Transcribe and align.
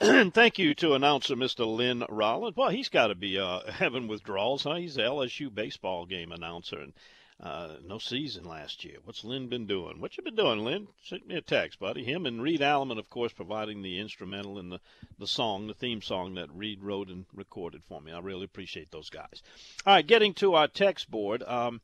thank 0.32 0.58
you 0.58 0.72
to 0.72 0.94
announcer 0.94 1.36
Mr. 1.36 1.66
Lynn 1.66 2.04
Rollins. 2.08 2.56
Well, 2.56 2.70
he's 2.70 2.88
got 2.88 3.08
to 3.08 3.14
be 3.14 3.38
uh, 3.38 3.60
having 3.70 4.08
withdrawals. 4.08 4.64
Huh? 4.64 4.76
He's 4.76 4.94
the 4.94 5.02
LSU 5.02 5.54
baseball 5.54 6.06
game 6.06 6.32
announcer, 6.32 6.78
and 6.78 6.94
uh, 7.38 7.74
no 7.86 7.98
season 7.98 8.44
last 8.44 8.82
year. 8.82 8.96
What's 9.04 9.24
Lynn 9.24 9.48
been 9.48 9.66
doing? 9.66 10.00
What 10.00 10.16
you 10.16 10.22
been 10.22 10.36
doing, 10.36 10.64
Lynn? 10.64 10.88
Send 11.04 11.26
me 11.26 11.34
a 11.34 11.42
text, 11.42 11.78
buddy. 11.78 12.02
Him 12.02 12.24
and 12.24 12.42
Reed 12.42 12.62
Alleman, 12.62 12.98
of 12.98 13.10
course, 13.10 13.34
providing 13.34 13.82
the 13.82 13.98
instrumental 13.98 14.58
in 14.58 14.70
the, 14.70 14.80
the 15.18 15.26
song, 15.26 15.66
the 15.66 15.74
theme 15.74 16.00
song 16.00 16.32
that 16.36 16.50
Reed 16.50 16.82
wrote 16.82 17.08
and 17.08 17.26
recorded 17.34 17.82
for 17.84 18.00
me. 18.00 18.10
I 18.10 18.20
really 18.20 18.44
appreciate 18.44 18.90
those 18.90 19.10
guys. 19.10 19.42
All 19.84 19.92
right, 19.92 20.06
getting 20.06 20.32
to 20.34 20.54
our 20.54 20.68
text 20.68 21.10
board. 21.10 21.42
Um, 21.42 21.82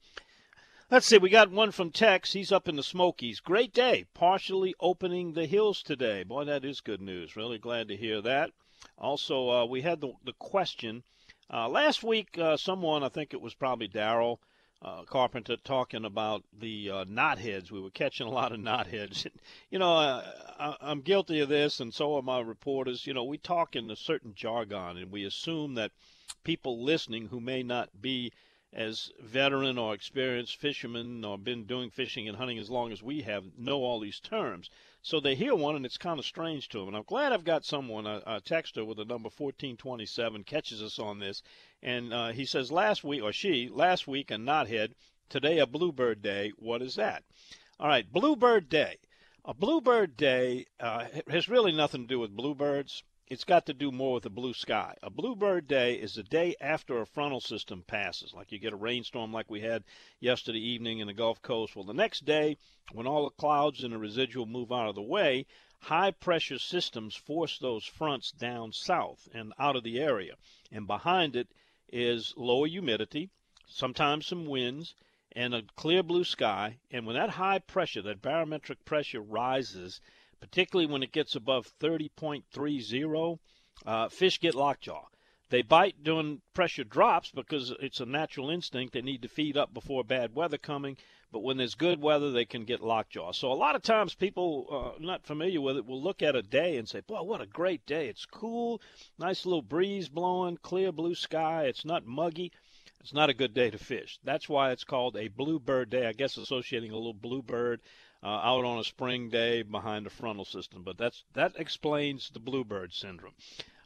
Let's 0.89 1.07
see, 1.07 1.19
we 1.19 1.31
got 1.31 1.51
one 1.51 1.73
from 1.73 1.91
Tex. 1.91 2.33
He's 2.33 2.53
up 2.53 2.69
in 2.69 2.77
the 2.77 2.83
Smokies. 2.85 3.41
Great 3.41 3.75
day. 3.75 4.05
Partially 4.15 4.73
opening 4.79 5.33
the 5.33 5.47
hills 5.47 5.83
today. 5.83 6.23
Boy, 6.23 6.45
that 6.45 6.65
is 6.65 6.81
good 6.81 7.01
news. 7.01 7.35
Really 7.35 7.59
glad 7.59 7.89
to 7.89 7.97
hear 7.97 8.23
that. 8.23 8.53
Also, 8.97 9.51
uh, 9.51 9.65
we 9.65 9.83
had 9.83 10.01
the, 10.01 10.13
the 10.25 10.35
question. 10.35 11.03
Uh, 11.53 11.69
last 11.69 12.05
week, 12.05 12.39
uh, 12.39 12.57
someone, 12.57 13.03
I 13.03 13.09
think 13.09 13.35
it 13.35 13.41
was 13.41 13.53
probably 13.53 13.89
Daryl 13.89 14.39
uh, 14.81 15.03
Carpenter, 15.03 15.57
talking 15.57 16.05
about 16.05 16.45
the 16.57 16.89
uh, 16.89 17.05
knotheads. 17.05 17.73
We 17.73 17.81
were 17.81 17.91
catching 17.91 18.29
a 18.29 18.31
lot 18.31 18.53
of 18.53 18.61
knotheads. 18.61 19.27
you 19.71 19.81
know, 19.81 19.93
uh, 19.93 20.25
I, 20.57 20.77
I'm 20.81 21.01
guilty 21.01 21.41
of 21.41 21.49
this, 21.49 21.81
and 21.81 21.93
so 21.93 22.15
are 22.15 22.23
my 22.23 22.39
reporters. 22.39 23.09
You 23.09 23.15
know, 23.15 23.25
we 23.25 23.39
talk 23.39 23.75
in 23.75 23.91
a 23.91 23.97
certain 23.97 24.35
jargon, 24.37 24.99
and 24.99 25.11
we 25.11 25.25
assume 25.25 25.75
that 25.75 25.91
people 26.45 26.85
listening 26.85 27.27
who 27.27 27.41
may 27.41 27.65
not 27.65 28.01
be– 28.01 28.33
as 28.77 29.11
veteran 29.21 29.79
or 29.79 29.95
experienced 29.95 30.57
fishermen 30.57 31.25
or 31.25 31.39
been 31.39 31.65
doing 31.65 31.89
fishing 31.89 32.29
and 32.29 32.37
hunting 32.37 32.59
as 32.59 32.69
long 32.69 32.93
as 32.93 33.03
we 33.03 33.23
have 33.23 33.43
know 33.57 33.79
all 33.79 33.99
these 33.99 34.21
terms. 34.21 34.69
So 35.01 35.19
they 35.19 35.35
hear 35.35 35.55
one 35.55 35.77
and 35.77 35.87
it's 35.87 35.97
kind 35.97 36.19
of 36.19 36.27
strange 36.27 36.69
to 36.69 36.81
them. 36.81 36.89
And 36.89 36.97
I'm 36.99 37.05
glad 37.05 37.33
I've 37.33 37.43
got 37.43 37.65
someone, 37.65 38.07
a, 38.07 38.23
a 38.27 38.41
texter 38.43 38.85
with 38.85 38.99
the 38.99 39.07
number 39.07 39.31
1427, 39.35 40.45
catches 40.45 40.83
us 40.83 40.99
on 40.99 41.19
this. 41.19 41.43
And 41.83 42.13
uh, 42.13 42.33
he 42.33 42.45
says, 42.45 42.71
last 42.71 43.03
week, 43.03 43.23
or 43.23 43.33
she, 43.33 43.71
last 43.73 44.07
week 44.07 44.31
a 44.31 44.35
knothead, 44.35 44.93
today 45.31 45.59
a 45.59 45.67
bluebird 45.67 46.21
day. 46.21 46.53
What 46.59 46.83
is 46.83 46.97
that? 46.97 47.25
All 47.81 47.89
right, 47.89 48.11
bluebird 48.13 48.69
day. 48.69 48.99
A 49.47 49.55
bluebird 49.55 50.19
day 50.19 50.67
uh, 50.79 51.07
has 51.29 51.49
really 51.49 51.73
nothing 51.73 52.03
to 52.03 52.09
do 52.09 52.19
with 52.19 52.37
bluebirds 52.37 53.03
it's 53.29 53.45
got 53.45 53.67
to 53.67 53.75
do 53.75 53.91
more 53.91 54.15
with 54.15 54.23
the 54.23 54.31
blue 54.31 54.55
sky. 54.55 54.95
A 55.03 55.11
bluebird 55.11 55.67
day 55.67 55.95
is 55.95 56.15
the 56.15 56.23
day 56.23 56.55
after 56.61 57.01
a 57.01 57.07
frontal 57.07 57.41
system 57.41 57.83
passes, 57.83 58.33
like 58.33 58.53
you 58.53 58.59
get 58.59 58.73
a 58.73 58.77
rainstorm 58.77 59.33
like 59.33 59.51
we 59.51 59.61
had 59.61 59.83
yesterday 60.21 60.61
evening 60.61 61.01
in 61.01 61.09
the 61.09 61.13
Gulf 61.13 61.43
Coast. 61.43 61.75
Well, 61.75 61.85
the 61.85 61.93
next 61.93 62.25
day, 62.25 62.57
when 62.93 63.07
all 63.07 63.25
the 63.25 63.31
clouds 63.31 63.83
and 63.83 63.93
the 63.93 63.99
residual 63.99 64.47
move 64.47 64.71
out 64.71 64.89
of 64.89 64.95
the 64.95 65.03
way, 65.03 65.47
high 65.81 66.13
pressure 66.13 66.59
systems 66.59 67.17
force 67.17 67.59
those 67.59 67.85
fronts 67.85 68.31
down 68.31 68.73
south 68.73 69.29
and 69.35 69.53
out 69.59 69.75
of 69.75 69.83
the 69.83 69.99
area. 69.99 70.37
And 70.71 70.87
behind 70.87 71.35
it 71.35 71.49
is 71.93 72.33
lower 72.37 72.69
humidity, 72.69 73.31
sometimes 73.67 74.27
some 74.27 74.47
winds, 74.47 74.95
and 75.33 75.53
a 75.53 75.65
clear 75.75 76.05
blue 76.05 76.25
sky. 76.25 76.79
And 76.93 77.05
when 77.05 77.17
that 77.17 77.31
high 77.31 77.59
pressure, 77.59 78.03
that 78.03 78.23
barometric 78.23 78.85
pressure 78.85 79.21
rises, 79.21 80.01
particularly 80.41 80.91
when 80.91 81.03
it 81.03 81.13
gets 81.13 81.35
above 81.35 81.71
30.30, 81.81 83.39
uh, 83.85 84.09
fish 84.09 84.41
get 84.41 84.55
lockjaw. 84.55 85.05
They 85.49 85.63
bite 85.63 86.03
during 86.03 86.43
pressure 86.55 86.83
drops 86.83 87.31
because 87.31 87.73
it's 87.81 88.01
a 88.01 88.07
natural 88.07 88.51
instinct. 88.51 88.95
They 88.95 89.03
need 89.03 89.23
to 89.23 89.29
feed 89.29 89.57
up 89.57 89.73
before 89.73 90.03
bad 90.03 90.35
weather 90.35 90.59
coming. 90.59 90.97
But 91.31 91.45
when 91.45 91.57
there's 91.57 91.77
good 91.77 92.01
weather, 92.01 92.33
they 92.33 92.45
can 92.45 92.65
get 92.65 92.83
lockjaw. 92.83 93.33
So 93.33 93.53
a 93.53 93.55
lot 93.55 93.77
of 93.77 93.83
times 93.83 94.15
people 94.15 94.95
uh, 94.99 94.99
not 95.01 95.25
familiar 95.25 95.61
with 95.61 95.77
it 95.77 95.87
will 95.87 96.03
look 96.03 96.23
at 96.23 96.35
a 96.35 96.43
day 96.43 96.77
and 96.77 96.89
say, 96.89 97.01
boy, 97.01 97.23
what 97.23 97.41
a 97.41 97.47
great 97.47 97.87
day. 97.87 98.09
It's 98.09 98.27
cool, 98.27 98.81
nice 99.19 99.47
little 99.47 99.63
breeze 99.63 100.09
blowing, 100.09 100.57
clear 100.57 100.91
blue 100.91 101.15
sky. 101.15 101.65
It's 101.67 101.85
not 101.85 102.07
muggy. 102.07 102.51
It's 103.01 103.15
not 103.15 103.31
a 103.31 103.35
good 103.35 103.55
day 103.55 103.71
to 103.71 103.79
fish. 103.79 104.19
That's 104.25 104.49
why 104.49 104.73
it's 104.73 104.83
called 104.83 105.17
a 105.17 105.29
bluebird 105.29 105.91
day. 105.91 106.07
I 106.07 106.13
guess 106.13 106.37
associating 106.37 106.91
a 106.91 106.97
little 106.97 107.15
bluebird 107.15 107.81
uh, 108.23 108.27
out 108.27 108.65
on 108.65 108.79
a 108.79 108.85
spring 108.85 109.29
day 109.29 109.63
behind 109.63 110.07
the 110.07 110.11
frontal 110.11 110.45
system. 110.45 110.83
But 110.83 110.99
that's 110.99 111.25
that 111.35 111.53
explains 111.57 112.31
the 112.31 112.41
bluebird 112.41 112.93
syndrome. 112.93 113.35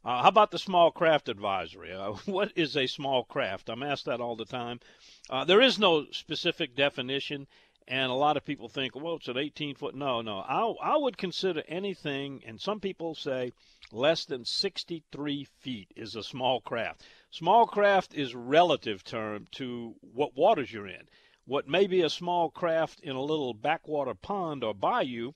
Uh, 0.02 0.22
how 0.22 0.28
about 0.28 0.50
the 0.50 0.58
small 0.58 0.90
craft 0.90 1.28
advisory? 1.28 1.92
Uh, 1.92 2.12
what 2.24 2.52
is 2.56 2.76
a 2.76 2.86
small 2.86 3.24
craft? 3.24 3.68
I'm 3.68 3.82
asked 3.82 4.06
that 4.06 4.20
all 4.20 4.36
the 4.36 4.46
time. 4.46 4.80
Uh, 5.28 5.44
there 5.44 5.60
is 5.60 5.78
no 5.78 6.06
specific 6.10 6.74
definition, 6.74 7.46
and 7.86 8.10
a 8.10 8.14
lot 8.14 8.36
of 8.36 8.44
people 8.44 8.68
think, 8.68 8.94
well, 8.94 9.16
it's 9.16 9.28
an 9.28 9.36
18 9.36 9.74
foot. 9.74 9.94
No, 9.94 10.22
no. 10.22 10.38
I, 10.38 10.94
I 10.94 10.96
would 10.96 11.18
consider 11.18 11.62
anything, 11.68 12.42
and 12.46 12.60
some 12.60 12.80
people 12.80 13.14
say 13.14 13.52
less 13.92 14.24
than 14.24 14.44
63 14.44 15.44
feet 15.44 15.88
is 15.96 16.16
a 16.16 16.22
small 16.22 16.60
craft. 16.60 17.02
Small 17.30 17.66
craft 17.66 18.14
is 18.14 18.34
relative 18.34 19.04
term 19.04 19.48
to 19.52 19.96
what 20.00 20.36
waters 20.36 20.72
you're 20.72 20.88
in 20.88 21.08
what 21.46 21.68
may 21.68 21.86
be 21.86 22.02
a 22.02 22.10
small 22.10 22.50
craft 22.50 23.00
in 23.00 23.16
a 23.16 23.22
little 23.22 23.54
backwater 23.54 24.14
pond 24.14 24.62
or 24.62 24.74
bayou, 24.74 25.32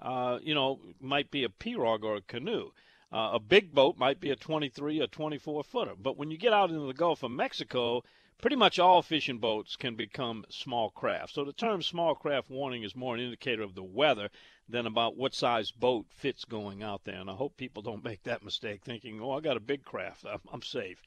uh, 0.00 0.38
you 0.42 0.54
know, 0.54 0.80
might 1.00 1.30
be 1.30 1.44
a 1.44 1.48
pirogue 1.48 2.04
or 2.04 2.16
a 2.16 2.22
canoe. 2.22 2.70
Uh, 3.12 3.32
a 3.34 3.38
big 3.38 3.74
boat 3.74 3.98
might 3.98 4.20
be 4.20 4.30
a 4.30 4.36
23 4.36 5.00
or 5.00 5.06
24 5.06 5.64
footer. 5.64 5.94
But 5.94 6.16
when 6.16 6.30
you 6.30 6.38
get 6.38 6.54
out 6.54 6.70
into 6.70 6.86
the 6.86 6.94
Gulf 6.94 7.22
of 7.22 7.30
Mexico, 7.30 8.02
pretty 8.40 8.56
much 8.56 8.78
all 8.78 9.02
fishing 9.02 9.38
boats 9.38 9.76
can 9.76 9.94
become 9.94 10.44
small 10.48 10.90
craft. 10.90 11.34
So 11.34 11.44
the 11.44 11.52
term 11.52 11.82
small 11.82 12.14
craft 12.14 12.50
warning 12.50 12.82
is 12.82 12.96
more 12.96 13.14
an 13.14 13.20
indicator 13.20 13.62
of 13.62 13.74
the 13.74 13.82
weather 13.82 14.30
than 14.68 14.86
about 14.86 15.16
what 15.16 15.34
size 15.34 15.70
boat 15.70 16.06
fits 16.10 16.46
going 16.46 16.82
out 16.82 17.04
there. 17.04 17.20
And 17.20 17.30
I 17.30 17.34
hope 17.34 17.56
people 17.56 17.82
don't 17.82 18.04
make 18.10 18.22
that 18.22 18.42
mistake 18.42 18.82
thinking, 18.82 19.20
oh, 19.20 19.32
I 19.32 19.40
got 19.40 19.58
a 19.58 19.60
big 19.60 19.84
craft. 19.84 20.24
I'm, 20.24 20.40
I'm 20.52 20.62
safe. 20.62 21.02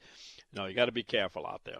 No, 0.53 0.65
you 0.65 0.75
got 0.75 0.85
to 0.85 0.91
be 0.91 1.03
careful 1.03 1.47
out 1.47 1.63
there. 1.65 1.79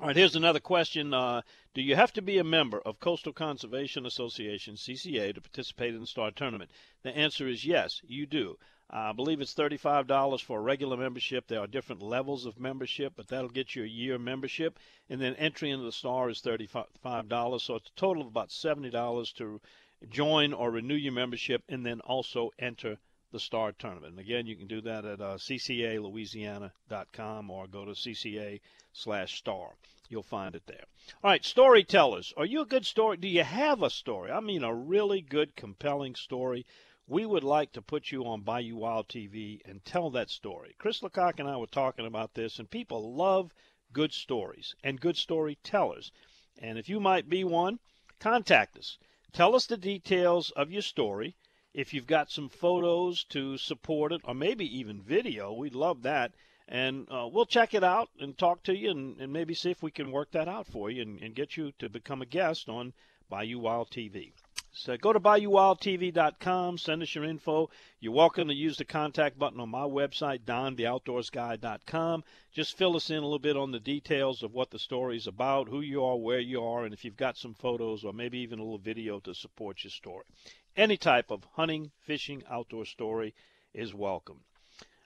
All 0.00 0.06
right, 0.06 0.16
here's 0.16 0.36
another 0.36 0.58
question. 0.58 1.12
Uh, 1.12 1.42
do 1.74 1.82
you 1.82 1.94
have 1.96 2.14
to 2.14 2.22
be 2.22 2.38
a 2.38 2.44
member 2.44 2.80
of 2.80 2.98
Coastal 2.98 3.34
Conservation 3.34 4.06
Association, 4.06 4.74
CCA, 4.74 5.34
to 5.34 5.40
participate 5.42 5.94
in 5.94 6.00
the 6.00 6.06
Star 6.06 6.30
Tournament? 6.30 6.70
The 7.02 7.14
answer 7.14 7.46
is 7.46 7.66
yes, 7.66 8.00
you 8.06 8.24
do. 8.24 8.58
I 8.88 9.12
believe 9.12 9.42
it's 9.42 9.54
$35 9.54 10.40
for 10.40 10.58
a 10.58 10.62
regular 10.62 10.96
membership. 10.96 11.46
There 11.46 11.60
are 11.60 11.66
different 11.66 12.02
levels 12.02 12.46
of 12.46 12.58
membership, 12.58 13.12
but 13.16 13.28
that'll 13.28 13.50
get 13.50 13.76
you 13.76 13.84
a 13.84 13.86
year 13.86 14.18
membership. 14.18 14.78
And 15.10 15.20
then 15.20 15.34
entry 15.36 15.70
into 15.70 15.84
the 15.84 15.92
Star 15.92 16.30
is 16.30 16.40
$35. 16.40 17.60
So 17.60 17.74
it's 17.76 17.88
a 17.90 17.94
total 17.94 18.22
of 18.22 18.28
about 18.28 18.48
$70 18.48 19.34
to 19.34 19.60
join 20.08 20.54
or 20.54 20.70
renew 20.70 20.94
your 20.94 21.12
membership 21.12 21.64
and 21.68 21.84
then 21.84 22.00
also 22.00 22.50
enter 22.58 22.98
the 23.32 23.40
Star 23.40 23.72
Tournament. 23.72 24.12
And 24.12 24.20
again, 24.20 24.46
you 24.46 24.56
can 24.56 24.66
do 24.66 24.80
that 24.82 25.04
at 25.04 25.20
uh, 25.20 25.38
ccalouisiana.com 25.38 27.50
or 27.50 27.66
go 27.66 27.84
to 27.86 27.92
cca 27.92 28.60
slash 28.92 29.38
star. 29.38 29.74
You'll 30.08 30.22
find 30.22 30.54
it 30.54 30.66
there. 30.66 30.84
All 31.24 31.30
right, 31.30 31.44
storytellers. 31.44 32.34
Are 32.36 32.44
you 32.44 32.60
a 32.60 32.66
good 32.66 32.84
story? 32.84 33.16
Do 33.16 33.26
you 33.26 33.42
have 33.42 33.82
a 33.82 33.88
story? 33.88 34.30
I 34.30 34.40
mean, 34.40 34.62
a 34.62 34.74
really 34.74 35.22
good, 35.22 35.56
compelling 35.56 36.14
story. 36.14 36.66
We 37.06 37.24
would 37.24 37.44
like 37.44 37.72
to 37.72 37.82
put 37.82 38.12
you 38.12 38.26
on 38.26 38.42
Bayou 38.42 38.76
Wild 38.76 39.08
TV 39.08 39.62
and 39.64 39.82
tell 39.84 40.10
that 40.10 40.28
story. 40.28 40.74
Chris 40.78 41.02
Lecoq 41.02 41.40
and 41.40 41.48
I 41.48 41.56
were 41.56 41.66
talking 41.66 42.06
about 42.06 42.34
this, 42.34 42.58
and 42.58 42.70
people 42.70 43.14
love 43.14 43.54
good 43.92 44.12
stories 44.12 44.74
and 44.84 45.00
good 45.00 45.16
storytellers. 45.16 46.12
And 46.58 46.78
if 46.78 46.90
you 46.90 47.00
might 47.00 47.30
be 47.30 47.44
one, 47.44 47.80
contact 48.20 48.76
us. 48.76 48.98
Tell 49.32 49.56
us 49.56 49.66
the 49.66 49.78
details 49.78 50.50
of 50.50 50.70
your 50.70 50.82
story 50.82 51.36
if 51.74 51.94
you've 51.94 52.06
got 52.06 52.30
some 52.30 52.48
photos 52.48 53.24
to 53.24 53.56
support 53.56 54.12
it, 54.12 54.20
or 54.24 54.34
maybe 54.34 54.66
even 54.78 55.00
video, 55.00 55.52
we'd 55.52 55.74
love 55.74 56.02
that. 56.02 56.32
And 56.68 57.06
uh, 57.10 57.28
we'll 57.32 57.46
check 57.46 57.74
it 57.74 57.82
out 57.82 58.10
and 58.20 58.36
talk 58.36 58.62
to 58.64 58.76
you 58.76 58.90
and, 58.90 59.20
and, 59.20 59.32
maybe 59.32 59.54
see 59.54 59.70
if 59.70 59.82
we 59.82 59.90
can 59.90 60.12
work 60.12 60.30
that 60.32 60.48
out 60.48 60.66
for 60.66 60.90
you 60.90 61.02
and, 61.02 61.20
and 61.20 61.34
get 61.34 61.56
you 61.56 61.72
to 61.78 61.88
become 61.88 62.22
a 62.22 62.26
guest 62.26 62.68
on 62.68 62.92
Bayou 63.28 63.58
Wild 63.58 63.90
TV. 63.90 64.32
So 64.74 64.96
go 64.96 65.12
to 65.12 65.20
BayouWildTV.com, 65.20 66.78
send 66.78 67.02
us 67.02 67.14
your 67.14 67.24
info. 67.24 67.68
You're 68.00 68.14
welcome 68.14 68.48
to 68.48 68.54
use 68.54 68.78
the 68.78 68.86
contact 68.86 69.38
button 69.38 69.60
on 69.60 69.68
my 69.68 69.82
website, 69.82 70.44
DonTheOutdoorsGuy.com. 70.44 72.24
Just 72.52 72.78
fill 72.78 72.96
us 72.96 73.10
in 73.10 73.18
a 73.18 73.22
little 73.22 73.38
bit 73.38 73.56
on 73.56 73.70
the 73.70 73.80
details 73.80 74.42
of 74.42 74.54
what 74.54 74.70
the 74.70 74.78
story 74.78 75.16
is 75.16 75.26
about, 75.26 75.68
who 75.68 75.80
you 75.80 76.04
are, 76.04 76.16
where 76.16 76.40
you 76.40 76.62
are, 76.64 76.84
and 76.84 76.94
if 76.94 77.04
you've 77.04 77.16
got 77.16 77.36
some 77.36 77.52
photos 77.52 78.02
or 78.02 78.14
maybe 78.14 78.38
even 78.38 78.60
a 78.60 78.62
little 78.62 78.78
video 78.78 79.20
to 79.20 79.34
support 79.34 79.84
your 79.84 79.90
story 79.90 80.24
any 80.76 80.96
type 80.96 81.30
of 81.30 81.44
hunting, 81.52 81.90
fishing, 82.00 82.42
outdoor 82.48 82.84
story 82.84 83.34
is 83.74 83.94
welcome. 83.94 84.40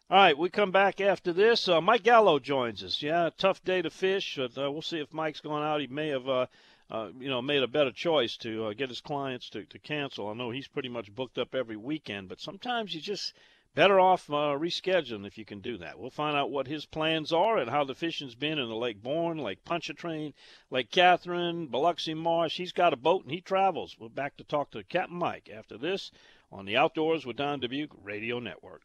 All 0.08 0.18
right, 0.18 0.38
we 0.38 0.50
come 0.50 0.70
back 0.70 1.00
after 1.00 1.32
this. 1.32 1.68
Uh, 1.68 1.80
Mike 1.80 2.04
Gallo 2.04 2.38
joins 2.38 2.84
us. 2.84 3.02
Yeah, 3.02 3.30
tough 3.36 3.64
day 3.64 3.82
to 3.82 3.90
fish. 3.90 4.36
But, 4.36 4.56
uh, 4.56 4.70
we'll 4.70 4.82
see 4.82 5.00
if 5.00 5.12
Mike's 5.12 5.40
gone 5.40 5.64
out. 5.64 5.80
He 5.80 5.88
may 5.88 6.08
have, 6.08 6.28
uh, 6.28 6.46
uh 6.90 7.08
you 7.18 7.28
know, 7.28 7.42
made 7.42 7.64
a 7.64 7.68
better 7.68 7.90
choice 7.90 8.36
to 8.38 8.66
uh, 8.66 8.72
get 8.72 8.88
his 8.88 9.00
clients 9.00 9.50
to, 9.50 9.64
to 9.64 9.78
cancel. 9.80 10.28
I 10.28 10.34
know 10.34 10.50
he's 10.50 10.68
pretty 10.68 10.88
much 10.88 11.12
booked 11.12 11.38
up 11.38 11.56
every 11.56 11.76
weekend, 11.76 12.28
but 12.28 12.40
sometimes 12.40 12.94
you 12.94 13.00
just 13.00 13.32
better 13.76 14.00
off 14.00 14.30
uh, 14.30 14.56
rescheduling 14.58 15.26
if 15.26 15.36
you 15.36 15.44
can 15.44 15.60
do 15.60 15.76
that. 15.76 15.98
We'll 15.98 16.08
find 16.08 16.34
out 16.34 16.50
what 16.50 16.66
his 16.66 16.86
plans 16.86 17.30
are 17.30 17.58
and 17.58 17.70
how 17.70 17.84
the 17.84 17.94
fishing's 17.94 18.34
been 18.34 18.58
in 18.58 18.70
the 18.70 18.74
Lake 18.74 19.02
Borgne, 19.02 19.38
Lake 19.38 19.64
Pontchartrain, 19.66 20.32
Lake 20.70 20.90
Catherine, 20.90 21.66
Biloxi 21.66 22.14
Marsh. 22.14 22.56
He's 22.56 22.72
got 22.72 22.94
a 22.94 22.96
boat 22.96 23.24
and 23.24 23.32
he 23.32 23.42
travels. 23.42 23.94
We're 24.00 24.08
back 24.08 24.38
to 24.38 24.44
talk 24.44 24.70
to 24.70 24.82
Captain 24.82 25.18
Mike 25.18 25.50
after 25.54 25.76
this 25.76 26.10
on 26.50 26.64
the 26.64 26.76
Outdoors 26.76 27.26
with 27.26 27.36
Don 27.36 27.60
Dubuc 27.60 27.90
Radio 28.02 28.40
Network. 28.40 28.80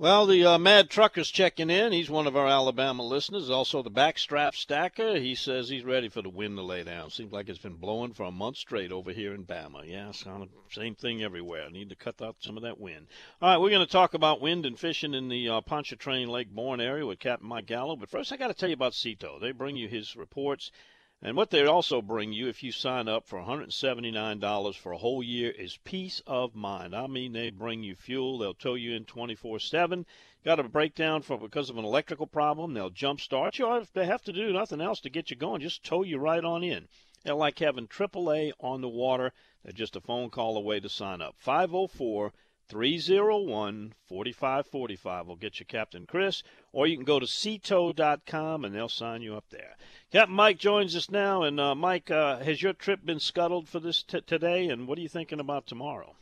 Well, 0.00 0.24
the 0.24 0.46
uh, 0.46 0.58
Mad 0.58 0.88
Trucker's 0.88 1.30
checking 1.30 1.68
in. 1.68 1.92
He's 1.92 2.08
one 2.08 2.26
of 2.26 2.34
our 2.34 2.46
Alabama 2.46 3.02
listeners. 3.02 3.50
Also, 3.50 3.82
the 3.82 3.90
Backstrap 3.90 4.54
Stacker. 4.54 5.18
He 5.18 5.34
says 5.34 5.68
he's 5.68 5.84
ready 5.84 6.08
for 6.08 6.22
the 6.22 6.30
wind 6.30 6.56
to 6.56 6.62
lay 6.62 6.84
down. 6.84 7.10
Seems 7.10 7.34
like 7.34 7.50
it's 7.50 7.58
been 7.58 7.74
blowing 7.74 8.14
for 8.14 8.22
a 8.22 8.30
month 8.30 8.56
straight 8.56 8.92
over 8.92 9.12
here 9.12 9.34
in 9.34 9.44
Bama. 9.44 9.86
Yeah, 9.86 10.08
of 10.08 10.48
same 10.70 10.94
thing 10.94 11.22
everywhere. 11.22 11.68
Need 11.68 11.90
to 11.90 11.96
cut 11.96 12.22
out 12.22 12.36
some 12.40 12.56
of 12.56 12.62
that 12.62 12.80
wind. 12.80 13.08
All 13.42 13.50
right, 13.50 13.60
we're 13.60 13.68
going 13.68 13.84
to 13.84 13.92
talk 13.92 14.14
about 14.14 14.40
wind 14.40 14.64
and 14.64 14.78
fishing 14.78 15.12
in 15.12 15.28
the 15.28 15.50
uh, 15.50 15.60
Pontchartrain 15.60 16.28
Lake 16.28 16.48
Borgne 16.48 16.80
area 16.80 17.04
with 17.04 17.18
Captain 17.18 17.46
Mike 17.46 17.66
Gallo. 17.66 17.94
But 17.94 18.08
first, 18.08 18.32
I 18.32 18.38
got 18.38 18.48
to 18.48 18.54
tell 18.54 18.70
you 18.70 18.76
about 18.76 18.94
Sea 18.94 19.16
Tow. 19.16 19.38
They 19.38 19.52
bring 19.52 19.76
you 19.76 19.86
his 19.86 20.16
reports 20.16 20.72
and 21.22 21.36
what 21.36 21.50
they 21.50 21.66
also 21.66 22.00
bring 22.00 22.32
you 22.32 22.48
if 22.48 22.62
you 22.62 22.72
sign 22.72 23.08
up 23.08 23.26
for 23.26 23.40
$179 23.40 24.74
for 24.76 24.92
a 24.92 24.98
whole 24.98 25.22
year 25.22 25.50
is 25.50 25.78
peace 25.84 26.22
of 26.26 26.54
mind. 26.54 26.94
I 26.96 27.06
mean, 27.06 27.32
they 27.32 27.50
bring 27.50 27.82
you 27.82 27.94
fuel. 27.94 28.38
They'll 28.38 28.54
tow 28.54 28.74
you 28.74 28.94
in 28.94 29.04
24/7. 29.04 30.06
Got 30.44 30.60
a 30.60 30.62
breakdown 30.62 31.20
for 31.20 31.36
because 31.36 31.68
of 31.68 31.76
an 31.76 31.84
electrical 31.84 32.26
problem, 32.26 32.72
they'll 32.72 32.88
jump 32.88 33.20
start 33.20 33.58
you. 33.58 33.70
If 33.76 33.92
they 33.92 34.06
have 34.06 34.22
to 34.22 34.32
do 34.32 34.52
nothing 34.52 34.80
else 34.80 35.00
to 35.00 35.10
get 35.10 35.30
you 35.30 35.36
going, 35.36 35.60
just 35.60 35.84
tow 35.84 36.02
you 36.02 36.16
right 36.16 36.42
on 36.42 36.62
in. 36.64 36.88
They're 37.22 37.34
like 37.34 37.58
having 37.58 37.86
AAA 37.86 38.52
on 38.58 38.80
the 38.80 38.88
water. 38.88 39.34
They're 39.62 39.72
just 39.72 39.96
a 39.96 40.00
phone 40.00 40.30
call 40.30 40.56
away 40.56 40.80
to 40.80 40.88
sign 40.88 41.20
up. 41.20 41.34
504 41.36 42.32
301 42.68 43.92
4545 44.06 45.26
will 45.26 45.36
get 45.36 45.60
you 45.60 45.66
Captain 45.66 46.06
Chris, 46.06 46.42
or 46.72 46.86
you 46.86 46.96
can 46.96 47.04
go 47.04 47.18
to 47.18 47.26
seatow.com 47.26 48.64
and 48.64 48.74
they'll 48.74 48.88
sign 48.88 49.22
you 49.22 49.34
up 49.34 49.44
there. 49.50 49.76
Captain 50.12 50.34
Mike 50.34 50.58
joins 50.58 50.96
us 50.96 51.10
now. 51.10 51.42
And 51.42 51.58
uh, 51.58 51.74
Mike, 51.74 52.10
uh, 52.10 52.38
has 52.38 52.62
your 52.62 52.72
trip 52.72 53.04
been 53.04 53.20
scuttled 53.20 53.68
for 53.68 53.80
this 53.80 54.02
t- 54.02 54.20
today? 54.20 54.68
And 54.68 54.86
what 54.86 54.98
are 54.98 55.02
you 55.02 55.08
thinking 55.08 55.40
about 55.40 55.66
tomorrow? 55.66 56.14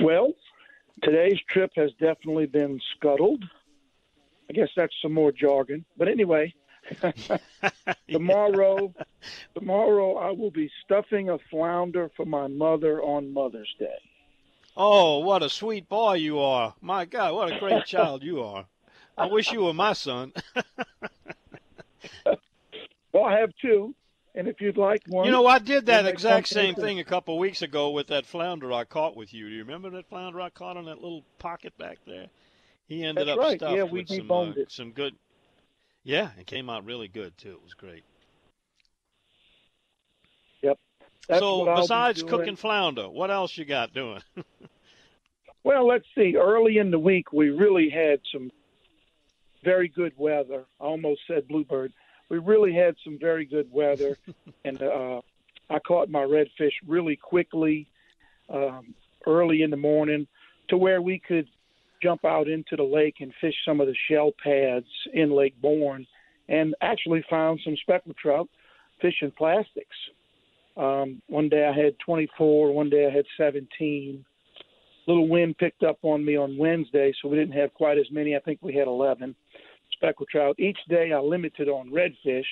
Well, 0.00 0.32
today's 1.02 1.38
trip 1.48 1.72
has 1.76 1.90
definitely 1.92 2.46
been 2.46 2.80
scuttled. 2.96 3.44
I 4.48 4.52
guess 4.52 4.68
that's 4.76 4.94
some 5.02 5.12
more 5.12 5.32
jargon. 5.32 5.84
But 5.96 6.08
anyway, 6.08 6.54
tomorrow, 8.10 8.92
tomorrow 9.54 10.16
I 10.16 10.30
will 10.30 10.50
be 10.50 10.70
stuffing 10.84 11.30
a 11.30 11.38
flounder 11.50 12.10
for 12.16 12.24
my 12.24 12.46
mother 12.46 13.02
on 13.02 13.32
Mother's 13.32 13.74
Day. 13.78 14.15
Oh, 14.76 15.20
what 15.20 15.42
a 15.42 15.48
sweet 15.48 15.88
boy 15.88 16.14
you 16.14 16.38
are. 16.38 16.74
My 16.80 17.06
God, 17.06 17.34
what 17.34 17.52
a 17.52 17.58
great 17.58 17.84
child 17.86 18.22
you 18.22 18.42
are. 18.42 18.66
I 19.16 19.26
wish 19.26 19.50
you 19.50 19.64
were 19.64 19.72
my 19.72 19.94
son. 19.94 20.32
well, 23.12 23.24
I 23.24 23.38
have 23.38 23.50
two. 23.60 23.94
And 24.34 24.48
if 24.48 24.60
you'd 24.60 24.76
like 24.76 25.00
one, 25.06 25.24
you 25.24 25.32
know, 25.32 25.46
I 25.46 25.58
did 25.58 25.86
that 25.86 26.04
exact 26.04 26.48
same 26.48 26.74
thing 26.74 27.00
a 27.00 27.04
couple 27.04 27.34
of 27.34 27.40
weeks 27.40 27.62
ago 27.62 27.88
with 27.90 28.08
that 28.08 28.26
flounder 28.26 28.70
I 28.70 28.84
caught 28.84 29.16
with 29.16 29.32
you. 29.32 29.48
Do 29.48 29.54
you 29.54 29.64
remember 29.64 29.88
that 29.90 30.10
flounder 30.10 30.42
I 30.42 30.50
caught 30.50 30.76
on 30.76 30.84
that 30.84 31.00
little 31.00 31.24
pocket 31.38 31.76
back 31.78 31.96
there? 32.06 32.26
He 32.86 33.02
ended 33.02 33.28
That's 33.28 33.38
up 33.38 33.44
right. 33.44 33.58
stuffed 33.58 33.74
yeah, 33.74 33.82
with 33.84 34.10
we 34.10 34.16
some, 34.18 34.30
uh, 34.30 34.50
it. 34.50 34.70
some 34.70 34.92
good. 34.92 35.14
Yeah, 36.04 36.28
it 36.38 36.46
came 36.46 36.68
out 36.68 36.84
really 36.84 37.08
good 37.08 37.36
too. 37.38 37.52
It 37.52 37.62
was 37.64 37.72
great. 37.72 38.04
Yep. 40.60 40.78
That's 41.28 41.40
so 41.40 41.74
besides 41.76 42.22
be 42.22 42.28
cooking 42.28 42.56
flounder, 42.56 43.08
what 43.08 43.30
else 43.30 43.56
you 43.56 43.64
got 43.64 43.92
doing? 43.92 44.20
well, 45.64 45.86
let's 45.86 46.06
see. 46.14 46.36
Early 46.36 46.78
in 46.78 46.90
the 46.90 46.98
week, 46.98 47.32
we 47.32 47.50
really 47.50 47.90
had 47.90 48.20
some 48.32 48.50
very 49.64 49.88
good 49.88 50.12
weather. 50.16 50.64
I 50.80 50.84
almost 50.84 51.22
said 51.26 51.48
bluebird. 51.48 51.92
We 52.28 52.38
really 52.38 52.72
had 52.72 52.94
some 53.04 53.18
very 53.18 53.44
good 53.44 53.70
weather, 53.72 54.16
and 54.64 54.80
uh, 54.80 55.20
I 55.68 55.78
caught 55.80 56.08
my 56.08 56.22
redfish 56.22 56.72
really 56.86 57.16
quickly, 57.16 57.88
um, 58.48 58.94
early 59.26 59.62
in 59.62 59.70
the 59.70 59.76
morning, 59.76 60.26
to 60.68 60.76
where 60.76 61.02
we 61.02 61.18
could 61.18 61.48
jump 62.02 62.24
out 62.24 62.48
into 62.48 62.76
the 62.76 62.84
lake 62.84 63.16
and 63.20 63.32
fish 63.40 63.54
some 63.64 63.80
of 63.80 63.86
the 63.86 63.96
shell 64.08 64.32
pads 64.42 64.86
in 65.12 65.30
Lake 65.30 65.60
Borgne, 65.60 66.06
and 66.48 66.74
actually 66.80 67.24
found 67.28 67.60
some 67.64 67.76
speckled 67.76 68.16
trout 68.16 68.48
fishing 69.00 69.32
plastics. 69.36 69.96
Um, 70.76 71.22
one 71.28 71.48
day 71.48 71.66
I 71.66 71.72
had 71.72 71.98
24, 72.04 72.72
one 72.72 72.90
day 72.90 73.06
I 73.06 73.14
had 73.14 73.24
17. 73.38 74.24
Little 75.06 75.28
wind 75.28 75.56
picked 75.58 75.82
up 75.82 75.98
on 76.02 76.24
me 76.24 76.36
on 76.36 76.58
Wednesday, 76.58 77.12
so 77.20 77.28
we 77.28 77.36
didn't 77.36 77.58
have 77.58 77.72
quite 77.74 77.96
as 77.96 78.10
many. 78.10 78.36
I 78.36 78.40
think 78.40 78.58
we 78.60 78.74
had 78.74 78.86
11 78.86 79.34
speckled 79.92 80.28
trout. 80.30 80.56
Each 80.58 80.78
day 80.88 81.12
I 81.12 81.20
limited 81.20 81.68
on 81.68 81.90
redfish, 81.90 82.44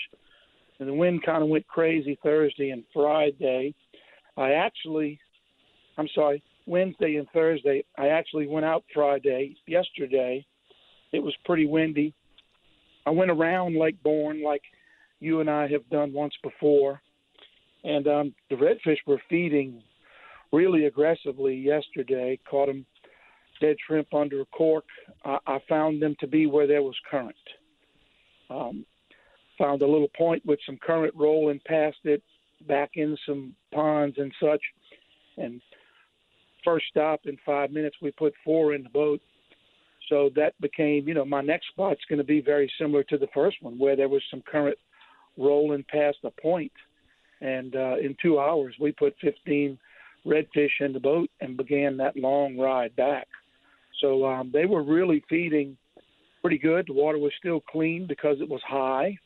and 0.78 0.88
the 0.88 0.94
wind 0.94 1.22
kind 1.24 1.42
of 1.42 1.48
went 1.48 1.66
crazy 1.66 2.18
Thursday 2.22 2.70
and 2.70 2.84
Friday. 2.94 3.74
I 4.36 4.52
actually, 4.52 5.18
I'm 5.98 6.08
sorry, 6.14 6.42
Wednesday 6.66 7.16
and 7.16 7.28
Thursday, 7.34 7.84
I 7.98 8.08
actually 8.08 8.46
went 8.46 8.64
out 8.64 8.84
Friday, 8.94 9.56
yesterday. 9.66 10.46
It 11.12 11.22
was 11.22 11.34
pretty 11.44 11.66
windy. 11.66 12.14
I 13.04 13.10
went 13.10 13.30
around 13.30 13.76
Lake 13.78 14.02
Borgne 14.02 14.42
like 14.42 14.62
you 15.20 15.40
and 15.40 15.50
I 15.50 15.68
have 15.68 15.88
done 15.90 16.12
once 16.12 16.34
before 16.42 17.02
and 17.84 18.08
um, 18.08 18.34
the 18.50 18.56
redfish 18.56 18.98
were 19.06 19.20
feeding 19.28 19.82
really 20.52 20.86
aggressively 20.86 21.54
yesterday. 21.54 22.38
Caught 22.50 22.66
them 22.66 22.86
dead 23.60 23.76
shrimp 23.86 24.12
under 24.14 24.40
a 24.40 24.46
cork. 24.46 24.84
I, 25.24 25.38
I 25.46 25.58
found 25.68 26.02
them 26.02 26.16
to 26.20 26.26
be 26.26 26.46
where 26.46 26.66
there 26.66 26.82
was 26.82 26.96
current. 27.10 27.36
Um, 28.50 28.84
found 29.58 29.82
a 29.82 29.86
little 29.86 30.10
point 30.16 30.44
with 30.44 30.58
some 30.66 30.78
current 30.84 31.14
rolling 31.16 31.60
past 31.66 31.98
it, 32.04 32.22
back 32.66 32.92
in 32.94 33.16
some 33.26 33.54
ponds 33.72 34.16
and 34.18 34.32
such. 34.40 34.60
And 35.36 35.60
first 36.64 36.86
stop 36.90 37.20
in 37.26 37.36
five 37.44 37.70
minutes, 37.70 37.96
we 38.00 38.10
put 38.12 38.34
four 38.44 38.74
in 38.74 38.82
the 38.82 38.88
boat. 38.88 39.20
So 40.08 40.30
that 40.36 40.58
became, 40.60 41.08
you 41.08 41.14
know, 41.14 41.24
my 41.24 41.40
next 41.40 41.68
spot's 41.68 42.00
going 42.08 42.18
to 42.18 42.24
be 42.24 42.40
very 42.40 42.70
similar 42.78 43.04
to 43.04 43.18
the 43.18 43.28
first 43.34 43.56
one, 43.62 43.78
where 43.78 43.96
there 43.96 44.08
was 44.08 44.22
some 44.30 44.42
current 44.42 44.76
rolling 45.36 45.84
past 45.90 46.18
a 46.24 46.30
point 46.30 46.72
and 47.40 47.74
uh, 47.76 47.96
in 47.96 48.16
two 48.20 48.38
hours, 48.38 48.74
we 48.80 48.92
put 48.92 49.14
15 49.20 49.78
redfish 50.26 50.80
in 50.80 50.92
the 50.92 51.00
boat 51.00 51.30
and 51.40 51.56
began 51.56 51.96
that 51.98 52.16
long 52.16 52.58
ride 52.58 52.94
back. 52.96 53.26
So 54.00 54.26
um, 54.26 54.50
they 54.52 54.66
were 54.66 54.82
really 54.82 55.22
feeding 55.28 55.76
pretty 56.40 56.58
good. 56.58 56.86
The 56.88 56.94
water 56.94 57.18
was 57.18 57.32
still 57.38 57.60
clean 57.60 58.06
because 58.06 58.36
it 58.40 58.48
was 58.48 58.60
high. 58.66 59.16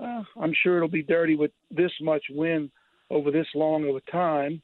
Uh, 0.00 0.22
I'm 0.40 0.52
sure 0.62 0.76
it'll 0.76 0.88
be 0.88 1.02
dirty 1.02 1.36
with 1.36 1.52
this 1.70 1.92
much 2.00 2.24
wind 2.30 2.70
over 3.10 3.30
this 3.30 3.46
long 3.54 3.88
of 3.88 3.96
a 3.96 4.10
time, 4.10 4.60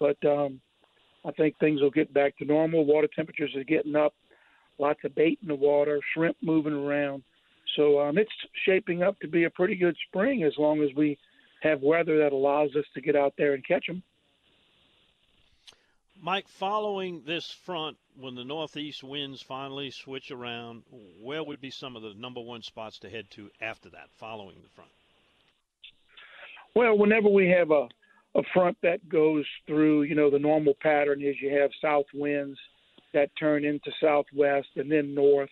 but 0.00 0.16
um, 0.26 0.60
I 1.24 1.30
think 1.32 1.58
things 1.58 1.80
will 1.80 1.90
get 1.90 2.12
back 2.12 2.36
to 2.38 2.44
normal. 2.44 2.84
Water 2.84 3.08
temperatures 3.14 3.54
are 3.56 3.64
getting 3.64 3.94
up, 3.94 4.14
lots 4.78 5.00
of 5.04 5.14
bait 5.14 5.38
in 5.42 5.48
the 5.48 5.54
water, 5.54 6.00
shrimp 6.14 6.36
moving 6.42 6.72
around. 6.72 7.22
So 7.76 8.00
um, 8.00 8.18
it's 8.18 8.30
shaping 8.64 9.02
up 9.02 9.18
to 9.20 9.28
be 9.28 9.44
a 9.44 9.50
pretty 9.50 9.76
good 9.76 9.96
spring 10.08 10.42
as 10.42 10.52
long 10.58 10.82
as 10.82 10.88
we 10.96 11.18
have 11.60 11.82
weather 11.82 12.18
that 12.18 12.32
allows 12.32 12.74
us 12.76 12.84
to 12.94 13.00
get 13.00 13.16
out 13.16 13.34
there 13.36 13.54
and 13.54 13.66
catch 13.66 13.86
them. 13.86 14.02
Mike, 16.22 16.48
following 16.48 17.22
this 17.26 17.50
front, 17.50 17.96
when 18.18 18.34
the 18.34 18.44
northeast 18.44 19.04
winds 19.04 19.42
finally 19.42 19.90
switch 19.90 20.30
around, 20.30 20.82
where 21.20 21.44
would 21.44 21.60
be 21.60 21.70
some 21.70 21.94
of 21.94 22.02
the 22.02 22.14
number 22.14 22.40
one 22.40 22.62
spots 22.62 22.98
to 22.98 23.10
head 23.10 23.30
to 23.30 23.50
after 23.60 23.90
that, 23.90 24.08
following 24.16 24.56
the 24.62 24.68
front? 24.70 24.90
Well, 26.74 26.96
whenever 26.96 27.28
we 27.28 27.48
have 27.48 27.70
a, 27.70 27.88
a 28.34 28.42
front 28.52 28.78
that 28.82 29.08
goes 29.08 29.44
through, 29.66 30.02
you 30.02 30.14
know, 30.14 30.30
the 30.30 30.38
normal 30.38 30.74
pattern 30.80 31.22
is 31.22 31.36
you 31.40 31.58
have 31.58 31.70
south 31.82 32.06
winds 32.14 32.58
that 33.12 33.30
turn 33.38 33.64
into 33.64 33.90
southwest 34.00 34.68
and 34.76 34.90
then 34.90 35.14
north, 35.14 35.50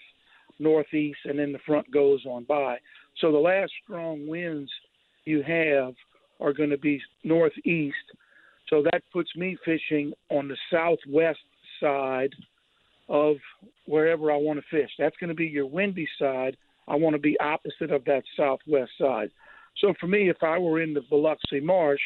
northeast, 0.58 1.20
and 1.24 1.38
then 1.38 1.52
the 1.52 1.58
front 1.60 1.90
goes 1.90 2.24
on 2.26 2.44
by. 2.44 2.78
So 3.20 3.32
the 3.32 3.38
last 3.38 3.72
strong 3.82 4.26
winds 4.26 4.70
you 5.24 5.42
have 5.42 5.94
are 6.40 6.52
going 6.52 6.70
to 6.70 6.78
be 6.78 7.00
northeast. 7.22 7.96
So 8.68 8.82
that 8.82 9.02
puts 9.12 9.34
me 9.36 9.56
fishing 9.64 10.12
on 10.30 10.48
the 10.48 10.56
southwest 10.70 11.38
side 11.80 12.34
of 13.08 13.36
wherever 13.86 14.32
I 14.32 14.36
want 14.36 14.58
to 14.58 14.76
fish. 14.76 14.90
That's 14.98 15.16
going 15.18 15.28
to 15.28 15.34
be 15.34 15.46
your 15.46 15.66
windy 15.66 16.08
side. 16.18 16.56
I 16.88 16.96
want 16.96 17.14
to 17.14 17.20
be 17.20 17.38
opposite 17.40 17.90
of 17.90 18.04
that 18.06 18.24
southwest 18.36 18.92
side. 18.98 19.30
So 19.80 19.94
for 20.00 20.06
me, 20.06 20.28
if 20.28 20.42
I 20.42 20.58
were 20.58 20.82
in 20.82 20.94
the 20.94 21.02
Biloxi 21.10 21.60
Marsh, 21.60 22.00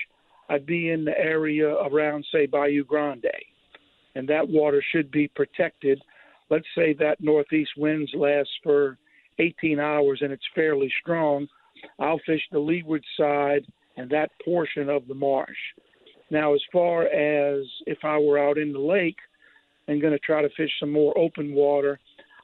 I'd 0.48 0.66
be 0.66 0.90
in 0.90 1.04
the 1.04 1.18
area 1.18 1.68
around, 1.68 2.26
say, 2.32 2.46
Bayou 2.46 2.84
Grande. 2.84 3.26
And 4.14 4.28
that 4.28 4.48
water 4.48 4.82
should 4.92 5.10
be 5.10 5.28
protected. 5.28 6.00
Let's 6.50 6.66
say 6.74 6.94
that 6.94 7.20
northeast 7.20 7.72
winds 7.76 8.10
last 8.14 8.48
for 8.62 8.98
18 9.38 9.78
hours 9.78 10.20
and 10.22 10.32
it's 10.32 10.42
fairly 10.54 10.90
strong. 11.00 11.46
I'll 11.98 12.20
fish 12.26 12.42
the 12.50 12.58
leeward 12.58 13.04
side 13.16 13.64
and 13.96 14.10
that 14.10 14.30
portion 14.44 14.88
of 14.88 15.06
the 15.08 15.14
marsh. 15.14 15.56
Now, 16.30 16.54
as 16.54 16.60
far 16.72 17.04
as 17.04 17.64
if 17.86 17.98
I 18.04 18.18
were 18.18 18.38
out 18.38 18.58
in 18.58 18.72
the 18.72 18.78
lake 18.78 19.18
and 19.86 20.00
going 20.00 20.12
to 20.12 20.18
try 20.18 20.42
to 20.42 20.50
fish 20.50 20.70
some 20.78 20.92
more 20.92 21.16
open 21.16 21.54
water, 21.54 21.98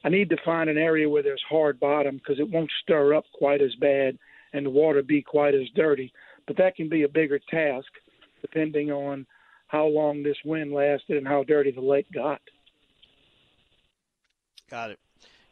I 0.05 0.09
need 0.09 0.31
to 0.31 0.37
find 0.45 0.69
an 0.69 0.79
area 0.79 1.09
where 1.09 1.23
there's 1.23 1.43
hard 1.49 1.79
bottom 1.79 2.17
because 2.17 2.39
it 2.39 2.51
won't 2.51 2.71
stir 2.83 3.15
up 3.15 3.25
quite 3.33 3.61
as 3.61 3.75
bad 3.77 4.19
and 4.53 4.67
the 4.67 4.71
water 4.71 5.03
be 5.03 5.23
quite 5.23 5.55
as 5.55 5.69
dirty. 5.75 6.13
But 6.47 6.57
that 6.59 6.77
can 6.77 6.89
be 6.89 7.03
a 7.03 7.09
bigger 7.09 7.39
task 7.51 7.89
depending 8.41 8.91
on 8.91 9.27
how 9.69 9.87
long 9.87 10.23
this 10.23 10.37
wind 10.45 10.73
lasted 10.73 11.17
and 11.17 11.27
how 11.27 11.43
dirty 11.45 11.71
the 11.71 11.81
lake 11.81 12.07
got. 12.13 12.41
Got 14.71 14.91
it. 14.91 14.99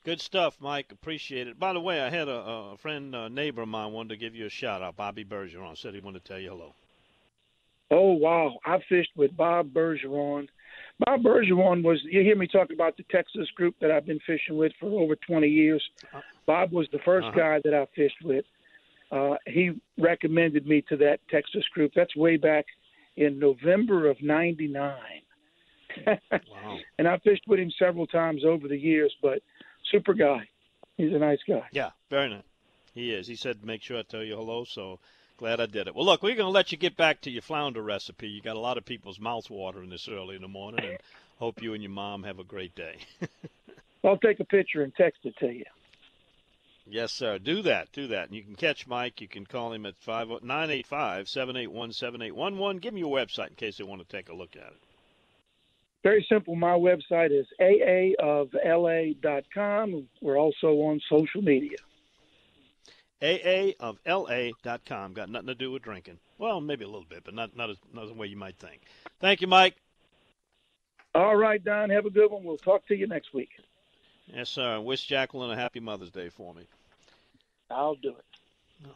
Good 0.05 0.21
stuff, 0.21 0.57
Mike. 0.61 0.91
Appreciate 0.91 1.47
it. 1.47 1.61
By 1.61 1.73
the 1.73 1.81
way, 1.81 2.01
I 2.01 2.11
had 2.11 2.29
a, 2.29 2.37
a 2.73 2.77
friend, 2.77 3.15
a 3.15 3.29
neighbor 3.29 3.63
of 3.63 3.69
mine, 3.69 3.93
wanted 3.93 4.09
to 4.11 4.17
give 4.17 4.35
you 4.35 4.47
a 4.47 4.51
shout 4.51 4.83
out. 4.83 4.97
Bobby 4.97 5.25
Bergeron 5.25 5.79
said 5.79 5.95
he 5.95 6.01
wanted 6.01 6.25
to 6.25 6.29
tell 6.29 6.41
you 6.41 6.51
hello. 6.51 6.75
Oh 7.93 8.13
wow, 8.13 8.59
I 8.65 8.79
fished 8.89 9.11
with 9.17 9.37
Bob 9.37 9.73
Bergeron. 9.73 10.49
Bob 10.99 11.23
Bergeron 11.23 11.85
was 11.85 12.01
you 12.05 12.23
hear 12.23 12.37
me 12.37 12.47
talk 12.47 12.73
about 12.73 12.97
the 12.97 13.05
Texas 13.11 13.49
group 13.55 13.77
that 13.81 13.91
I've 13.91 14.07
been 14.07 14.19
fishing 14.27 14.57
with 14.57 14.73
for 14.81 14.87
over 15.01 15.15
20 15.15 15.47
years. 15.47 15.83
Uh-huh. 16.05 16.21
Bob 16.47 16.73
was 16.73 16.89
the 16.91 16.99
1st 16.99 17.29
uh-huh. 17.29 17.39
guy 17.39 17.61
that 17.65 17.75
I 17.75 17.87
fished 17.95 18.23
with. 18.25 18.45
Uh, 19.13 19.37
he 19.47 19.73
recommended 19.99 20.67
me 20.67 20.83
to 20.89 20.97
that 20.97 21.21
Texas 21.31 21.65
group. 21.75 21.93
That's 21.95 22.17
way 22.17 22.37
back 22.39 22.65
in 23.17 23.39
November 23.39 24.09
of 24.09 24.21
'99. 24.23 24.97
wow. 26.07 26.79
And 26.99 27.07
I 27.07 27.19
fished 27.19 27.45
with 27.47 27.61
him 27.61 27.71
several 27.79 28.07
times 28.07 28.43
over 28.45 28.69
the 28.69 28.79
years, 28.79 29.15
but 29.21 29.43
super 29.93 30.15
guy. 30.15 30.49
He's 30.97 31.13
a 31.13 31.19
nice 31.19 31.39
guy. 31.47 31.63
Yeah, 31.71 31.91
very 32.11 32.29
nice. 32.29 32.43
He 32.95 33.13
is. 33.13 33.27
He 33.27 33.37
said, 33.37 33.65
make 33.65 33.83
sure 33.83 33.99
I 33.99 34.03
tell 34.03 34.25
you 34.25 34.35
hello. 34.37 34.65
So 34.65 34.99
glad 35.37 35.61
I 35.61 35.67
did 35.67 35.87
it. 35.87 35.95
Well, 35.95 36.05
look, 36.05 36.23
we're 36.23 36.35
going 36.35 36.47
to 36.47 36.51
let 36.51 36.73
you 36.73 36.79
get 36.79 36.97
back 36.97 37.21
to 37.23 37.31
your 37.31 37.43
flounder 37.43 37.83
recipe. 37.83 38.29
You 38.29 38.43
got 38.43 38.57
a 38.57 38.61
lot 38.61 38.79
of 38.79 38.85
people's 38.85 39.21
mouths 39.21 39.49
watering 39.49 39.91
this 39.91 40.09
early 40.09 40.37
in 40.37 40.43
the 40.43 40.49
morning, 40.49 40.85
and 40.85 40.99
hope 41.39 41.63
you 41.63 41.75
and 41.75 41.83
your 41.83 41.93
mom 41.93 42.25
have 42.25 42.39
a 42.39 42.45
great 42.45 42.75
day. 42.75 42.97
I'll 44.05 44.19
take 44.19 44.41
a 44.41 44.45
picture 44.45 44.83
and 44.83 44.95
text 44.95 45.21
it 45.25 45.37
to 45.39 45.47
you. 45.47 45.65
Yes, 46.87 47.13
sir. 47.13 47.39
Do 47.39 47.63
that. 47.63 47.93
Do 47.93 48.09
that. 48.09 48.27
And 48.27 48.37
you 48.37 48.43
can 48.43 48.57
catch 48.57 48.87
Mike. 48.87 49.21
You 49.21 49.29
can 49.29 49.47
call 49.47 49.73
him 49.73 49.87
at 49.87 49.95
985 50.07 51.29
781 51.29 51.93
7811. 51.93 52.79
Give 52.81 52.93
him 52.93 52.99
your 52.99 53.17
website 53.17 53.51
in 53.51 53.55
case 53.55 53.79
they 53.79 53.85
want 53.85 54.07
to 54.07 54.17
take 54.17 54.29
a 54.29 54.35
look 54.35 54.57
at 54.57 54.73
it. 54.73 54.81
Very 56.03 56.27
simple. 56.29 56.57
My 56.57 56.73
website 56.73 57.31
is 57.31 57.47
aaofla.com. 57.61 58.49
We're 60.21 60.39
also 60.39 60.67
on 60.67 61.01
social 61.09 61.43
media. 61.43 61.79
aaofla.com. 63.23 65.13
Got 65.13 65.31
nothing 65.31 65.47
to 65.47 65.55
do 65.55 65.71
with 65.71 65.83
drinking. 65.83 66.19
Well, 66.39 66.61
maybe 66.61 66.85
a 66.85 66.89
little 66.89 67.07
bit, 67.09 67.23
but 67.25 67.35
not 67.35 67.57
not 67.57 67.71
as, 67.71 67.77
not 67.93 68.09
the 68.09 68.15
way 68.15 68.27
you 68.27 68.37
might 68.37 68.59
think. 68.59 68.83
Thank 69.21 69.41
you, 69.43 69.47
Mike. 69.47 69.77
All 71.15 71.37
right, 71.37 71.63
Don. 71.63 71.91
Have 71.91 72.07
a 72.07 72.11
good 72.11 72.31
one. 72.31 72.43
We'll 72.43 72.57
talk 72.57 72.85
to 72.89 72.97
you 72.97 73.07
next 73.07 73.33
week. 73.33 73.51
Yes, 74.27 74.49
sir. 74.49 74.81
Wish 74.81 75.07
Jacqueline 75.07 75.51
a 75.51 75.57
happy 75.57 75.79
Mother's 75.79 76.11
Day 76.11 76.31
for 76.31 76.55
me. 76.55 76.63
I'll 77.71 77.95
do 77.97 78.11
it. 78.11 78.25
Oh. 78.87 78.91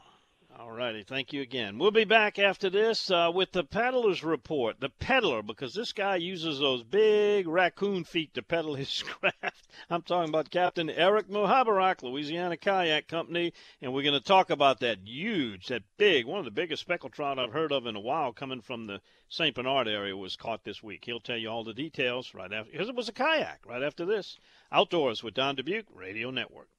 All 0.58 0.72
righty. 0.72 1.02
Thank 1.02 1.34
you 1.34 1.42
again. 1.42 1.78
We'll 1.78 1.90
be 1.90 2.04
back 2.04 2.38
after 2.38 2.70
this 2.70 3.10
uh, 3.10 3.30
with 3.34 3.52
the 3.52 3.62
peddler's 3.62 4.24
report. 4.24 4.80
The 4.80 4.88
peddler, 4.88 5.42
because 5.42 5.74
this 5.74 5.92
guy 5.92 6.16
uses 6.16 6.58
those 6.58 6.82
big 6.82 7.46
raccoon 7.46 8.04
feet 8.04 8.32
to 8.32 8.42
peddle 8.42 8.74
his 8.74 9.02
craft. 9.06 9.68
I'm 9.90 10.00
talking 10.00 10.30
about 10.30 10.50
Captain 10.50 10.88
Eric 10.88 11.28
Muhabarak, 11.28 12.02
Louisiana 12.02 12.56
Kayak 12.56 13.06
Company, 13.06 13.52
and 13.82 13.92
we're 13.92 14.02
going 14.02 14.18
to 14.18 14.20
talk 14.20 14.48
about 14.48 14.80
that 14.80 15.00
huge, 15.04 15.66
that 15.66 15.82
big, 15.98 16.24
one 16.24 16.38
of 16.38 16.46
the 16.46 16.50
biggest 16.50 16.80
speckled 16.80 17.12
trout 17.12 17.38
I've 17.38 17.52
heard 17.52 17.70
of 17.70 17.86
in 17.86 17.94
a 17.94 18.00
while 18.00 18.32
coming 18.32 18.62
from 18.62 18.86
the 18.86 19.02
St. 19.28 19.54
Bernard 19.54 19.88
area 19.88 20.16
was 20.16 20.36
caught 20.36 20.64
this 20.64 20.82
week. 20.82 21.04
He'll 21.04 21.20
tell 21.20 21.36
you 21.36 21.50
all 21.50 21.64
the 21.64 21.74
details 21.74 22.32
right 22.32 22.50
after, 22.50 22.72
because 22.72 22.88
it 22.88 22.96
was 22.96 23.10
a 23.10 23.12
kayak 23.12 23.60
right 23.66 23.82
after 23.82 24.06
this. 24.06 24.38
Outdoors 24.72 25.22
with 25.22 25.34
Don 25.34 25.54
Dubuc, 25.54 25.84
Radio 25.94 26.30
Network. 26.30 26.70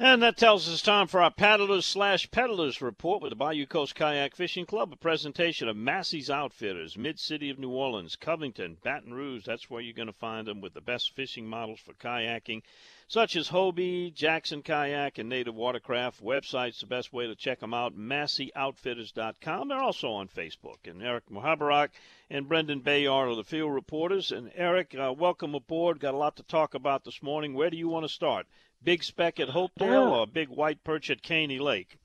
And 0.00 0.22
that 0.22 0.36
tells 0.36 0.68
us 0.68 0.74
it's 0.74 0.82
time 0.82 1.08
for 1.08 1.20
our 1.20 1.30
paddlers 1.32 1.84
slash 1.84 2.30
peddlers 2.30 2.80
report 2.80 3.20
with 3.20 3.30
the 3.30 3.36
Bayou 3.36 3.66
Coast 3.66 3.96
Kayak 3.96 4.36
Fishing 4.36 4.64
Club, 4.64 4.92
a 4.92 4.96
presentation 4.96 5.66
of 5.66 5.76
Massey's 5.76 6.30
Outfitters, 6.30 6.96
Mid 6.96 7.18
City 7.18 7.50
of 7.50 7.58
New 7.58 7.70
Orleans, 7.70 8.14
Covington, 8.14 8.76
Baton 8.84 9.12
Rouge. 9.12 9.44
That's 9.44 9.68
where 9.68 9.80
you're 9.80 9.92
going 9.92 10.06
to 10.06 10.12
find 10.12 10.46
them 10.46 10.60
with 10.60 10.74
the 10.74 10.80
best 10.80 11.16
fishing 11.16 11.48
models 11.48 11.80
for 11.80 11.94
kayaking, 11.94 12.62
such 13.08 13.34
as 13.34 13.48
Hobie, 13.48 14.14
Jackson 14.14 14.62
Kayak, 14.62 15.18
and 15.18 15.28
Native 15.28 15.56
Watercraft. 15.56 16.22
Website's 16.22 16.78
the 16.78 16.86
best 16.86 17.12
way 17.12 17.26
to 17.26 17.34
check 17.34 17.58
them 17.58 17.74
out, 17.74 17.98
MasseyOutfitters.com. 17.98 19.66
They're 19.66 19.82
also 19.82 20.12
on 20.12 20.28
Facebook. 20.28 20.86
And 20.88 21.02
Eric 21.02 21.28
Muhabarak 21.28 21.88
and 22.30 22.46
Brendan 22.46 22.82
Bayard 22.82 23.30
are 23.30 23.34
the 23.34 23.42
field 23.42 23.74
reporters. 23.74 24.30
And 24.30 24.52
Eric, 24.54 24.94
uh, 24.94 25.12
welcome 25.12 25.56
aboard. 25.56 25.98
Got 25.98 26.14
a 26.14 26.18
lot 26.18 26.36
to 26.36 26.44
talk 26.44 26.74
about 26.74 27.02
this 27.02 27.20
morning. 27.20 27.54
Where 27.54 27.70
do 27.70 27.76
you 27.76 27.88
want 27.88 28.04
to 28.04 28.08
start? 28.08 28.46
Big 28.82 29.02
speck 29.02 29.40
at 29.40 29.48
Hopedale 29.48 30.10
or 30.10 30.22
a 30.22 30.26
big 30.26 30.48
white 30.48 30.82
perch 30.84 31.10
at 31.10 31.22
Caney 31.22 31.58
Lake? 31.58 31.98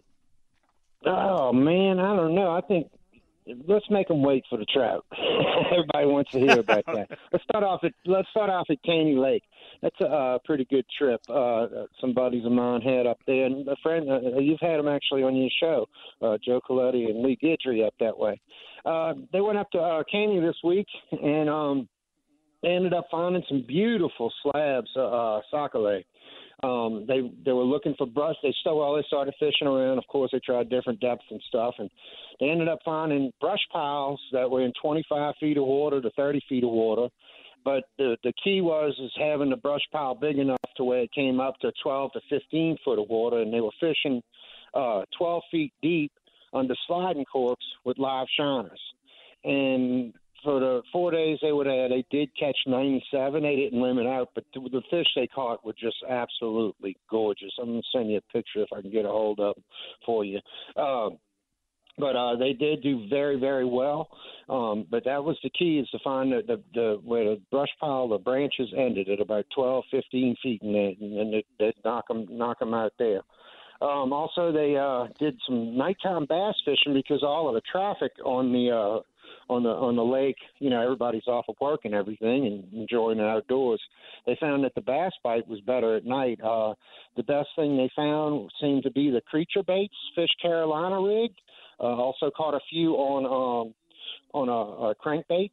Oh 1.06 1.51
man, 1.53 2.00
I 2.00 2.15
don't 2.15 2.36
know. 2.36 2.51
I 2.51 2.62
think 2.62 2.89
let's 3.68 3.89
make 3.89 4.08
them 4.08 4.22
wait 4.22 4.44
for 4.50 4.58
the 4.58 4.65
trout. 4.65 5.06
Everybody 5.72 6.06
wants 6.06 6.32
to 6.32 6.39
hear 6.39 6.60
about 6.60 6.86
that. 6.88 7.10
let's 7.32 7.44
start 7.44 7.63
off 7.63 7.84
at 7.84 7.94
let's 8.06 8.30
start 8.30 8.50
off 8.50 8.68
at 8.70 8.82
Caney 8.84 9.15
Lake. 9.15 9.44
That's 9.82 10.00
a 10.01 10.06
uh, 10.06 10.38
pretty 10.46 10.65
good 10.65 10.86
trip. 10.98 11.22
Uh, 11.30 11.68
some 12.00 12.13
buddies 12.13 12.46
of 12.46 12.51
mine 12.51 12.82
had 12.82 13.06
up 13.06 13.20
there, 13.27 13.46
and 13.46 13.68
a 13.68 13.75
friend 13.84 14.10
uh, 14.10 14.39
you've 14.39 14.62
had 14.62 14.80
them 14.80 14.88
actually 14.88 15.24
on 15.24 15.36
your 15.36 15.50
show, 15.60 15.88
uh, 16.22 16.38
Joe 16.44 16.62
Coletti 16.68 17.10
and 17.10 17.22
Lee 17.22 17.38
Guidry 17.42 17.86
up 17.86 17.94
that 18.00 18.18
way. 18.18 18.39
Uh, 18.86 19.13
they 19.32 19.42
went 19.42 19.58
up 19.58 19.70
to 19.72 19.80
uh, 19.80 20.03
Caney 20.10 20.39
this 20.39 20.56
week, 20.63 20.88
and 21.12 21.50
um, 21.50 21.89
they 22.62 22.70
ended 22.70 22.94
up 22.94 23.08
finding 23.12 23.44
some 23.50 23.65
beautiful 23.68 24.32
slabs 24.42 24.89
of 24.96 25.13
uh, 25.13 25.42
sac-a-lait. 25.51 26.06
Um, 26.63 27.05
they 27.08 27.22
they 27.43 27.51
were 27.51 27.63
looking 27.63 27.93
for 27.98 28.08
brush. 28.08 28.36
They 28.41 28.53
still 28.62 28.79
well, 28.79 28.96
they 28.96 29.03
started 29.08 29.34
fishing 29.38 29.67
around. 29.67 29.98
Of 29.98 30.08
course, 30.08 30.32
they 30.32 30.39
tried 30.39 30.70
different 30.70 31.01
depths 31.01 31.25
and 31.29 31.41
stuff, 31.48 31.75
and 31.77 31.89
they 32.39 32.50
ended 32.50 32.70
up 32.70 32.79
finding 32.86 33.32
brush 33.41 33.60
piles 33.72 34.22
that 34.32 34.50
were 34.50 34.63
in 34.63 34.72
25 34.82 35.34
feet 35.39 35.58
of 35.58 35.65
water 35.65 36.01
to 36.01 36.10
30 36.12 36.41
feet 36.48 36.63
of 36.63 36.70
water. 36.70 37.10
But 37.65 37.84
the 37.98 38.15
the 38.24 38.34
key 38.41 38.62
was 38.62 38.96
is 39.03 39.12
having 39.17 39.50
the 39.50 39.58
brush 39.58 39.82
pile 39.91 40.15
big 40.15 40.38
enough 40.38 40.58
to 40.77 40.86
where 40.86 41.01
it 41.01 41.12
came 41.12 41.41
up 41.41 41.55
to 41.60 41.72
12 41.84 42.13
to 42.13 42.22
15 42.29 42.77
foot 42.86 43.00
of 43.00 43.10
water, 43.10 43.39
and 43.39 43.53
they 43.53 43.62
were 43.62 43.72
fishing 43.79 44.22
uh, 44.74 45.03
12 45.17 45.43
feet 45.51 45.74
deep 45.82 46.12
under 46.53 46.75
sliding 46.88 47.25
corks 47.25 47.65
with 47.84 47.98
live 47.98 48.27
shiners. 48.38 48.79
And 49.43 50.13
for 50.43 50.59
the 50.59 50.81
four 50.91 51.12
days 51.12 51.39
they 51.41 51.51
would 51.51 51.67
have, 51.67 51.89
they 51.89 52.05
did 52.12 52.29
catch 52.38 52.57
97. 52.67 53.43
They 53.43 53.55
didn't 53.55 53.81
limit 53.81 54.05
out, 54.05 54.29
but 54.35 54.43
the, 54.53 54.81
fish 54.89 55.07
they 55.15 55.27
caught 55.27 55.65
were 55.65 55.73
just 55.73 55.97
absolutely 56.09 56.97
gorgeous. 57.09 57.51
I'm 57.59 57.67
going 57.67 57.81
to 57.81 57.88
send 57.97 58.12
you 58.12 58.17
a 58.17 58.33
picture 58.33 58.62
if 58.62 58.69
I 58.75 58.81
can 58.81 58.91
get 58.91 59.05
a 59.05 59.09
hold 59.09 59.39
of 59.39 59.55
for 60.05 60.25
you. 60.25 60.39
Um, 60.75 61.17
but 61.97 62.15
uh, 62.15 62.35
they 62.35 62.53
did 62.53 62.81
do 62.81 63.07
very, 63.07 63.39
very 63.39 63.65
well. 63.65 64.09
Um, 64.50 64.88
but 64.89 65.05
that 65.05 65.23
was 65.23 65.38
the 65.43 65.50
key 65.51 65.79
is 65.79 65.89
to 65.89 66.00
find 66.03 66.31
the, 66.31 66.41
the, 66.45 66.62
the 66.73 67.01
where 67.03 67.23
the 67.23 67.41
brush 67.51 67.69
pile, 67.79 68.07
the 68.07 68.17
branches 68.17 68.73
ended 68.75 69.09
at 69.09 69.19
about 69.21 69.45
12, 69.55 69.83
15 69.91 70.35
feet, 70.41 70.62
and 70.63 70.75
then 70.75 70.95
and 71.00 71.43
they 71.59 71.73
knock 71.85 72.07
them, 72.07 72.25
knock 72.29 72.59
them 72.59 72.73
out 72.73 72.93
there. 72.97 73.21
Um, 73.82 74.13
also, 74.13 74.51
they 74.51 74.77
uh, 74.77 75.08
did 75.20 75.39
some 75.48 75.77
nighttime 75.77 76.25
bass 76.25 76.56
fishing 76.63 76.94
because 76.94 77.24
all 77.24 77.48
of 77.48 77.56
the 77.56 77.62
traffic 77.70 78.12
on 78.24 78.51
the 78.51 78.72
uh, 78.72 79.01
on 79.50 79.63
the 79.63 79.70
on 79.70 79.96
the 79.96 80.03
lake, 80.03 80.38
you 80.60 80.70
know, 80.70 80.82
everybody's 80.82 81.27
off 81.27 81.46
of 81.50 81.56
work 81.60 81.82
and 81.84 81.94
everything 81.94 82.46
and 82.46 82.74
enjoying 82.74 83.18
the 83.18 83.25
outdoors. 83.25 83.82
They 84.25 84.38
found 84.39 84.63
that 84.63 84.75
the 84.75 84.82
bass 84.82 85.12
bite 85.24 85.48
was 85.48 85.60
better 85.62 85.96
at 85.96 86.06
night. 86.06 86.39
Uh, 86.42 86.74
the 87.18 87.24
best 87.24 87.50
thing 87.56 87.77
they 87.77 87.89
found 87.96 88.51
seemed 88.62 88.84
to 88.84 88.92
be 88.92 89.10
the 89.10 89.22
creature 89.22 89.63
baits, 89.65 89.96
Fish 90.15 90.32
Carolina 90.42 91.01
rig. 91.01 91.32
Uh, 91.80 91.96
also 91.96 92.32
caught 92.36 92.53
a 92.53 92.60
few 92.70 92.94
on 92.94 93.25
um, 93.25 93.74
on 94.34 94.50
a, 94.50 94.92
a 94.92 94.96
crankbaits, 94.96 95.50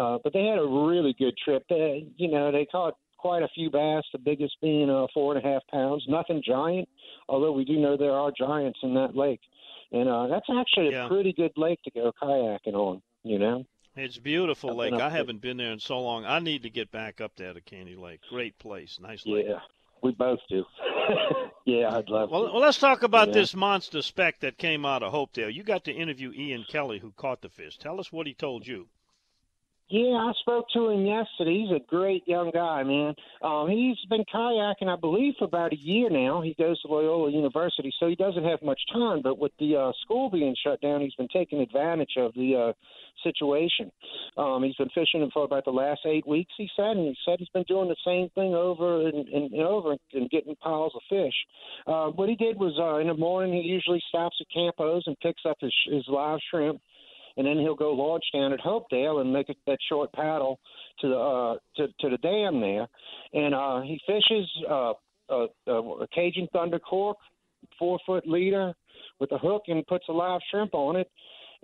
uh, 0.00 0.18
but 0.22 0.32
they 0.32 0.44
had 0.44 0.58
a 0.58 0.66
really 0.66 1.14
good 1.18 1.36
trip. 1.44 1.64
They, 1.68 2.06
you 2.16 2.30
know, 2.30 2.52
they 2.52 2.66
caught 2.66 2.94
quite 3.22 3.42
a 3.42 3.48
few 3.54 3.70
bass, 3.70 4.04
the 4.12 4.18
biggest 4.18 4.56
being 4.60 4.90
uh, 4.90 5.06
four 5.14 5.34
and 5.34 5.42
a 5.42 5.48
half 5.48 5.62
pounds. 5.68 6.04
Nothing 6.08 6.42
giant, 6.46 6.88
although 7.28 7.52
we 7.52 7.64
do 7.64 7.78
know 7.78 7.96
there 7.96 8.12
are 8.12 8.30
giants 8.36 8.80
in 8.82 8.92
that 8.94 9.16
lake. 9.16 9.40
And 9.92 10.08
uh, 10.08 10.26
that's 10.26 10.46
actually 10.54 10.88
a 10.88 11.02
yeah. 11.02 11.08
pretty 11.08 11.32
good 11.32 11.52
lake 11.56 11.78
to 11.84 11.90
go 11.90 12.12
kayaking 12.20 12.74
on 12.74 13.00
you 13.24 13.38
know. 13.38 13.64
It's 13.94 14.18
beautiful 14.18 14.70
I've 14.70 14.92
lake. 14.92 14.94
I 14.94 15.10
haven't 15.10 15.42
been 15.42 15.58
there 15.58 15.72
in 15.72 15.78
so 15.78 16.00
long. 16.00 16.24
I 16.24 16.38
need 16.38 16.62
to 16.62 16.70
get 16.70 16.90
back 16.90 17.20
up 17.20 17.36
there 17.36 17.52
to 17.52 17.60
Caney 17.60 17.94
Lake. 17.94 18.20
Great 18.30 18.58
place, 18.58 18.98
nice 19.00 19.26
lake. 19.26 19.46
Yeah, 19.48 19.60
we 20.02 20.12
both 20.12 20.38
do. 20.48 20.64
yeah, 21.66 21.94
I'd 21.94 22.08
love 22.08 22.30
well, 22.30 22.46
to. 22.46 22.52
Well, 22.52 22.62
let's 22.62 22.78
talk 22.78 23.02
about 23.02 23.28
yeah. 23.28 23.34
this 23.34 23.54
monster 23.54 24.00
speck 24.00 24.40
that 24.40 24.56
came 24.56 24.86
out 24.86 25.02
of 25.02 25.12
Hopedale. 25.12 25.52
You 25.52 25.62
got 25.62 25.84
to 25.84 25.92
interview 25.92 26.32
Ian 26.32 26.64
Kelly, 26.68 27.00
who 27.00 27.12
caught 27.12 27.42
the 27.42 27.50
fish. 27.50 27.76
Tell 27.76 28.00
us 28.00 28.10
what 28.10 28.26
he 28.26 28.32
told 28.32 28.66
you. 28.66 28.88
Yeah, 29.92 30.16
I 30.16 30.32
spoke 30.40 30.64
to 30.72 30.88
him 30.88 31.04
yesterday. 31.04 31.66
He's 31.66 31.76
a 31.76 31.86
great 31.86 32.26
young 32.26 32.50
guy, 32.50 32.82
man. 32.82 33.14
Um, 33.42 33.68
he's 33.68 33.98
been 34.08 34.24
kayaking, 34.24 34.88
I 34.88 34.96
believe, 34.96 35.34
for 35.38 35.44
about 35.44 35.74
a 35.74 35.78
year 35.78 36.08
now. 36.08 36.40
He 36.40 36.54
goes 36.58 36.80
to 36.80 36.88
Loyola 36.88 37.30
University, 37.30 37.92
so 38.00 38.08
he 38.08 38.16
doesn't 38.16 38.42
have 38.42 38.62
much 38.62 38.80
time. 38.90 39.20
But 39.20 39.38
with 39.38 39.52
the 39.60 39.76
uh, 39.76 39.92
school 40.00 40.30
being 40.30 40.56
shut 40.64 40.80
down, 40.80 41.02
he's 41.02 41.14
been 41.16 41.28
taking 41.30 41.60
advantage 41.60 42.14
of 42.16 42.32
the 42.32 42.70
uh, 42.70 42.72
situation. 43.22 43.92
Um, 44.38 44.62
he's 44.62 44.76
been 44.76 44.88
fishing 44.94 45.28
for 45.30 45.44
about 45.44 45.66
the 45.66 45.72
last 45.72 46.00
eight 46.06 46.26
weeks, 46.26 46.54
he 46.56 46.70
said, 46.74 46.96
and 46.96 47.08
he 47.08 47.16
said 47.26 47.36
he's 47.38 47.50
been 47.50 47.64
doing 47.68 47.90
the 47.90 47.96
same 48.02 48.30
thing 48.34 48.54
over 48.54 49.06
and, 49.06 49.28
and, 49.28 49.54
over 49.60 49.94
and 50.14 50.30
getting 50.30 50.56
piles 50.56 50.92
of 50.94 51.02
fish. 51.10 51.34
Uh, 51.86 52.06
what 52.06 52.30
he 52.30 52.34
did 52.36 52.56
was 52.58 52.72
uh, 52.80 52.96
in 52.96 53.08
the 53.08 53.14
morning, 53.14 53.52
he 53.52 53.68
usually 53.68 54.02
stops 54.08 54.38
at 54.40 54.46
Campos 54.54 55.02
and 55.04 55.20
picks 55.20 55.42
up 55.46 55.58
his, 55.60 55.74
his 55.84 56.04
live 56.08 56.38
shrimp 56.50 56.80
and 57.36 57.46
then 57.46 57.58
he'll 57.58 57.74
go 57.74 57.92
launch 57.92 58.24
down 58.32 58.52
at 58.52 58.60
Hopedale 58.60 59.20
and 59.20 59.32
make 59.32 59.48
a, 59.48 59.54
that 59.66 59.78
short 59.88 60.12
paddle 60.12 60.58
to 61.00 61.08
the 61.08 61.16
uh, 61.16 61.54
to 61.76 61.88
to 62.00 62.08
the 62.10 62.18
dam 62.18 62.60
there, 62.60 62.86
and 63.32 63.54
uh, 63.54 63.80
he 63.80 64.00
fishes 64.06 64.48
uh, 64.68 64.92
a, 65.28 65.46
a 65.66 66.06
Cajun 66.14 66.48
Thunder 66.52 66.78
cork, 66.78 67.16
four 67.78 67.98
foot 68.06 68.26
leader 68.26 68.74
with 69.18 69.32
a 69.32 69.38
hook, 69.38 69.62
and 69.68 69.86
puts 69.86 70.04
a 70.08 70.12
live 70.12 70.40
shrimp 70.50 70.74
on 70.74 70.96
it. 70.96 71.10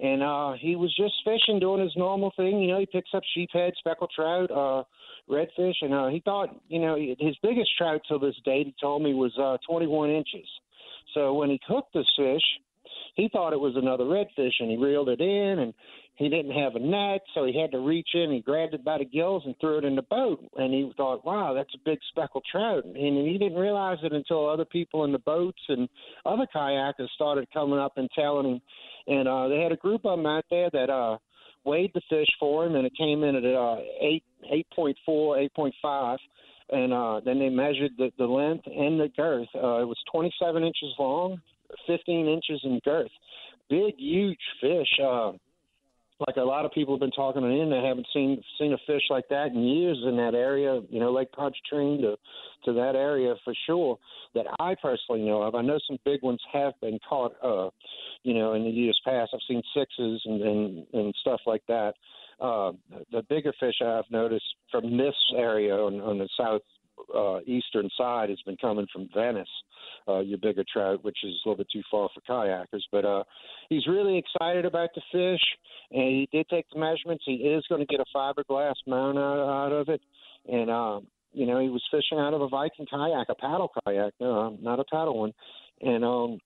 And 0.01 0.23
uh, 0.23 0.53
he 0.61 0.77
was 0.77 0.95
just 0.97 1.15
fishing, 1.25 1.59
doing 1.59 1.83
his 1.83 1.93
normal 1.97 2.33
thing. 2.37 2.61
You 2.61 2.69
know, 2.69 2.79
he 2.79 2.87
picks 2.87 3.11
up 3.15 3.23
sheephead, 3.37 3.73
speckled 3.79 4.13
trout, 4.15 4.49
uh, 4.49 4.85
redfish, 5.29 5.75
and 5.83 5.93
uh, 5.93 6.07
he 6.07 6.21
thought, 6.21 6.55
you 6.69 6.79
know, 6.79 6.97
his 6.97 7.37
biggest 7.43 7.71
trout 7.77 8.01
till 8.07 8.21
this 8.21 8.37
date, 8.45 8.67
he 8.67 8.75
told 8.81 9.03
me, 9.03 9.13
was 9.13 9.37
uh, 9.39 9.57
21 9.69 10.11
inches. 10.11 10.47
So 11.15 11.35
when 11.35 11.51
he 11.51 11.59
hooked 11.67 11.95
this 11.95 12.07
fish, 12.17 12.43
he 13.19 13.29
thought 13.29 13.53
it 13.53 13.59
was 13.59 13.75
another 13.75 14.05
redfish, 14.05 14.53
and 14.61 14.71
he 14.71 14.77
reeled 14.77 15.09
it 15.09 15.21
in, 15.21 15.59
and 15.59 15.75
he 16.15 16.29
didn't 16.29 16.53
have 16.53 16.77
a 16.77 16.79
net, 16.79 17.21
so 17.35 17.45
he 17.45 17.61
had 17.61 17.73
to 17.73 17.81
reach 17.81 18.11
in. 18.15 18.31
He 18.31 18.41
grabbed 18.41 18.75
it 18.75 18.85
by 18.85 18.99
the 18.99 19.05
gills 19.05 19.43
and 19.45 19.57
threw 19.61 19.79
it 19.79 19.85
in 19.85 19.97
the 19.97 20.03
boat, 20.03 20.41
and 20.57 20.73
he 20.73 20.89
thought, 20.97 21.25
"Wow, 21.25 21.53
that's 21.53 21.75
a 21.75 21.85
big 21.85 21.99
speckled 22.11 22.45
trout." 22.51 22.85
And 22.85 22.95
he 22.95 23.37
didn't 23.37 23.59
realize 23.59 23.99
it 24.05 24.13
until 24.13 24.49
other 24.49 24.65
people 24.65 25.05
in 25.05 25.11
the 25.11 25.19
boats 25.19 25.61
and 25.69 25.89
other 26.25 26.47
kayakers 26.55 27.11
started 27.17 27.51
coming 27.53 27.81
up 27.81 27.99
and 27.99 28.09
telling 28.15 28.47
him. 28.53 28.61
And 29.09 29.27
uh, 29.27 29.49
they 29.49 29.61
had 29.61 29.73
a 29.73 29.77
group 29.77 30.07
of 30.07 30.17
them 30.17 30.27
out 30.27 30.45
there 30.49 30.71
that 30.71 30.89
uh, 30.89 31.19
weighed 31.65 31.91
the 31.95 32.03
fish 32.09 32.29
for 32.39 32.67
him, 32.67 32.77
and 32.77 32.87
it 32.87 32.97
came 32.97 33.25
in 33.25 33.35
at 33.35 33.45
uh, 33.45 33.79
eight 34.01 34.23
eight 34.49 34.69
point 34.77 34.97
four, 35.05 35.37
eight 35.39 35.53
point 35.55 35.75
five 35.83 36.21
and 36.71 36.93
uh, 36.93 37.21
then 37.25 37.39
they 37.39 37.49
measured 37.49 37.93
the, 37.97 38.11
the 38.19 38.27
length 38.27 38.67
and 38.67 39.01
the 39.01 39.09
girth. 39.17 39.49
Uh, 39.55 39.81
it 39.81 39.89
was 39.89 39.97
27 40.13 40.63
inches 40.63 40.93
long, 40.99 41.41
15 41.87 42.29
inches 42.29 42.61
in 42.65 42.81
girth. 42.85 43.11
Big, 43.69 43.95
huge 43.99 44.39
fish. 44.61 44.89
Uh, 45.03 45.33
like 46.27 46.37
a 46.37 46.41
lot 46.43 46.65
of 46.65 46.73
people 46.73 46.95
have 46.95 47.01
been 47.01 47.13
talking 47.13 47.45
on 47.45 47.51
the 47.51 47.55
internet, 47.55 47.85
haven't 47.85 48.07
seen 48.13 48.43
seen 48.59 48.73
a 48.73 48.79
fish 48.87 49.03
like 49.09 49.29
that 49.29 49.53
in 49.53 49.63
years 49.63 49.99
in 50.05 50.17
that 50.17 50.35
area. 50.35 50.81
You 50.91 50.99
know, 50.99 51.13
Lake 51.13 51.31
Pontchartrain 51.33 52.01
to 52.03 52.17
to 52.65 52.73
that 52.73 52.97
area 52.97 53.35
for 53.45 53.55
sure. 53.67 53.99
That 54.35 54.47
I 54.59 54.75
personally 54.81 55.23
know 55.23 55.43
of. 55.43 55.55
I 55.55 55.63
know 55.63 55.79
some 55.87 55.99
big 56.05 56.23
ones 56.23 56.41
have 56.53 56.75
been 56.81 56.99
caught. 57.09 57.35
Uh, 57.43 57.71
you 58.25 58.35
know, 58.35 58.55
in 58.55 58.65
the 58.65 58.71
years 58.71 59.01
past, 59.05 59.31
I've 59.33 59.41
seen 59.47 59.63
sixes 59.77 60.23
and 60.25 60.43
and, 60.43 60.87
and 60.93 61.15
stuff 61.21 61.41
like 61.47 61.63
that. 61.69 61.95
Uh, 62.41 62.73
the 63.11 63.23
bigger 63.29 63.53
fish 63.59 63.75
I've 63.85 64.11
noticed 64.11 64.45
from 64.71 64.97
this 64.97 65.15
area 65.37 65.75
on, 65.75 66.01
on 66.01 66.19
the 66.19 66.29
south 66.39 66.63
uh, 67.14 67.40
eastern 67.47 67.88
side 67.97 68.28
has 68.28 68.40
been 68.45 68.57
coming 68.57 68.87
from 68.93 69.09
Venice, 69.14 69.49
uh, 70.07 70.21
your 70.21 70.38
bigger 70.38 70.64
trout, 70.71 71.05
which 71.05 71.19
is 71.25 71.35
a 71.45 71.49
little 71.49 71.59
bit 71.59 71.69
too 71.73 71.83
far 71.90 72.09
for 72.14 72.21
kayakers. 72.28 72.83
But 72.90 73.05
uh, 73.05 73.25
he's 73.69 73.87
really 73.87 74.19
excited 74.19 74.64
about 74.64 74.90
the 74.95 75.02
fish, 75.12 75.43
and 75.90 76.02
he 76.02 76.28
did 76.33 76.49
take 76.49 76.67
the 76.73 76.78
measurements. 76.78 77.25
He 77.26 77.35
is 77.35 77.64
going 77.69 77.81
to 77.81 77.87
get 77.87 78.00
a 78.00 78.17
fiberglass 78.17 78.75
mount 78.87 79.19
out, 79.19 79.67
out 79.67 79.73
of 79.73 79.88
it, 79.88 80.00
and 80.50 80.71
um, 80.71 81.07
you 81.33 81.47
know 81.47 81.61
he 81.61 81.69
was 81.69 81.83
fishing 81.90 82.19
out 82.19 82.35
of 82.35 82.40
a 82.40 82.49
Viking 82.49 82.87
kayak, 82.87 83.28
a 83.28 83.35
paddle 83.35 83.71
kayak, 83.85 84.14
no, 84.21 84.57
not 84.61 84.81
a 84.81 84.85
paddle 84.85 85.19
one, 85.19 85.33
and 85.81 86.05
um, 86.05 86.38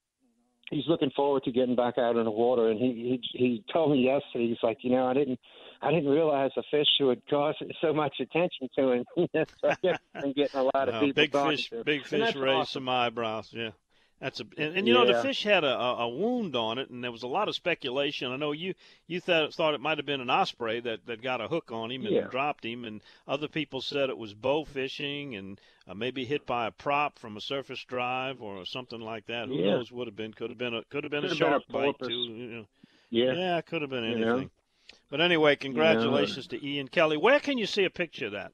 he's 0.72 0.88
looking 0.88 1.10
forward 1.14 1.44
to 1.44 1.52
getting 1.52 1.76
back 1.76 1.98
out 1.98 2.16
in 2.16 2.24
the 2.24 2.30
water. 2.30 2.68
And 2.68 2.78
he 2.80 3.20
he 3.32 3.38
he 3.38 3.64
told 3.72 3.92
me 3.92 4.04
yesterday, 4.04 4.48
he's 4.48 4.62
like, 4.62 4.78
you 4.80 4.90
know, 4.90 5.06
I 5.06 5.14
didn't 5.14 5.38
I 5.80 5.90
didn't 5.92 6.10
realize 6.10 6.50
a 6.56 6.62
fish 6.70 6.88
would 7.00 7.22
cause 7.28 7.54
so 7.80 7.92
much 7.92 8.14
attention 8.20 8.68
to 8.76 8.92
him. 8.92 9.04
so 9.60 9.68
I 9.68 9.76
guess 9.82 9.98
I'm 10.14 10.32
getting 10.32 10.60
a 10.60 10.64
lot 10.64 10.88
of 10.88 11.00
people. 11.00 11.22
Big 11.22 11.32
fish, 11.32 11.70
big 11.84 12.04
fish 12.04 12.34
raised 12.34 12.36
awesome. 12.36 12.80
some 12.84 12.88
eyebrows. 12.88 13.50
Yeah. 13.52 13.70
That's 14.22 14.38
a 14.38 14.44
and, 14.56 14.76
and 14.76 14.86
you 14.86 14.94
yeah. 14.94 15.00
know 15.00 15.12
the 15.12 15.20
fish 15.20 15.42
had 15.42 15.64
a, 15.64 15.76
a 15.76 16.08
wound 16.08 16.54
on 16.54 16.78
it, 16.78 16.90
and 16.90 17.02
there 17.02 17.10
was 17.10 17.24
a 17.24 17.26
lot 17.26 17.48
of 17.48 17.56
speculation. 17.56 18.30
I 18.30 18.36
know 18.36 18.52
you 18.52 18.74
you 19.08 19.18
thought 19.18 19.52
thought 19.52 19.74
it 19.74 19.80
might 19.80 19.98
have 19.98 20.06
been 20.06 20.20
an 20.20 20.30
osprey 20.30 20.78
that, 20.78 21.04
that 21.06 21.20
got 21.20 21.40
a 21.40 21.48
hook 21.48 21.72
on 21.72 21.90
him 21.90 22.06
and 22.06 22.14
yeah. 22.14 22.28
dropped 22.28 22.64
him, 22.64 22.84
and 22.84 23.00
other 23.26 23.48
people 23.48 23.80
said 23.80 24.10
it 24.10 24.16
was 24.16 24.32
bow 24.32 24.64
fishing 24.64 25.34
and 25.34 25.60
uh, 25.88 25.94
maybe 25.94 26.24
hit 26.24 26.46
by 26.46 26.68
a 26.68 26.70
prop 26.70 27.18
from 27.18 27.36
a 27.36 27.40
surface 27.40 27.82
drive 27.82 28.40
or 28.40 28.64
something 28.64 29.00
like 29.00 29.26
that. 29.26 29.48
Who 29.48 29.56
yeah. 29.56 29.72
knows? 29.72 29.90
Would 29.90 30.06
have 30.06 30.14
been 30.14 30.32
could 30.32 30.50
have 30.50 30.58
been 30.58 30.74
a 30.74 30.84
could 30.84 31.02
have 31.02 31.10
been 31.10 31.22
could 31.22 31.32
a 31.32 31.34
shark 31.34 31.66
been 31.66 31.76
a 31.76 31.92
bite 31.92 31.98
too. 31.98 32.12
You 32.12 32.46
know. 32.46 32.66
Yeah, 33.10 33.32
yeah, 33.32 33.60
could 33.60 33.82
have 33.82 33.90
been 33.90 34.04
anything. 34.04 34.50
But 35.10 35.20
anyway, 35.20 35.56
congratulations 35.56 36.46
to 36.46 36.64
Ian 36.64 36.86
Kelly. 36.86 37.16
Where 37.16 37.40
can 37.40 37.58
you 37.58 37.66
see 37.66 37.84
a 37.84 37.90
picture 37.90 38.26
of 38.26 38.32
that? 38.32 38.52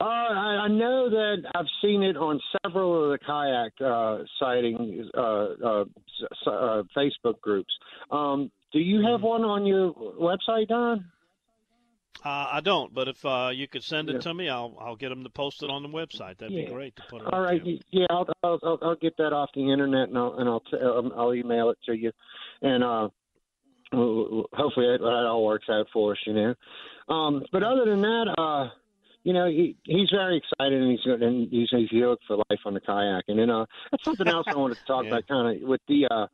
Uh, 0.00 0.04
I, 0.04 0.64
I 0.64 0.68
know 0.68 1.10
that 1.10 1.42
I've 1.54 1.66
seen 1.82 2.02
it 2.02 2.16
on 2.16 2.40
several 2.62 3.04
of 3.04 3.10
the 3.10 3.18
kayak 3.18 3.72
uh, 3.80 4.24
sightings, 4.38 5.06
uh, 5.16 5.20
uh, 5.20 5.84
uh, 6.46 6.82
Facebook 6.96 7.40
groups. 7.40 7.72
Um, 8.10 8.50
do 8.72 8.78
you 8.78 9.02
have 9.02 9.20
mm-hmm. 9.20 9.26
one 9.26 9.44
on 9.44 9.66
your 9.66 9.92
website, 9.92 10.68
Don? 10.68 11.04
Uh, 12.24 12.48
I 12.52 12.60
don't, 12.60 12.92
but 12.92 13.08
if 13.08 13.24
uh, 13.24 13.50
you 13.52 13.66
could 13.66 13.82
send 13.82 14.10
it 14.10 14.14
yeah. 14.14 14.20
to 14.20 14.34
me, 14.34 14.48
I'll 14.50 14.76
I'll 14.78 14.96
get 14.96 15.08
them 15.08 15.24
to 15.24 15.30
post 15.30 15.62
it 15.62 15.70
on 15.70 15.82
the 15.82 15.88
website. 15.88 16.36
That'd 16.36 16.52
yeah. 16.52 16.66
be 16.66 16.70
great 16.70 16.94
to 16.96 17.02
put 17.08 17.22
it. 17.22 17.32
All 17.32 17.40
right, 17.40 17.62
yeah, 17.90 18.06
I'll, 18.10 18.28
I'll 18.42 18.78
I'll 18.82 18.96
get 18.96 19.16
that 19.16 19.32
off 19.32 19.48
the 19.54 19.72
internet 19.72 20.10
and 20.10 20.18
I'll 20.18 20.34
and 20.34 20.46
I'll 20.46 20.60
t- 20.60 20.76
um, 20.76 21.12
I'll 21.16 21.32
email 21.32 21.70
it 21.70 21.78
to 21.86 21.96
you, 21.96 22.12
and 22.60 22.84
uh, 22.84 23.08
hopefully 23.92 24.86
that, 24.86 24.98
that 25.00 25.26
all 25.26 25.46
works 25.46 25.66
out 25.70 25.86
for 25.92 26.12
us, 26.12 26.18
you 26.26 26.34
know. 26.34 26.54
Um, 27.08 27.42
but 27.52 27.62
other 27.62 27.86
than 27.86 28.02
that, 28.02 28.34
uh, 28.36 28.68
you 29.22 29.32
know, 29.32 29.46
he 29.46 29.76
he's 29.84 30.08
very 30.10 30.38
excited 30.38 30.80
and 30.80 30.90
he's 30.90 31.00
and 31.04 31.48
he's 31.50 31.68
he's 31.70 31.90
hooked 31.90 32.24
for 32.26 32.36
life 32.36 32.60
on 32.64 32.74
the 32.74 32.80
kayak. 32.80 33.24
And 33.28 33.38
then 33.38 33.50
uh, 33.50 33.66
that's 33.90 34.04
something 34.04 34.28
else 34.28 34.46
I 34.48 34.56
wanted 34.56 34.78
to 34.78 34.84
talk 34.86 35.04
yeah. 35.04 35.10
about, 35.10 35.28
kind 35.28 35.62
of 35.62 35.68
with 35.68 35.80
the. 35.88 36.06
Uh, 36.10 36.26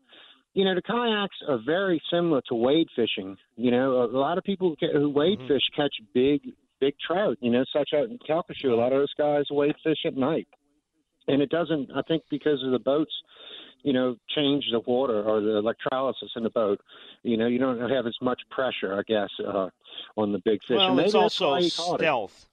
you 0.54 0.64
know, 0.64 0.74
the 0.74 0.80
kayaks 0.80 1.36
are 1.46 1.58
very 1.66 2.00
similar 2.10 2.40
to 2.48 2.54
wade 2.54 2.88
fishing. 2.96 3.36
You 3.56 3.70
know, 3.70 4.04
a 4.04 4.06
lot 4.06 4.38
of 4.38 4.44
people 4.44 4.74
who 4.80 5.10
wade 5.10 5.38
mm-hmm. 5.38 5.48
fish 5.48 5.60
catch 5.76 5.94
big, 6.14 6.40
big 6.80 6.94
trout. 7.06 7.36
You 7.42 7.50
know, 7.50 7.62
such 7.74 7.90
out 7.94 8.08
in 8.08 8.18
Calcasieu, 8.26 8.72
a 8.72 8.74
lot 8.74 8.90
of 8.90 9.00
those 9.00 9.12
guys 9.18 9.44
wade 9.50 9.74
fish 9.84 9.98
at 10.06 10.16
night, 10.16 10.48
and 11.28 11.42
it 11.42 11.50
doesn't. 11.50 11.90
I 11.94 12.00
think 12.08 12.22
because 12.30 12.62
of 12.64 12.70
the 12.70 12.78
boats, 12.78 13.12
you 13.82 13.92
know, 13.92 14.16
change 14.34 14.64
the 14.72 14.80
water 14.80 15.22
or 15.22 15.42
the 15.42 15.58
electrolysis 15.58 16.30
in 16.36 16.42
the 16.42 16.50
boat. 16.50 16.80
You 17.22 17.36
know, 17.36 17.48
you 17.48 17.58
don't 17.58 17.90
have 17.90 18.06
as 18.06 18.16
much 18.22 18.40
pressure, 18.50 18.98
I 18.98 19.02
guess, 19.06 19.28
uh, 19.46 19.68
on 20.16 20.32
the 20.32 20.38
big 20.38 20.60
fish. 20.66 20.78
Well, 20.78 20.98
it's 21.00 21.14
also 21.14 21.60
stealth. 21.60 22.46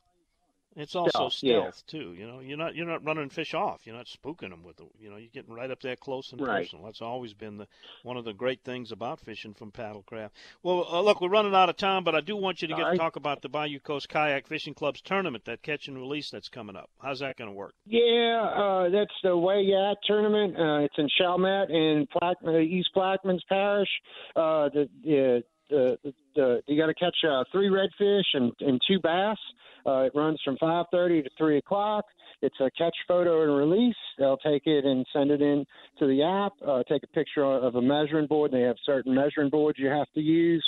It's 0.75 0.95
also 0.95 1.29
stealth, 1.29 1.33
stealth 1.33 1.83
yeah. 1.87 1.99
too. 1.99 2.13
You 2.13 2.27
know, 2.27 2.39
you're 2.39 2.57
not 2.57 2.75
you're 2.75 2.87
not 2.87 3.05
running 3.05 3.29
fish 3.29 3.53
off. 3.53 3.81
You're 3.85 3.95
not 3.95 4.07
spooking 4.07 4.49
them 4.49 4.63
with 4.63 4.77
the. 4.77 4.85
You 4.99 5.09
know, 5.09 5.17
you're 5.17 5.29
getting 5.33 5.53
right 5.53 5.69
up 5.69 5.81
there 5.81 5.95
close 5.95 6.31
and 6.31 6.41
right. 6.41 6.63
personal. 6.63 6.85
That's 6.85 7.01
always 7.01 7.33
been 7.33 7.57
the 7.57 7.67
one 8.03 8.17
of 8.17 8.25
the 8.25 8.33
great 8.33 8.63
things 8.63 8.91
about 8.91 9.19
fishing 9.19 9.53
from 9.53 9.71
paddlecraft. 9.71 10.31
Well, 10.63 10.87
uh, 10.91 11.01
look, 11.01 11.21
we're 11.21 11.29
running 11.29 11.53
out 11.53 11.69
of 11.69 11.77
time, 11.77 12.03
but 12.03 12.15
I 12.15 12.21
do 12.21 12.35
want 12.35 12.61
you 12.61 12.67
to 12.69 12.75
get 12.75 12.91
to 12.91 12.97
talk 12.97 13.15
about 13.15 13.41
the 13.41 13.49
Bayou 13.49 13.79
Coast 13.79 14.09
Kayak 14.09 14.47
Fishing 14.47 14.73
Club's 14.73 15.01
tournament, 15.01 15.45
that 15.45 15.61
catch 15.61 15.87
and 15.87 15.97
release 15.97 16.31
that's 16.31 16.49
coming 16.49 16.75
up. 16.75 16.89
How's 17.01 17.19
that 17.19 17.37
going 17.37 17.49
to 17.49 17.55
work? 17.55 17.73
Yeah, 17.85 18.41
uh, 18.55 18.89
that's 18.89 19.13
the 19.23 19.37
Way 19.37 19.61
Yeah 19.61 19.93
tournament. 20.05 20.57
Uh, 20.57 20.79
it's 20.79 20.95
in 20.97 21.09
Chalmette 21.19 21.69
in 21.69 22.07
uh, 22.21 22.57
East 22.59 22.89
Plaquemines 22.95 23.41
Parish. 23.47 23.89
Uh, 24.35 24.69
the, 24.69 24.89
the 25.03 25.43
the, 25.69 25.97
the, 26.35 26.61
you 26.67 26.79
got 26.79 26.87
to 26.87 26.93
catch 26.93 27.15
uh, 27.27 27.43
three 27.51 27.69
redfish 27.69 28.23
and, 28.33 28.51
and 28.59 28.81
two 28.87 28.99
bass. 28.99 29.37
Uh, 29.85 30.03
it 30.03 30.11
runs 30.15 30.39
from 30.43 30.57
5:30 30.57 31.23
to 31.23 31.29
3 31.37 31.57
o'clock. 31.57 32.05
It's 32.41 32.55
a 32.59 32.69
catch 32.77 32.95
photo 33.07 33.43
and 33.43 33.55
release. 33.55 33.95
They'll 34.17 34.37
take 34.37 34.63
it 34.65 34.85
and 34.85 35.05
send 35.13 35.31
it 35.31 35.41
in 35.41 35.65
to 35.99 36.07
the 36.07 36.23
app. 36.23 36.53
Uh, 36.65 36.83
take 36.83 37.03
a 37.03 37.07
picture 37.07 37.43
of 37.43 37.75
a 37.75 37.81
measuring 37.81 38.27
board. 38.27 38.51
They 38.51 38.61
have 38.61 38.75
certain 38.85 39.15
measuring 39.15 39.49
boards 39.49 39.79
you 39.79 39.87
have 39.87 40.11
to 40.13 40.21
use 40.21 40.65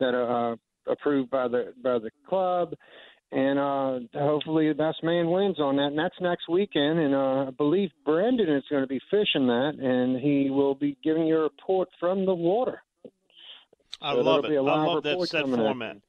that 0.00 0.14
are 0.14 0.52
uh, 0.52 0.56
approved 0.86 1.30
by 1.30 1.48
the 1.48 1.74
by 1.82 1.98
the 1.98 2.10
club. 2.28 2.74
And 3.30 3.58
uh, 3.58 4.18
hopefully 4.18 4.68
the 4.68 4.74
best 4.74 5.02
man 5.02 5.30
wins 5.30 5.60
on 5.60 5.76
that. 5.76 5.88
And 5.88 5.98
that's 5.98 6.14
next 6.20 6.48
weekend. 6.48 6.98
And 6.98 7.14
uh, 7.14 7.48
I 7.48 7.50
believe 7.50 7.90
Brendan 8.04 8.48
is 8.48 8.64
going 8.70 8.82
to 8.82 8.88
be 8.88 9.00
fishing 9.10 9.46
that, 9.48 9.72
and 9.78 10.18
he 10.18 10.48
will 10.48 10.74
be 10.74 10.96
giving 11.04 11.26
you 11.26 11.36
a 11.36 11.42
report 11.42 11.88
from 12.00 12.24
the 12.24 12.34
water. 12.34 12.82
I 14.00 14.12
love 14.12 14.44
it. 14.44 14.56
I 14.56 14.60
love 14.60 15.02
that 15.02 15.28
set 15.28 15.46
format. 15.46 15.96
In. 15.96 16.02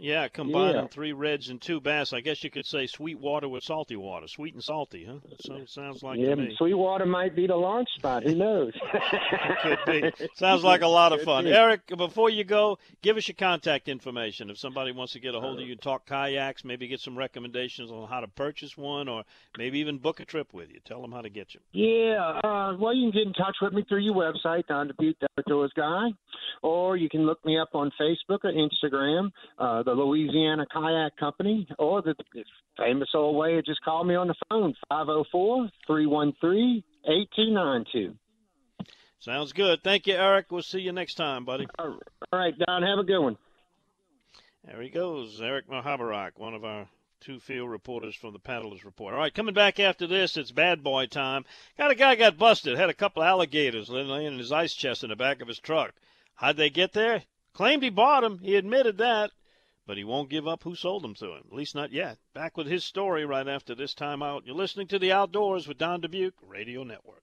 Yeah, 0.00 0.28
combining 0.28 0.82
yeah. 0.82 0.86
three 0.86 1.12
reds 1.12 1.48
and 1.48 1.60
two 1.60 1.80
bass. 1.80 2.12
I 2.12 2.20
guess 2.20 2.44
you 2.44 2.50
could 2.50 2.66
say 2.66 2.86
sweet 2.86 3.18
water 3.18 3.48
with 3.48 3.64
salty 3.64 3.96
water, 3.96 4.28
sweet 4.28 4.54
and 4.54 4.62
salty, 4.62 5.04
huh? 5.04 5.18
So 5.40 5.64
sounds 5.66 6.04
like 6.04 6.20
yeah, 6.20 6.30
to 6.30 6.36
me. 6.36 6.54
sweet 6.56 6.74
water 6.74 7.04
might 7.04 7.34
be 7.34 7.48
the 7.48 7.56
launch 7.56 7.88
spot. 7.96 8.22
Who 8.22 8.36
knows? 8.36 8.72
Could 9.62 9.78
be. 9.86 10.12
Sounds 10.34 10.62
like 10.62 10.82
a 10.82 10.86
lot 10.86 11.12
of 11.12 11.22
fun. 11.22 11.48
Eric, 11.48 11.88
before 11.96 12.30
you 12.30 12.44
go, 12.44 12.78
give 13.02 13.16
us 13.16 13.26
your 13.26 13.34
contact 13.34 13.88
information. 13.88 14.50
If 14.50 14.58
somebody 14.58 14.92
wants 14.92 15.14
to 15.14 15.20
get 15.20 15.34
a 15.34 15.40
hold 15.40 15.60
of 15.60 15.66
you, 15.66 15.72
and 15.72 15.82
talk 15.82 16.06
kayaks, 16.06 16.64
maybe 16.64 16.86
get 16.86 17.00
some 17.00 17.18
recommendations 17.18 17.90
on 17.90 18.08
how 18.08 18.20
to 18.20 18.28
purchase 18.28 18.78
one, 18.78 19.08
or 19.08 19.24
maybe 19.56 19.80
even 19.80 19.98
book 19.98 20.20
a 20.20 20.24
trip 20.24 20.54
with 20.54 20.70
you. 20.70 20.78
Tell 20.84 21.02
them 21.02 21.10
how 21.10 21.22
to 21.22 21.30
get 21.30 21.54
you. 21.54 21.60
Yeah, 21.72 22.40
uh, 22.44 22.76
well, 22.78 22.94
you 22.94 23.10
can 23.10 23.20
get 23.20 23.26
in 23.26 23.32
touch 23.32 23.56
with 23.60 23.72
me 23.72 23.84
through 23.88 24.02
your 24.02 24.14
website, 24.14 24.66
Don 24.68 24.88
Dubuc 24.90 25.14
Outdoors 25.38 25.72
Guy, 25.76 26.08
or 26.62 26.96
you 26.96 27.08
can 27.08 27.26
look 27.26 27.44
me 27.44 27.58
up 27.58 27.70
on 27.74 27.90
Facebook 28.00 28.44
or 28.44 28.52
Instagram. 28.52 29.30
Uh, 29.58 29.82
the 29.88 29.94
Louisiana 29.94 30.66
Kayak 30.72 31.16
Company, 31.16 31.66
or 31.78 32.02
the 32.02 32.14
famous 32.76 33.08
old 33.14 33.36
way, 33.36 33.62
just 33.64 33.82
call 33.82 34.04
me 34.04 34.14
on 34.14 34.28
the 34.28 34.34
phone, 34.48 34.74
504 34.88 35.68
313 35.86 36.82
8292. 37.04 38.14
Sounds 39.20 39.52
good. 39.52 39.82
Thank 39.82 40.06
you, 40.06 40.14
Eric. 40.14 40.46
We'll 40.50 40.62
see 40.62 40.80
you 40.80 40.92
next 40.92 41.14
time, 41.14 41.44
buddy. 41.44 41.66
All 41.78 41.98
right, 42.32 42.54
Don. 42.58 42.82
Have 42.82 42.98
a 42.98 43.04
good 43.04 43.20
one. 43.20 43.36
There 44.64 44.82
he 44.82 44.90
goes, 44.90 45.40
Eric 45.40 45.68
Mahabarak, 45.68 46.32
one 46.36 46.54
of 46.54 46.64
our 46.64 46.88
two 47.20 47.40
field 47.40 47.70
reporters 47.70 48.14
from 48.14 48.32
the 48.32 48.38
Paddlers 48.38 48.84
Report. 48.84 49.14
All 49.14 49.20
right, 49.20 49.34
coming 49.34 49.54
back 49.54 49.80
after 49.80 50.06
this, 50.06 50.36
it's 50.36 50.52
bad 50.52 50.84
boy 50.84 51.06
time. 51.06 51.44
Got 51.78 51.90
a 51.90 51.94
guy 51.94 52.14
got 52.14 52.38
busted, 52.38 52.76
had 52.76 52.90
a 52.90 52.94
couple 52.94 53.22
of 53.22 53.28
alligators 53.28 53.88
laying 53.88 54.26
in 54.26 54.38
his 54.38 54.52
ice 54.52 54.74
chest 54.74 55.02
in 55.02 55.10
the 55.10 55.16
back 55.16 55.40
of 55.40 55.48
his 55.48 55.58
truck. 55.58 55.94
How'd 56.34 56.56
they 56.56 56.70
get 56.70 56.92
there? 56.92 57.22
Claimed 57.54 57.82
he 57.82 57.90
bought 57.90 58.20
them. 58.20 58.38
He 58.38 58.54
admitted 58.54 58.98
that. 58.98 59.32
But 59.88 59.96
he 59.96 60.04
won't 60.04 60.28
give 60.28 60.46
up 60.46 60.64
who 60.64 60.74
sold 60.74 61.02
them 61.02 61.14
to 61.14 61.32
him, 61.32 61.44
at 61.46 61.56
least 61.56 61.74
not 61.74 61.92
yet. 61.92 62.18
Back 62.34 62.58
with 62.58 62.66
his 62.66 62.84
story 62.84 63.24
right 63.24 63.48
after 63.48 63.74
this 63.74 63.94
time 63.94 64.22
out. 64.22 64.44
You're 64.44 64.54
listening 64.54 64.86
to 64.88 64.98
The 64.98 65.12
Outdoors 65.12 65.66
with 65.66 65.78
Don 65.78 66.02
Dubuc 66.02 66.32
Radio 66.42 66.84
Network. 66.84 67.22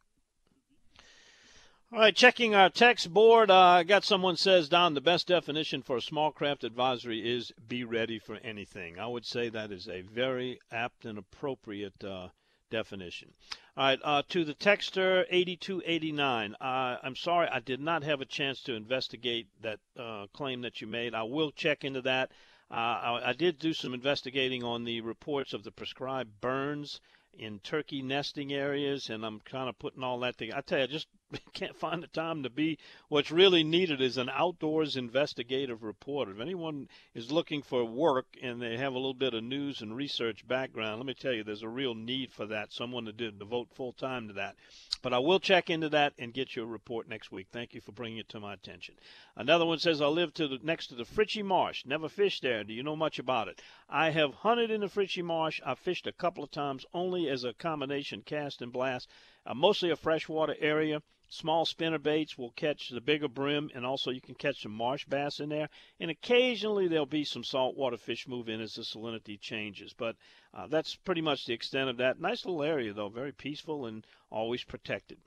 All 1.93 1.99
right, 1.99 2.15
checking 2.15 2.55
our 2.55 2.71
text 2.71 3.13
board. 3.13 3.51
Uh, 3.51 3.55
I 3.55 3.83
got 3.83 4.03
someone 4.03 4.35
says, 4.35 4.67
Don, 4.67 4.95
the 4.95 4.99
best 4.99 5.27
definition 5.27 5.83
for 5.83 5.97
a 5.97 6.01
small 6.01 6.31
craft 6.31 6.63
advisory 6.63 7.19
is 7.19 7.53
be 7.67 7.83
ready 7.83 8.17
for 8.17 8.37
anything. 8.37 8.97
I 8.97 9.05
would 9.05 9.27
say 9.27 9.47
that 9.49 9.71
is 9.71 9.87
a 9.87 10.01
very 10.01 10.59
apt 10.71 11.05
and 11.05 11.19
appropriate 11.19 12.03
uh, 12.03 12.29
definition. 12.71 13.31
All 13.77 13.85
right, 13.85 13.99
uh, 14.03 14.23
to 14.29 14.43
the 14.43 14.55
texter 14.55 15.25
8289. 15.29 16.55
Uh, 16.55 16.97
I'm 17.03 17.15
sorry, 17.15 17.47
I 17.47 17.59
did 17.59 17.79
not 17.79 18.01
have 18.01 18.21
a 18.21 18.25
chance 18.25 18.63
to 18.63 18.73
investigate 18.73 19.49
that 19.61 19.79
uh, 19.95 20.25
claim 20.33 20.61
that 20.61 20.81
you 20.81 20.87
made. 20.87 21.13
I 21.13 21.23
will 21.23 21.51
check 21.51 21.83
into 21.83 22.01
that. 22.01 22.31
Uh, 22.71 22.73
I, 22.73 23.29
I 23.29 23.33
did 23.33 23.59
do 23.59 23.73
some 23.73 23.93
investigating 23.93 24.63
on 24.63 24.83
the 24.83 25.01
reports 25.01 25.53
of 25.53 25.63
the 25.63 25.71
prescribed 25.71 26.41
burns 26.41 26.99
in 27.33 27.59
turkey 27.59 28.01
nesting 28.01 28.53
areas, 28.53 29.09
and 29.09 29.25
I'm 29.25 29.39
kind 29.41 29.69
of 29.69 29.77
putting 29.77 30.03
all 30.03 30.19
that 30.19 30.37
together. 30.37 30.57
I 30.57 30.61
tell 30.61 30.79
you, 30.79 30.87
just 30.87 31.07
can't 31.53 31.75
find 31.75 32.03
the 32.03 32.07
time 32.07 32.43
to 32.43 32.49
be. 32.49 32.77
What's 33.09 33.31
really 33.31 33.63
needed 33.63 34.01
is 34.01 34.17
an 34.17 34.29
outdoors 34.29 34.95
investigative 34.95 35.83
reporter. 35.83 36.31
If 36.31 36.39
anyone 36.39 36.87
is 37.13 37.31
looking 37.31 37.61
for 37.61 37.83
work 37.83 38.25
and 38.41 38.61
they 38.61 38.77
have 38.77 38.93
a 38.93 38.97
little 38.97 39.13
bit 39.13 39.33
of 39.33 39.43
news 39.43 39.81
and 39.81 39.95
research 39.95 40.47
background, 40.47 40.99
let 40.99 41.05
me 41.05 41.13
tell 41.13 41.33
you, 41.33 41.43
there's 41.43 41.63
a 41.63 41.69
real 41.69 41.95
need 41.95 42.31
for 42.31 42.45
that. 42.47 42.71
Someone 42.71 43.05
to 43.05 43.31
devote 43.31 43.69
full 43.73 43.93
time 43.93 44.27
to 44.27 44.33
that. 44.35 44.55
But 45.01 45.13
I 45.13 45.19
will 45.19 45.39
check 45.39 45.69
into 45.69 45.89
that 45.89 46.13
and 46.19 46.33
get 46.33 46.55
you 46.55 46.63
a 46.63 46.67
report 46.67 47.07
next 47.07 47.31
week. 47.31 47.47
Thank 47.51 47.73
you 47.73 47.81
for 47.81 47.91
bringing 47.91 48.19
it 48.19 48.29
to 48.29 48.39
my 48.39 48.53
attention. 48.53 48.95
Another 49.35 49.65
one 49.65 49.79
says, 49.79 50.01
I 50.01 50.07
live 50.07 50.33
to 50.35 50.47
the, 50.47 50.59
next 50.61 50.87
to 50.87 50.95
the 50.95 51.05
Fritchie 51.05 51.43
Marsh. 51.43 51.85
Never 51.85 52.09
fished 52.09 52.43
there. 52.43 52.63
Do 52.63 52.73
you 52.73 52.83
know 52.83 52.95
much 52.95 53.19
about 53.19 53.47
it? 53.47 53.61
I 53.89 54.11
have 54.11 54.33
hunted 54.33 54.71
in 54.71 54.81
the 54.81 54.87
Fritchie 54.87 55.23
Marsh. 55.23 55.59
I've 55.65 55.79
fished 55.79 56.07
a 56.07 56.11
couple 56.11 56.43
of 56.43 56.51
times 56.51 56.85
only 56.93 57.29
as 57.29 57.43
a 57.43 57.53
combination 57.53 58.21
cast 58.21 58.61
and 58.61 58.71
blast. 58.71 59.09
Uh, 59.45 59.53
mostly 59.53 59.89
a 59.91 59.95
freshwater 59.95 60.55
area. 60.59 61.01
Small 61.35 61.65
spinner 61.65 61.97
baits 61.97 62.37
will 62.37 62.51
catch 62.51 62.87
the 62.87 63.01
bigger 63.01 63.27
brim, 63.27 63.69
and 63.75 63.85
also 63.85 64.09
you 64.09 64.21
can 64.21 64.35
catch 64.35 64.61
some 64.61 64.71
marsh 64.71 65.03
bass 65.03 65.41
in 65.41 65.49
there. 65.49 65.69
And 65.99 66.09
occasionally 66.09 66.87
there'll 66.87 67.05
be 67.05 67.25
some 67.25 67.43
saltwater 67.43 67.97
fish 67.97 68.25
move 68.25 68.47
in 68.47 68.61
as 68.61 68.75
the 68.75 68.83
salinity 68.83 69.37
changes. 69.37 69.91
But 69.91 70.15
uh, 70.53 70.67
that's 70.67 70.95
pretty 70.95 71.19
much 71.19 71.45
the 71.45 71.53
extent 71.53 71.89
of 71.89 71.97
that. 71.97 72.21
Nice 72.21 72.45
little 72.45 72.63
area, 72.63 72.93
though, 72.93 73.09
very 73.09 73.33
peaceful 73.33 73.85
and 73.85 74.07
always 74.29 74.63
protected. 74.63 75.17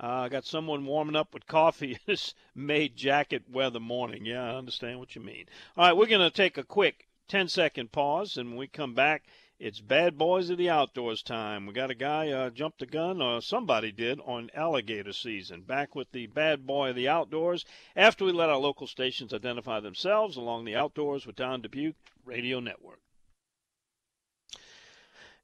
Uh, 0.00 0.06
I 0.06 0.28
got 0.28 0.44
someone 0.44 0.86
warming 0.86 1.16
up 1.16 1.34
with 1.34 1.48
coffee 1.48 1.98
this 2.06 2.34
May 2.54 2.88
jacket 2.88 3.50
weather 3.50 3.80
morning. 3.80 4.24
Yeah, 4.24 4.44
I 4.44 4.56
understand 4.56 5.00
what 5.00 5.16
you 5.16 5.20
mean. 5.20 5.46
All 5.76 5.86
right, 5.86 5.96
we're 5.96 6.06
going 6.06 6.20
to 6.20 6.30
take 6.30 6.58
a 6.58 6.62
quick 6.62 7.08
10 7.26 7.48
second 7.48 7.90
pause, 7.90 8.36
and 8.36 8.50
when 8.50 8.58
we 8.58 8.68
come 8.68 8.94
back, 8.94 9.24
it's 9.58 9.80
bad 9.80 10.18
boys 10.18 10.50
of 10.50 10.58
the 10.58 10.68
outdoors 10.68 11.22
time. 11.22 11.64
We 11.64 11.72
got 11.72 11.90
a 11.90 11.94
guy 11.94 12.30
uh, 12.30 12.50
jumped 12.50 12.80
the 12.80 12.86
gun, 12.86 13.22
or 13.22 13.40
somebody 13.40 13.90
did, 13.90 14.20
on 14.20 14.50
alligator 14.54 15.14
season. 15.14 15.62
Back 15.62 15.94
with 15.94 16.12
the 16.12 16.26
bad 16.26 16.66
boy 16.66 16.90
of 16.90 16.96
the 16.96 17.08
outdoors 17.08 17.64
after 17.94 18.24
we 18.24 18.32
let 18.32 18.50
our 18.50 18.58
local 18.58 18.86
stations 18.86 19.32
identify 19.32 19.80
themselves 19.80 20.36
along 20.36 20.64
the 20.64 20.76
outdoors 20.76 21.26
with 21.26 21.36
Don 21.36 21.62
Dubuc 21.62 21.94
Radio 22.24 22.60
Network. 22.60 23.00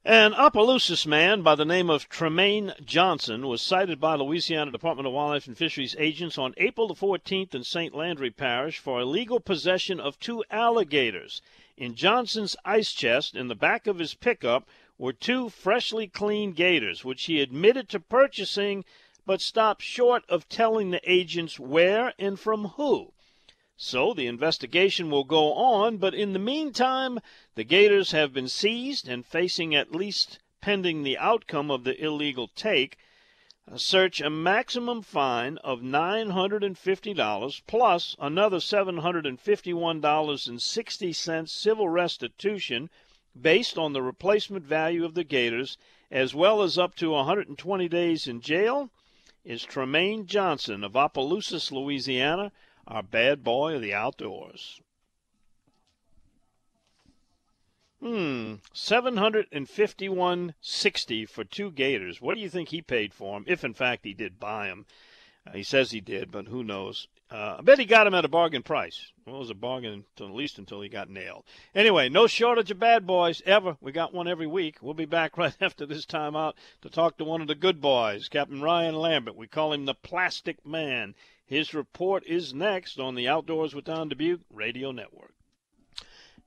An 0.05 0.33
Opelousas 0.33 1.07
man 1.07 1.41
by 1.41 1.55
the 1.55 1.63
name 1.63 1.89
of 1.89 2.09
Tremaine 2.09 2.73
Johnson 2.83 3.47
was 3.47 3.61
cited 3.61 4.01
by 4.01 4.15
Louisiana 4.15 4.69
Department 4.69 5.07
of 5.07 5.13
Wildlife 5.13 5.47
and 5.47 5.57
Fisheries 5.57 5.95
agents 5.97 6.37
on 6.37 6.53
April 6.57 6.89
the 6.89 6.93
14th 6.93 7.55
in 7.55 7.63
St. 7.63 7.95
Landry 7.95 8.29
Parish 8.29 8.79
for 8.79 8.99
illegal 8.99 9.39
possession 9.39 10.01
of 10.01 10.19
two 10.19 10.43
alligators. 10.51 11.41
In 11.75 11.95
Johnson's 11.95 12.55
ice 12.63 12.93
chest 12.93 13.35
in 13.35 13.47
the 13.47 13.55
back 13.55 13.87
of 13.87 13.97
his 13.97 14.13
pickup 14.13 14.69
were 14.99 15.11
two 15.11 15.49
freshly 15.49 16.07
cleaned 16.07 16.55
gators, 16.55 17.03
which 17.03 17.25
he 17.25 17.41
admitted 17.41 17.89
to 17.89 17.99
purchasing 17.99 18.85
but 19.25 19.41
stopped 19.41 19.81
short 19.81 20.23
of 20.29 20.47
telling 20.47 20.91
the 20.91 21.01
agents 21.11 21.59
where 21.59 22.13
and 22.19 22.39
from 22.39 22.65
who. 22.77 23.11
So 23.75 24.13
the 24.13 24.27
investigation 24.27 25.09
will 25.09 25.23
go 25.23 25.53
on, 25.53 25.97
but 25.97 26.13
in 26.13 26.33
the 26.33 26.39
meantime, 26.39 27.19
the 27.55 27.63
Gators 27.63 28.11
have 28.11 28.33
been 28.33 28.47
seized 28.47 29.07
and 29.07 29.25
facing 29.25 29.73
at 29.73 29.95
least 29.95 30.37
pending 30.61 31.01
the 31.01 31.17
outcome 31.17 31.71
of 31.71 31.85
the 31.85 31.99
illegal 31.99 32.47
take, 32.49 32.97
search 33.77 34.19
a 34.19 34.29
maximum 34.29 35.01
fine 35.01 35.57
of 35.59 35.79
$950 35.79 37.61
plus 37.65 38.17
another 38.19 38.57
$751.60 38.57 41.49
civil 41.49 41.87
restitution 41.87 42.89
based 43.39 43.77
on 43.77 43.93
the 43.93 44.01
replacement 44.01 44.65
value 44.65 45.05
of 45.05 45.13
the 45.13 45.23
Gators, 45.23 45.77
as 46.11 46.35
well 46.35 46.61
as 46.61 46.77
up 46.77 46.93
to 46.95 47.11
120 47.11 47.87
days 47.87 48.27
in 48.27 48.41
jail, 48.41 48.89
is 49.45 49.63
Tremaine 49.63 50.27
Johnson 50.27 50.83
of 50.83 50.95
Opelousas, 50.95 51.71
Louisiana 51.71 52.51
our 52.85 53.01
bad 53.01 53.43
boy 53.43 53.75
of 53.75 53.81
the 53.81 53.93
outdoors. 53.93 54.81
Hmm, 58.03 58.55
seven 58.73 59.15
hundred 59.15 59.47
and 59.53 59.69
fifty-one 59.69 60.55
sixty 60.59 61.25
for 61.25 61.45
two 61.45 61.71
gators. 61.71 62.19
What 62.19 62.35
do 62.35 62.41
you 62.41 62.49
think 62.49 62.67
he 62.67 62.81
paid 62.81 63.13
for 63.13 63.37
them? 63.37 63.45
If 63.47 63.63
in 63.63 63.73
fact 63.73 64.03
he 64.03 64.13
did 64.13 64.41
buy 64.41 64.67
them, 64.67 64.85
uh, 65.47 65.53
he 65.53 65.63
says 65.63 65.91
he 65.91 66.01
did, 66.01 66.29
but 66.29 66.47
who 66.47 66.65
knows? 66.65 67.07
Uh, 67.31 67.55
I 67.59 67.61
bet 67.61 67.79
he 67.79 67.85
got 67.85 68.03
them 68.03 68.13
at 68.13 68.25
a 68.25 68.27
bargain 68.27 68.61
price. 68.61 69.13
Well, 69.25 69.37
it 69.37 69.39
was 69.39 69.49
a 69.51 69.55
bargain 69.55 69.93
until, 69.93 70.27
at 70.27 70.35
least 70.35 70.59
until 70.59 70.81
he 70.81 70.89
got 70.89 71.09
nailed. 71.09 71.45
Anyway, 71.73 72.09
no 72.09 72.27
shortage 72.27 72.71
of 72.71 72.79
bad 72.79 73.07
boys 73.07 73.41
ever. 73.45 73.77
We 73.79 73.93
got 73.93 74.13
one 74.13 74.27
every 74.27 74.47
week. 74.47 74.79
We'll 74.81 74.93
be 74.93 75.05
back 75.05 75.37
right 75.37 75.55
after 75.61 75.85
this 75.85 76.05
time 76.05 76.35
out 76.35 76.57
to 76.81 76.89
talk 76.89 77.15
to 77.19 77.23
one 77.23 77.39
of 77.39 77.47
the 77.47 77.55
good 77.55 77.79
boys, 77.79 78.27
Captain 78.27 78.61
Ryan 78.61 78.95
Lambert. 78.95 79.37
We 79.37 79.47
call 79.47 79.71
him 79.71 79.85
the 79.85 79.93
Plastic 79.93 80.65
Man. 80.65 81.15
His 81.45 81.73
report 81.73 82.25
is 82.25 82.53
next 82.53 82.99
on 82.99 83.15
the 83.15 83.29
Outdoors 83.29 83.73
with 83.73 83.85
Don 83.85 84.09
Dubuc 84.09 84.41
Radio 84.51 84.91
Network. 84.91 85.33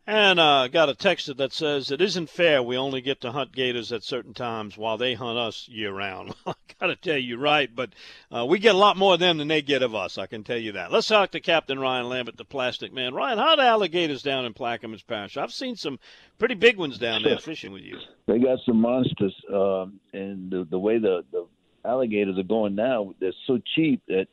And 0.08 0.38
uh, 0.38 0.68
got 0.68 0.88
a 0.88 0.94
text 0.94 1.36
that 1.36 1.52
says 1.52 1.90
it 1.90 2.00
isn't 2.00 2.30
fair 2.30 2.62
we 2.62 2.76
only 2.76 3.00
get 3.00 3.22
to 3.22 3.32
hunt 3.32 3.50
gators 3.50 3.90
at 3.90 4.04
certain 4.04 4.34
times 4.34 4.78
while 4.78 4.96
they 4.96 5.14
hunt 5.14 5.36
us 5.36 5.66
year 5.68 5.92
round. 5.92 6.32
I 6.46 6.54
got 6.78 6.86
to 6.86 6.96
tell 6.96 7.18
you, 7.18 7.36
right, 7.38 7.68
but 7.74 7.90
uh, 8.30 8.46
we 8.46 8.60
get 8.60 8.76
a 8.76 8.78
lot 8.78 8.96
more 8.96 9.14
of 9.14 9.20
them 9.20 9.38
than 9.38 9.48
they 9.48 9.62
get 9.62 9.82
of 9.82 9.96
us. 9.96 10.16
I 10.16 10.26
can 10.26 10.44
tell 10.44 10.58
you 10.58 10.72
that. 10.72 10.92
Let's 10.92 11.08
talk 11.08 11.32
to 11.32 11.40
Captain 11.40 11.80
Ryan 11.80 12.08
Lambert, 12.08 12.36
the 12.36 12.44
Plastic 12.44 12.92
Man. 12.92 13.14
Ryan, 13.14 13.38
how 13.38 13.50
are 13.50 13.56
the 13.56 13.64
alligators 13.64 14.22
down 14.22 14.44
in 14.44 14.54
Plaquemines 14.54 15.04
Parish? 15.04 15.36
I've 15.36 15.52
seen 15.52 15.74
some 15.74 15.98
pretty 16.38 16.54
big 16.54 16.76
ones 16.76 16.98
down 16.98 17.24
there 17.24 17.38
fishing 17.38 17.72
with 17.72 17.82
you. 17.82 17.98
They 18.26 18.38
got 18.38 18.60
some 18.64 18.80
monsters, 18.80 19.34
um, 19.52 19.98
and 20.12 20.50
the, 20.52 20.68
the 20.70 20.78
way 20.78 20.98
the, 20.98 21.24
the 21.32 21.46
alligators 21.84 22.38
are 22.38 22.44
going 22.44 22.76
now, 22.76 23.12
they're 23.18 23.32
so 23.48 23.58
cheap 23.74 24.02
that 24.06 24.28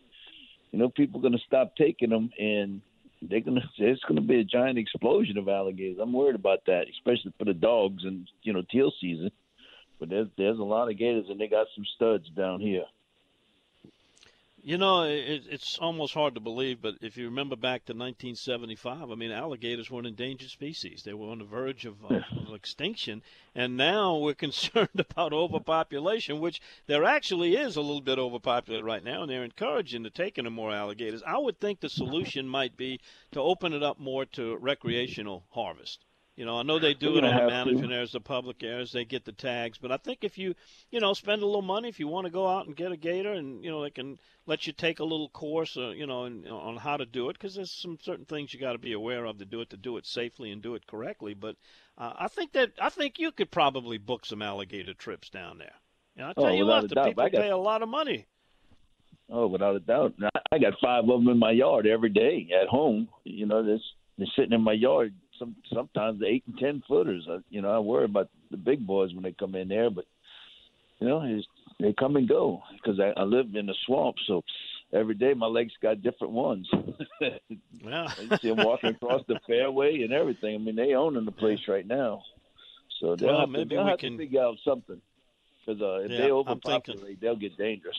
you 0.72 0.80
know, 0.80 0.90
people 0.90 1.20
are 1.20 1.22
going 1.22 1.34
to 1.34 1.46
stop 1.46 1.76
taking 1.76 2.10
them, 2.10 2.32
and 2.38 2.82
they're 3.30 3.42
to. 3.62 3.68
It's 3.78 4.04
to 4.16 4.22
be 4.22 4.40
a 4.40 4.44
giant 4.44 4.78
explosion 4.78 5.38
of 5.38 5.48
alligators. 5.48 5.98
I'm 6.02 6.14
worried 6.14 6.36
about 6.36 6.66
that, 6.68 6.86
especially 6.92 7.34
for 7.38 7.46
the 7.46 7.54
dogs 7.54 8.04
and 8.04 8.28
you 8.44 8.54
know 8.54 8.64
teal 8.70 8.92
season. 9.00 9.32
But 10.00 10.10
there's 10.10 10.28
there's 10.38 10.60
a 10.60 10.64
lot 10.64 10.90
of 10.90 10.98
gators, 10.98 11.26
and 11.30 11.40
they 11.40 11.48
got 11.48 11.68
some 11.76 11.86
studs 11.96 12.30
down 12.36 12.60
here. 12.60 12.86
You 14.66 14.78
know, 14.78 15.04
it, 15.04 15.44
it's 15.50 15.78
almost 15.78 16.14
hard 16.14 16.36
to 16.36 16.40
believe, 16.40 16.82
but 16.82 16.96
if 17.02 17.18
you 17.18 17.26
remember 17.26 17.58
back 17.58 17.84
to 17.84 17.92
1975, 17.92 19.12
I 19.12 19.16
mean, 19.16 19.30
alligators 19.30 19.92
were 19.92 20.00
an 20.00 20.06
endangered 20.06 20.52
species. 20.52 21.04
They 21.04 21.14
were 21.14 21.32
on 21.32 21.40
the 21.40 21.44
verge 21.44 21.84
of, 21.84 22.02
of, 22.06 22.24
of 22.32 22.54
extinction, 22.56 23.24
and 23.54 23.76
now 23.76 24.16
we're 24.20 24.36
concerned 24.36 24.88
about 24.98 25.34
overpopulation, 25.34 26.40
which 26.40 26.62
there 26.88 27.04
actually 27.04 27.58
is 27.58 27.76
a 27.76 27.82
little 27.82 28.00
bit 28.00 28.18
overpopulated 28.18 28.86
right 28.86 29.04
now, 29.04 29.24
and 29.24 29.30
they're 29.30 29.44
encouraging 29.44 30.04
the 30.04 30.10
taking 30.10 30.46
of 30.46 30.54
more 30.54 30.72
alligators. 30.72 31.22
I 31.28 31.40
would 31.40 31.60
think 31.60 31.82
the 31.82 31.90
solution 31.90 32.48
might 32.48 32.78
be 32.78 33.02
to 33.34 33.42
open 33.42 33.74
it 33.74 33.84
up 33.84 34.00
more 34.00 34.24
to 34.28 34.56
recreational 34.56 35.44
harvest. 35.50 36.06
You 36.36 36.46
know, 36.46 36.58
I 36.58 36.64
know 36.64 36.80
they 36.80 36.96
do 36.96 37.18
it 37.18 37.24
on 37.24 37.36
the 37.36 37.48
management 37.48 37.94
areas, 37.94 38.12
the 38.12 38.20
public 38.20 38.64
areas, 38.64 38.92
they 38.92 39.06
get 39.06 39.24
the 39.24 39.32
tags. 39.32 39.78
But 39.78 39.92
I 39.92 39.98
think 39.98 40.24
if 40.24 40.40
you, 40.40 40.56
you 40.90 41.00
know, 41.00 41.14
spend 41.14 41.44
a 41.44 41.46
little 41.46 41.62
money, 41.62 41.90
if 41.90 42.00
you 42.00 42.08
want 42.08 42.26
to 42.26 42.32
go 42.32 42.48
out 42.48 42.66
and 42.66 42.76
get 42.76 42.92
a 42.92 42.98
gator, 42.98 43.34
and 43.34 43.64
you 43.64 43.70
know, 43.70 43.84
they 43.84 43.92
can 43.92 44.18
let 44.48 44.66
you 44.66 44.74
take 44.74 45.00
a 45.00 45.04
little 45.04 45.30
course, 45.30 45.78
uh, 45.78 45.90
you 45.90 46.08
know, 46.08 46.26
in, 46.26 46.48
on 46.48 46.78
how 46.78 46.98
to 46.98 47.06
do 47.06 47.30
it, 47.30 47.34
because 47.34 47.54
there's 47.54 47.72
some 47.72 48.00
certain 48.02 48.26
things 48.26 48.52
you 48.52 48.60
got 48.60 48.72
to 48.72 48.80
be 48.80 48.94
aware 48.94 49.26
of 49.26 49.38
to 49.38 49.46
do 49.46 49.62
it, 49.62 49.70
to 49.70 49.78
do 49.78 49.98
it 49.98 50.08
safely 50.08 50.52
and 50.52 50.64
do 50.64 50.74
it 50.74 50.88
correctly. 50.88 51.36
But 51.36 51.56
uh, 52.00 52.14
I 52.18 52.28
think 52.30 52.54
that 52.54 52.72
I 52.82 52.90
think 52.90 53.20
you 53.20 53.32
could 53.32 53.52
probably 53.52 54.00
book 54.00 54.26
some 54.26 54.42
alligator 54.42 54.96
trips 54.96 55.30
down 55.30 55.60
there. 55.60 55.76
And 56.18 56.26
I 56.26 56.34
tell 56.34 56.46
oh, 56.46 56.54
you 56.54 56.66
what, 56.66 56.90
the 56.90 56.96
doubt. 56.96 57.06
people 57.06 57.30
got, 57.30 57.42
pay 57.42 57.50
a 57.50 57.58
lot 57.58 57.84
of 57.84 57.90
money. 57.90 58.26
Oh, 59.30 59.46
without 59.46 59.76
a 59.76 59.80
doubt. 59.80 60.16
I 60.52 60.58
got 60.58 60.74
five 60.82 61.04
of 61.04 61.24
them 61.24 61.28
in 61.28 61.38
my 61.38 61.52
yard 61.52 61.86
every 61.86 62.10
day 62.10 62.50
at 62.60 62.68
home. 62.68 63.08
You 63.24 63.46
know, 63.46 63.64
they're, 63.64 63.80
they're 64.18 64.28
sitting 64.36 64.52
in 64.54 64.62
my 64.62 64.74
yard. 64.74 65.14
Some 65.44 65.56
sometimes 65.74 66.20
the 66.20 66.28
eight 66.28 66.44
and 66.48 66.58
ten 66.58 66.84
footers. 66.88 67.28
I, 67.30 67.40
you 67.50 67.62
know, 67.62 67.70
I 67.70 67.80
worry 67.80 68.06
about 68.06 68.30
the 68.52 68.58
big 68.58 68.86
boys 68.86 69.14
when 69.14 69.24
they 69.24 69.34
come 69.34 69.56
in 69.56 69.68
there, 69.68 69.90
but 69.90 70.06
you 71.00 71.08
know, 71.08 71.42
they 71.80 71.94
come 71.94 72.16
and 72.16 72.30
go 72.30 72.62
because 72.74 73.00
I, 73.00 73.20
I 73.20 73.24
live 73.24 73.48
in 73.56 73.66
the 73.66 73.76
swamp, 73.86 74.16
so 74.26 74.44
every 74.94 75.16
day 75.16 75.34
my 75.34 75.48
legs 75.48 75.74
got 75.82 76.02
different 76.02 76.34
ones. 76.34 76.70
yeah, 77.22 78.08
I 78.32 78.38
see 78.42 78.54
them 78.54 78.66
walking 78.66 78.92
across 78.92 79.22
the 79.28 79.40
fairway 79.46 80.02
and 80.04 80.14
everything. 80.14 80.56
I 80.56 80.58
mean, 80.60 80.76
they 80.76 80.94
own 80.94 81.24
the 81.26 81.32
place 81.32 81.60
right 81.68 81.86
now, 81.86 82.24
so 83.02 83.16
they'll 83.16 83.30
well, 83.30 83.40
have, 83.42 83.50
maybe 83.50 83.70
to, 83.70 83.76
they'll 83.76 83.84
we 83.84 83.90
have 83.90 84.00
can... 84.00 84.12
to 84.14 84.18
figure 84.18 84.44
out 84.44 84.58
something 84.64 85.02
because 85.66 85.82
uh, 85.82 86.06
if 86.06 86.12
yeah, 86.12 86.18
they 86.20 86.32
overpopulate, 86.32 87.00
thinking... 87.00 87.18
they'll 87.22 87.36
get 87.36 87.58
dangerous. 87.58 87.98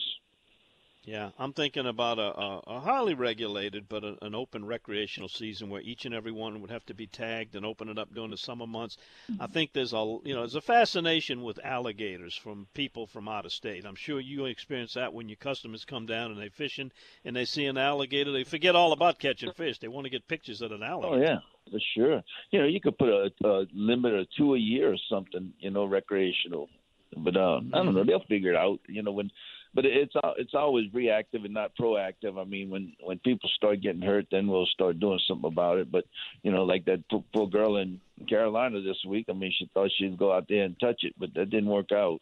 Yeah, 1.05 1.29
I'm 1.37 1.53
thinking 1.53 1.85
about 1.85 2.17
a, 2.17 2.39
a, 2.39 2.61
a 2.65 2.79
highly 2.79 3.13
regulated 3.13 3.87
but 3.87 4.03
a, 4.03 4.17
an 4.23 4.33
open 4.33 4.65
recreational 4.65 5.29
season 5.29 5.69
where 5.69 5.81
each 5.81 6.05
and 6.05 6.15
every 6.15 6.31
one 6.31 6.61
would 6.61 6.71
have 6.71 6.85
to 6.87 6.95
be 6.95 7.05
tagged 7.05 7.55
and 7.55 7.63
open 7.63 7.89
it 7.89 7.99
up 7.99 8.13
during 8.13 8.31
the 8.31 8.37
summer 8.37 8.65
months. 8.65 8.97
I 9.39 9.45
think 9.45 9.71
there's 9.71 9.93
a 9.93 10.17
you 10.23 10.33
know 10.33 10.41
there's 10.41 10.55
a 10.55 10.61
fascination 10.61 11.43
with 11.43 11.59
alligators 11.63 12.35
from 12.35 12.67
people 12.73 13.05
from 13.05 13.27
out 13.27 13.45
of 13.45 13.51
state. 13.51 13.85
I'm 13.85 13.95
sure 13.95 14.19
you 14.19 14.45
experience 14.45 14.95
that 14.95 15.13
when 15.13 15.29
your 15.29 15.35
customers 15.35 15.85
come 15.85 16.07
down 16.07 16.31
and 16.31 16.41
they 16.41 16.49
fishing 16.49 16.91
and 17.23 17.35
they 17.35 17.45
see 17.45 17.65
an 17.65 17.77
alligator, 17.77 18.31
they 18.31 18.43
forget 18.43 18.75
all 18.75 18.91
about 18.91 19.19
catching 19.19 19.51
fish. 19.51 19.77
They 19.77 19.87
want 19.87 20.05
to 20.05 20.11
get 20.11 20.27
pictures 20.27 20.63
of 20.63 20.71
an 20.71 20.81
alligator. 20.81 21.15
Oh 21.15 21.21
yeah, 21.21 21.39
for 21.71 21.79
sure. 21.93 22.23
You 22.49 22.61
know, 22.61 22.67
you 22.67 22.81
could 22.81 22.97
put 22.97 23.09
a, 23.09 23.31
a 23.43 23.67
limit 23.73 24.15
of 24.15 24.27
two 24.35 24.55
a 24.55 24.59
year 24.59 24.91
or 24.91 24.97
something. 25.07 25.53
You 25.59 25.69
know, 25.69 25.85
recreational. 25.85 26.67
But 27.15 27.37
uh, 27.37 27.61
I 27.73 27.83
don't 27.83 27.93
know. 27.93 28.03
They'll 28.03 28.25
figure 28.27 28.51
it 28.51 28.57
out. 28.57 28.79
You 28.87 29.03
know, 29.03 29.11
when 29.11 29.31
but 29.75 29.85
it's 29.85 30.13
it's 30.37 30.53
always 30.53 30.91
reactive 30.93 31.43
and 31.43 31.53
not 31.53 31.73
proactive. 31.79 32.39
I 32.39 32.45
mean, 32.45 32.69
when 32.69 32.93
when 33.03 33.19
people 33.19 33.49
start 33.55 33.81
getting 33.81 34.01
hurt, 34.01 34.27
then 34.31 34.47
we'll 34.47 34.65
start 34.67 34.99
doing 35.01 35.19
something 35.27 35.51
about 35.51 35.77
it. 35.77 35.91
But 35.91 36.05
you 36.43 36.51
know, 36.51 36.63
like 36.63 36.85
that 36.85 37.03
poor 37.33 37.47
girl 37.47 37.75
in 37.77 37.99
Carolina 38.27 38.81
this 38.81 39.03
week. 39.05 39.25
I 39.29 39.33
mean, 39.33 39.51
she 39.57 39.69
thought 39.73 39.91
she'd 39.97 40.17
go 40.17 40.31
out 40.33 40.47
there 40.47 40.63
and 40.63 40.79
touch 40.79 41.03
it, 41.03 41.13
but 41.19 41.33
that 41.35 41.49
didn't 41.49 41.69
work 41.69 41.91
out. 41.91 42.21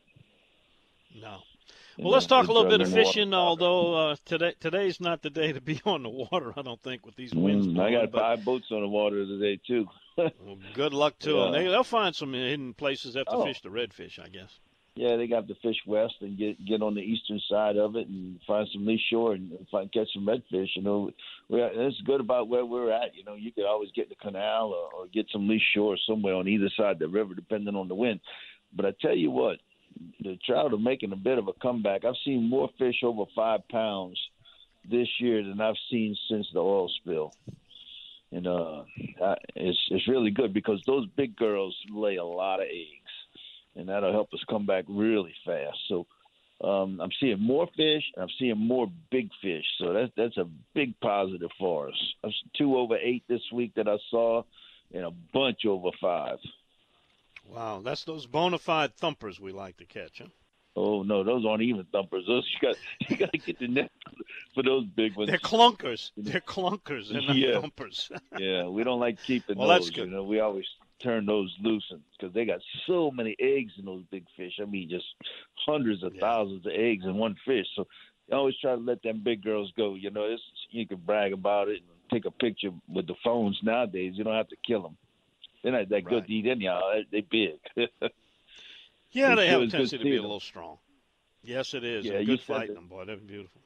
No. 1.16 1.38
Well, 2.00 2.12
let's 2.12 2.26
talk 2.26 2.48
a 2.48 2.52
little 2.52 2.70
bit 2.70 2.82
of 2.82 2.92
fishing. 2.92 3.36
Although 3.36 3.94
uh, 3.94 4.16
today 4.26 4.56
today's 4.60 5.00
not 5.00 5.22
the 5.22 5.30
day 5.30 5.54
to 5.54 5.62
be 5.62 5.80
on 5.86 6.02
the 6.02 6.10
water, 6.10 6.52
I 6.58 6.64
don't 6.64 6.82
think, 6.82 7.06
with 7.06 7.16
these 7.16 7.36
winds. 7.36 7.68
Mm, 7.68 7.76
blowing, 7.76 7.96
I 7.96 8.02
got 8.02 8.12
but, 8.12 8.20
five 8.20 8.44
boats 8.44 8.66
on 8.72 8.82
the 8.82 8.88
water 8.88 9.24
today 9.26 9.60
too. 9.66 9.88
well, 10.18 10.32
good 10.74 10.94
luck 10.94 11.20
to 11.20 11.32
Yeah. 11.32 11.44
them. 11.44 11.52
They, 11.52 11.64
they'll 11.66 11.84
find 11.84 12.16
some 12.16 12.34
hidden 12.34 12.74
places 12.74 13.16
after 13.16 13.36
Oh. 13.36 13.46
fish 13.46 13.62
the 13.62 13.70
redfish, 13.70 14.18
I 14.18 14.30
guess. 14.30 14.60
Yeah, 14.96 15.16
they 15.16 15.26
got 15.26 15.48
to 15.48 15.56
fish 15.56 15.78
west 15.88 16.16
and 16.22 16.38
get 16.38 16.64
get 16.64 16.84
on 16.84 16.94
the 16.94 17.02
eastern 17.02 17.42
side 17.50 17.78
of 17.78 17.96
it 17.96 18.08
and 18.08 18.40
find 18.46 18.68
some 18.72 18.86
lee 18.86 19.02
shore 19.10 19.34
and 19.34 19.52
find 19.72 19.92
catch 19.92 20.14
some 20.14 20.28
redfish. 20.28 20.70
You 20.76 20.84
know, 20.84 21.10
we 21.50 21.62
it's 21.64 22.00
good 22.02 22.20
about 22.20 22.48
where 22.48 22.64
we're 22.64 22.92
at. 22.92 23.16
You 23.16 23.24
know, 23.24 23.34
you 23.34 23.52
could 23.52 23.66
always 23.66 23.90
get 23.96 24.06
in 24.06 24.10
the 24.10 24.16
canal 24.16 24.68
or, 24.68 24.94
or 24.94 25.08
get 25.08 25.26
some 25.32 25.48
lee 25.48 25.62
shore 25.74 25.98
somewhere 26.08 26.36
on 26.36 26.48
either 26.48 26.70
side 26.78 26.92
of 26.92 27.00
the 27.00 27.08
river, 27.08 27.34
depending 27.34 27.76
on 27.76 27.88
the 27.88 27.96
wind. 27.96 28.20
But 28.76 28.86
I 28.86 28.94
tell 29.02 29.16
you 29.16 29.32
what, 29.32 29.58
the 30.20 30.38
trout 30.46 30.74
are 30.74 30.78
making 30.78 31.12
a 31.12 31.18
bit 31.18 31.40
of 31.40 31.48
a 31.48 31.54
comeback. 31.54 32.06
I've 32.06 32.14
seen 32.24 32.48
more 32.48 32.70
fish 32.78 32.98
over 33.04 33.24
five 33.36 33.68
pounds 33.70 34.20
this 34.90 35.08
year 35.20 35.44
than 35.44 35.60
I've 35.60 35.76
seen 35.90 36.16
since 36.30 36.48
the 36.54 36.60
oil 36.60 36.92
spill. 37.02 37.34
And 38.32 38.46
uh, 38.46 38.84
it's 39.56 39.80
it's 39.90 40.08
really 40.08 40.32
good 40.32 40.54
because 40.54 40.84
those 40.86 41.08
big 41.16 41.36
girls 41.36 41.76
lay 41.90 42.18
a 42.18 42.24
lot 42.24 42.60
of 42.60 42.68
eggs 42.68 43.03
and 43.76 43.90
that'll 43.90 44.12
help 44.12 44.34
us 44.34 44.44
come 44.50 44.66
back 44.66 44.86
really 44.88 45.34
fast. 45.46 45.78
So 45.88 46.06
um, 46.62 47.00
I'm 47.02 47.12
seeing 47.20 47.40
more 47.42 47.68
fish. 47.76 48.04
I'm 48.18 48.30
seeing 48.40 48.58
more 48.58 48.88
big 49.12 49.30
fish. 49.42 49.66
So 49.80 49.94
that's 49.94 50.12
that's 50.16 50.38
a 50.38 50.48
big 50.74 51.00
positive 51.02 51.52
for 51.60 51.90
us. 51.90 52.14
That's 52.24 52.36
two 52.58 52.78
over 52.78 52.98
eight 52.98 53.24
this 53.28 53.42
week 53.52 53.74
that 53.76 53.88
I 53.88 53.98
saw, 54.10 54.44
and 54.94 55.04
a 55.06 55.12
bunch 55.34 55.66
over 55.66 55.90
five. 56.00 56.38
Wow, 57.46 57.82
that's 57.84 58.04
those 58.06 58.26
bona 58.26 58.58
fide 58.58 58.96
thumpers 58.96 59.40
we 59.40 59.52
like 59.52 59.78
to 59.78 59.86
catch, 59.86 60.20
huh? 60.20 60.28
Oh 60.76 61.04
no, 61.04 61.24
those 61.24 61.46
aren't 61.46 61.62
even 61.64 61.86
thumpers. 61.92 62.24
Those 62.28 62.50
you 62.54 62.68
got 62.68 62.78
you 63.10 63.18
got 63.18 63.32
to 63.32 63.38
get 63.38 63.60
the 63.60 63.68
net 63.68 63.92
for 64.56 64.64
those 64.64 64.86
big 64.86 65.16
ones. 65.16 65.30
They're 65.30 65.38
clunkers. 65.40 66.12
They're 66.18 66.42
clunkers 66.42 67.12
and 67.16 67.28
not 67.28 67.36
Yeah. 67.36 67.60
thumpers. 67.60 68.10
Yeah, 68.40 68.68
we 68.68 68.84
don't 68.84 69.00
like 69.00 69.22
keeping 69.22 69.58
Well, 69.60 69.68
those. 69.68 69.82
that's 69.86 69.90
good. 69.92 70.06
You 70.10 70.16
know, 70.16 70.24
we 70.24 70.40
always 70.40 70.66
turn 71.04 71.26
those 71.26 71.54
loose 71.62 71.84
because 72.18 72.34
they 72.34 72.46
got 72.46 72.60
so 72.88 73.12
many 73.12 73.36
eggs 73.40 73.74
in 73.78 73.86
those 73.86 74.04
big 74.12 74.26
fish. 74.38 74.54
I 74.62 74.66
mean, 74.66 74.90
just 74.90 75.06
hundreds 75.66 76.04
of 76.04 76.14
Yeah. 76.16 76.22
thousands 76.22 76.66
of 76.66 76.72
eggs 76.74 77.04
in 77.06 77.16
one 77.18 77.36
fish. 77.46 77.68
So 77.76 77.88
I 78.32 78.36
always 78.36 78.56
try 78.60 78.72
to 78.76 78.82
let 78.82 79.02
them 79.04 79.20
big 79.24 79.44
girls 79.44 79.72
go. 79.78 79.96
You 79.96 80.10
know, 80.12 80.24
it's, 80.26 80.42
you 80.72 80.88
can 80.88 80.98
brag 80.98 81.34
about 81.34 81.68
it 81.70 81.78
and 81.82 81.90
take 82.12 82.26
a 82.26 82.32
picture 82.32 82.70
with 82.88 83.08
the 83.08 83.16
phones 83.24 83.60
nowadays. 83.64 84.14
You 84.16 84.24
don't 84.24 84.34
have 84.36 84.48
to 84.50 84.58
kill 84.66 84.82
them. 84.82 84.98
They're 85.62 85.72
not 85.74 85.90
that 85.90 86.04
good 86.06 86.14
Right. 86.16 86.28
to 86.28 86.34
eat 86.34 86.48
anyhow. 86.48 86.82
They- 86.94 87.06
They 87.12 87.22
big. 87.22 87.60
yeah, 89.12 89.32
It's 89.34 89.36
they 89.38 89.48
have 89.48 89.62
a 89.62 89.66
good- 89.66 89.66
good 89.66 89.72
tendency 89.72 89.98
to 89.98 90.04
be 90.04 90.16
a 90.18 90.22
little 90.22 90.40
strong. 90.40 90.78
Yes, 91.44 91.74
it 91.74 91.84
is. 91.84 92.06
Yeah, 92.06 92.20
you 92.20 92.26
good 92.38 92.42
fighting 92.42 92.76
them, 92.76 92.88
boy. 92.88 93.06
They're 93.06 93.18
beautiful. 93.18 93.62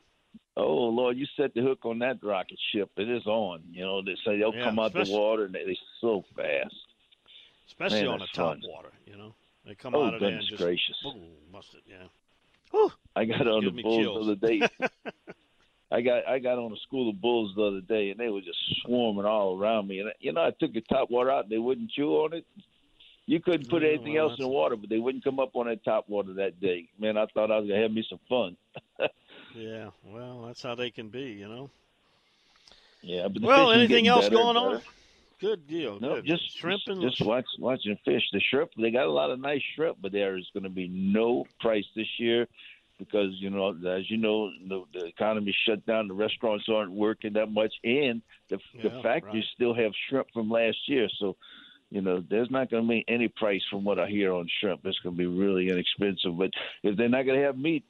oh 0.55 0.85
Lord, 0.89 1.17
you 1.17 1.27
set 1.37 1.53
the 1.53 1.61
hook 1.61 1.85
on 1.85 1.99
that 1.99 2.23
rocket 2.23 2.57
ship. 2.71 2.89
It 2.97 3.07
is 3.09 3.27
on. 3.27 3.61
You 3.71 3.85
know, 3.85 4.01
they 4.01 4.15
say 4.25 4.39
they'll 4.39 4.53
Yeah, 4.55 4.63
come 4.63 4.79
out 4.79 4.93
the 4.93 5.05
water 5.07 5.45
and 5.45 5.53
they, 5.53 5.63
they're 5.65 5.75
so 6.01 6.23
fast. 6.35 6.73
Especially 7.67 7.99
Man, 8.03 8.07
on 8.07 8.19
the 8.19 8.27
top 8.27 8.57
fun. 8.57 8.61
water, 8.67 8.91
you 9.05 9.17
know. 9.17 9.33
They 9.65 9.75
come 9.75 9.95
Oh 9.95 10.03
out 10.05 10.13
of 10.15 10.21
there 10.21 10.29
and 10.29 10.39
goodness 10.39 10.49
just 10.49 10.63
gracious! 10.63 10.97
boom, 11.03 11.29
must 11.51 11.73
it, 11.75 11.81
yeah. 11.85 12.07
Whew. 12.71 12.91
I 13.15 13.25
got 13.25 13.47
on 13.47 13.65
the 13.65 13.71
bulls 13.81 14.03
chills. 14.05 14.25
the 14.25 14.31
other 14.31 14.47
day. 14.47 14.69
I 15.91 16.01
got 16.01 16.27
I 16.27 16.39
got 16.39 16.57
on 16.57 16.71
a 16.73 16.77
school 16.77 17.09
of 17.09 17.21
bulls 17.21 17.53
the 17.55 17.63
other 17.63 17.81
day, 17.81 18.09
and 18.09 18.19
they 18.19 18.29
were 18.29 18.41
just 18.41 18.59
swarming 18.83 19.25
all 19.25 19.57
around 19.57 19.87
me. 19.87 19.99
And 19.99 20.11
you 20.19 20.33
know, 20.33 20.43
I 20.45 20.51
took 20.51 20.73
the 20.73 20.81
top 20.81 21.09
water 21.09 21.31
out, 21.31 21.43
and 21.43 21.51
they 21.51 21.57
wouldn't 21.57 21.91
chew 21.91 22.11
on 22.15 22.33
it. 22.33 22.45
You 23.25 23.41
couldn't 23.41 23.69
put 23.69 23.83
Oh, 23.83 23.87
anything 23.87 24.13
well, 24.13 24.29
else 24.29 24.39
in 24.39 24.43
the 24.43 24.49
water, 24.49 24.77
but 24.77 24.89
they 24.89 24.99
wouldn't 24.99 25.23
come 25.23 25.39
up 25.39 25.55
on 25.55 25.67
that 25.67 25.83
top 25.83 26.07
water 26.07 26.33
that 26.35 26.59
day. 26.61 26.87
Man, 26.99 27.17
I 27.17 27.25
thought 27.27 27.51
I 27.51 27.59
was 27.59 27.67
gonna 27.67 27.81
have 27.81 27.91
me 27.91 28.05
some 28.09 28.19
fun. 28.29 28.55
Yeah, 29.55 29.89
well, 30.05 30.43
that's 30.45 30.61
how 30.61 30.75
they 30.75 30.91
can 30.91 31.09
be, 31.09 31.23
you 31.31 31.47
know. 31.47 31.69
Yeah, 33.01 33.27
but 33.27 33.41
the 33.41 33.47
Well, 33.47 33.71
anything 33.71 34.07
else 34.07 34.25
better 34.25 34.35
going 34.35 34.55
and 34.55 34.65
on? 34.65 34.81
Good 35.39 35.67
deal. 35.67 35.99
No, 35.99 36.15
good. 36.15 36.25
just 36.25 36.57
shrimp 36.57 36.81
and 36.87 37.01
just 37.01 37.21
watch 37.21 37.45
watching 37.59 37.97
fish. 38.03 38.23
The 38.33 38.39
shrimp 38.39 38.71
they 38.77 38.91
got 38.91 39.05
a 39.05 39.11
lot 39.11 39.31
of 39.31 39.39
nice 39.39 39.61
shrimp, 39.75 39.97
but 40.01 40.11
there 40.11 40.37
is 40.37 40.47
going 40.53 40.63
to 40.63 40.69
be 40.69 40.87
no 40.87 41.45
price 41.59 41.85
this 41.95 42.07
year 42.19 42.47
because 42.97 43.33
you 43.39 43.49
know 43.49 43.69
as 43.87 44.09
you 44.09 44.17
know 44.17 44.49
the, 44.67 44.83
the 44.93 45.05
economy 45.05 45.55
shut 45.67 45.85
down, 45.85 46.07
the 46.07 46.13
restaurants 46.13 46.65
aren't 46.69 46.91
working 46.91 47.33
that 47.33 47.51
much, 47.51 47.73
and 47.83 48.21
the 48.49 48.57
the 48.81 48.89
factories 49.03 49.43
right. 49.43 49.53
still 49.55 49.73
have 49.73 49.91
shrimp 50.09 50.27
from 50.33 50.49
last 50.49 50.77
year. 50.87 51.07
So 51.19 51.35
you 51.89 52.01
know 52.01 52.23
there's 52.27 52.51
not 52.51 52.71
going 52.71 52.83
to 52.83 52.89
be 52.89 53.05
any 53.07 53.27
price 53.27 53.63
from 53.69 53.83
what 53.83 53.99
I 53.99 54.07
hear 54.07 54.33
on 54.33 54.47
shrimp. 54.59 54.81
It's 54.85 54.99
going 54.99 55.15
to 55.15 55.19
be 55.19 55.27
really 55.27 55.69
inexpensive. 55.69 56.37
But 56.37 56.51
if 56.83 56.97
they're 56.97 57.09
not 57.09 57.25
going 57.25 57.39
to 57.39 57.45
have 57.45 57.57
meat, 57.57 57.85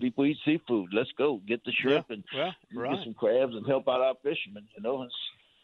people 0.00 0.26
eat 0.26 0.38
seafood. 0.44 0.90
Let's 0.92 1.12
go 1.16 1.40
get 1.46 1.64
the 1.64 1.72
shrimp 1.72 2.10
and 2.10 2.24
well, 2.34 2.54
get 2.90 3.04
some 3.04 3.14
crabs 3.14 3.54
and 3.54 3.66
help 3.66 3.88
out 3.88 4.00
our 4.00 4.14
fishermen. 4.22 4.68
You 4.76 4.82
know, 4.82 5.02
it's, 5.02 5.14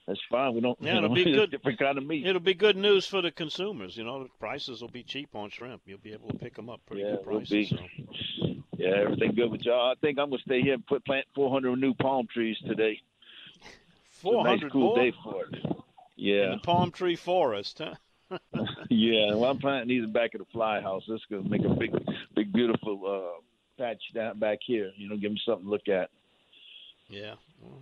that's 0.09 0.19
fine. 0.31 0.55
We 0.55 0.61
don't. 0.61 0.77
Yeah, 0.83 0.97
it'll 0.99 1.11
know, 1.11 1.15
be 1.15 1.25
good. 1.33 1.51
different 1.53 1.79
kind 1.79 1.97
of 1.99 2.05
meat. 2.07 2.27
It'll 2.27 2.41
be 2.41 2.55
good 2.55 2.77
news 2.77 3.07
for 3.07 3.23
the 3.23 3.31
consumers. 3.31 3.97
You 3.97 4.03
know, 4.05 4.25
the 4.25 4.31
prices 4.41 4.81
will 4.81 4.89
be 4.89 5.05
cheap 5.05 5.29
on 5.37 5.51
shrimp. 5.51 5.83
You'll 5.87 5.99
be 5.99 6.13
able 6.13 6.29
to 6.31 6.39
pick 6.39 6.57
them 6.57 6.69
up 6.69 6.81
pretty 6.87 7.03
Yeah, 7.03 7.11
good 7.13 7.25
prices. 7.25 7.49
be. 7.51 7.67
So. 7.67 8.55
Yeah, 8.77 8.95
everything 9.03 9.35
good 9.35 9.51
with 9.53 9.63
y'all. 9.63 9.91
I 9.91 9.95
think 10.01 10.19
I'm 10.19 10.31
gonna 10.31 10.43
stay 10.43 10.63
here 10.63 10.75
and 10.75 10.87
put 10.87 11.05
plant 11.05 11.27
400 11.35 11.77
new 11.77 11.95
palm 11.95 12.27
trees 12.33 12.57
today. 12.67 13.01
It's 14.11 14.25
a 14.25 14.43
nice 14.43 14.61
cool 14.73 14.95
more 14.95 14.97
day 14.97 15.13
for 15.23 15.45
it. 15.45 15.55
in 15.65 15.75
Yeah, 16.17 16.51
the 16.53 16.59
palm 16.63 16.91
tree 16.91 17.17
forest, 17.17 17.79
huh? 17.81 17.95
yeah. 18.91 19.35
Well, 19.35 19.51
I'm 19.51 19.59
planting 19.59 19.89
these 19.89 20.07
back 20.09 20.35
of 20.35 20.41
the 20.41 20.47
fly 20.53 20.81
house. 20.81 21.05
This 21.09 21.21
gonna 21.31 21.49
make 21.49 21.65
a 21.65 21.69
big, 21.71 21.93
big, 22.35 22.53
beautiful 22.53 23.01
uh, 23.07 23.41
patch 23.83 24.01
down 24.15 24.39
back 24.39 24.59
here. 24.65 24.91
You 24.97 25.09
know, 25.09 25.17
give 25.17 25.33
me 25.33 25.41
something 25.45 25.65
to 25.65 25.71
look 25.71 25.89
at. 25.89 26.11
Yeah. 27.09 27.35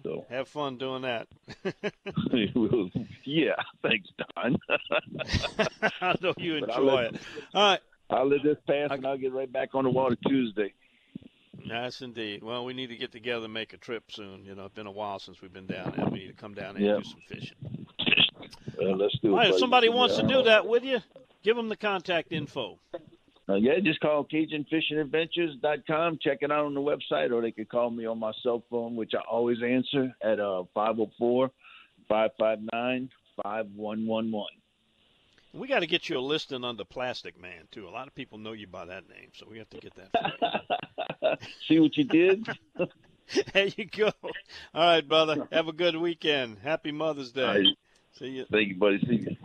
So, 0.02 0.24
have 0.30 0.48
fun 0.48 0.78
doing 0.78 1.02
that. 1.02 1.28
yeah. 3.24 3.54
Thanks, 3.82 4.08
Don. 4.36 4.56
I 6.00 6.14
know 6.20 6.34
you 6.36 6.56
enjoy 6.56 6.80
let- 6.80 7.14
it. 7.14 7.20
All 7.54 7.70
right. 7.70 7.80
I'll 8.08 8.28
let 8.28 8.42
this 8.44 8.56
pass, 8.66 8.90
I- 8.90 8.94
and 8.94 9.06
I'll 9.06 9.18
get 9.18 9.32
right 9.32 9.50
back 9.50 9.74
on 9.74 9.84
the 9.84 9.90
water 9.90 10.16
Tuesday. 10.28 10.72
Yes, 11.64 12.00
indeed. 12.00 12.44
Well, 12.44 12.64
we 12.64 12.74
need 12.74 12.88
to 12.88 12.96
get 12.96 13.10
together 13.10 13.46
and 13.46 13.54
make 13.54 13.72
a 13.72 13.76
trip 13.76 14.04
soon. 14.12 14.44
You 14.44 14.54
know, 14.54 14.66
it's 14.66 14.74
been 14.74 14.86
a 14.86 14.92
while 14.92 15.18
since 15.18 15.42
we've 15.42 15.52
been 15.52 15.66
down 15.66 15.94
there. 15.96 16.06
We 16.06 16.20
need 16.20 16.26
to 16.28 16.32
come 16.34 16.54
down 16.54 16.76
and 16.76 16.84
do 16.84 17.02
some 17.02 17.20
fishing. 17.28 17.86
Well, 18.78 18.96
let's 18.96 19.18
do 19.18 19.32
it. 19.32 19.36
Right, 19.36 19.50
if 19.50 19.58
somebody 19.58 19.88
wants 19.88 20.16
to 20.16 20.22
do 20.26 20.44
that 20.44 20.66
with 20.68 20.84
you, 20.84 21.00
give 21.42 21.56
them 21.56 21.68
the 21.68 21.76
contact 21.76 22.30
info. 22.30 22.78
Uh, 23.48 23.54
yeah, 23.54 23.78
just 23.82 24.00
call 24.00 24.24
CajunFishingAdventures.com. 24.24 26.18
Check 26.20 26.38
it 26.40 26.50
out 26.50 26.66
on 26.66 26.74
the 26.74 26.80
website, 26.80 27.30
or 27.30 27.40
they 27.40 27.52
could 27.52 27.68
call 27.68 27.90
me 27.90 28.04
on 28.04 28.18
my 28.18 28.32
cell 28.42 28.64
phone, 28.68 28.96
which 28.96 29.12
I 29.14 29.20
always 29.30 29.58
answer 29.62 30.12
at 30.22 30.40
uh, 30.40 30.64
504 30.74 31.50
559 32.08 33.10
5111. 33.42 34.46
We 35.52 35.68
got 35.68 35.80
to 35.80 35.86
get 35.86 36.08
you 36.08 36.18
a 36.18 36.20
listing 36.20 36.64
under 36.64 36.84
Plastic 36.84 37.40
Man 37.40 37.68
too. 37.70 37.88
A 37.88 37.90
lot 37.90 38.08
of 38.08 38.14
people 38.14 38.38
know 38.38 38.52
you 38.52 38.66
by 38.66 38.84
that 38.86 39.08
name, 39.08 39.30
so 39.32 39.46
we 39.48 39.58
have 39.58 39.70
to 39.70 39.78
get 39.78 39.94
that. 39.94 40.58
See 41.68 41.78
what 41.78 41.96
you 41.96 42.04
did? 42.04 42.46
there 43.52 43.68
you 43.76 43.86
go. 43.86 44.12
All 44.22 44.32
right, 44.74 45.06
brother. 45.06 45.48
Have 45.52 45.68
a 45.68 45.72
good 45.72 45.96
weekend. 45.96 46.58
Happy 46.62 46.92
Mother's 46.92 47.32
Day. 47.32 47.44
Right. 47.44 47.66
See 48.18 48.26
you. 48.26 48.46
Thank 48.50 48.68
you, 48.68 48.76
buddy. 48.76 48.98
See 49.00 49.26
you. 49.28 49.36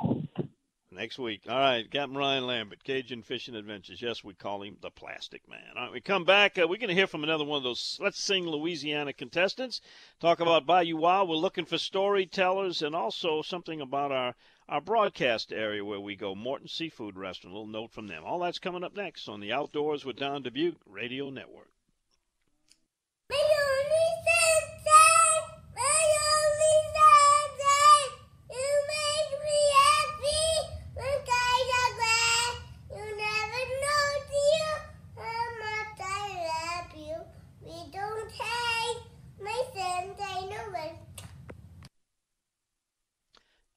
Next 1.02 1.18
week. 1.18 1.42
All 1.50 1.58
right, 1.58 1.90
Captain 1.90 2.16
Ryan 2.16 2.46
Lambert, 2.46 2.84
Cajun 2.84 3.24
Fishing 3.24 3.56
Adventures. 3.56 4.04
Yes, 4.04 4.24
we 4.24 4.36
call 4.36 4.62
him 4.62 4.78
the 4.82 4.92
Plastic 4.92 5.50
Man. 5.50 5.74
All 5.76 5.86
right, 5.86 5.92
we 5.92 6.00
come 6.00 6.26
back. 6.26 6.60
Uh, 6.60 6.68
we're 6.68 6.78
going 6.78 6.90
to 6.90 6.94
hear 6.94 7.08
from 7.08 7.24
another 7.24 7.44
one 7.44 7.58
of 7.58 7.64
those 7.64 7.98
Let's 8.00 8.22
Sing 8.22 8.46
Louisiana 8.46 9.12
contestants. 9.12 9.82
Talk 10.20 10.40
about 10.40 10.68
Bayou 10.68 10.98
Wild. 10.98 11.28
We're 11.28 11.38
looking 11.38 11.66
for 11.66 11.80
storytellers 11.80 12.84
and 12.84 12.96
also 12.96 13.42
something 13.42 13.82
about 13.82 14.12
our, 14.12 14.36
our 14.70 14.80
broadcast 14.80 15.52
area 15.52 15.84
where 15.84 16.00
we 16.00 16.16
go, 16.16 16.36
Morton 16.36 16.68
Seafood 16.68 17.18
Restaurant. 17.18 17.56
A 17.56 17.58
little 17.58 17.74
note 17.74 17.92
from 17.92 18.06
them. 18.06 18.24
All 18.24 18.38
that's 18.38 18.60
coming 18.60 18.84
up 18.84 18.96
next 18.96 19.28
on 19.28 19.40
the 19.40 19.52
Outdoors 19.52 20.06
with 20.06 20.18
Don 20.18 20.44
Dubuc 20.44 20.76
Radio 20.86 21.32
Network. 21.32 21.71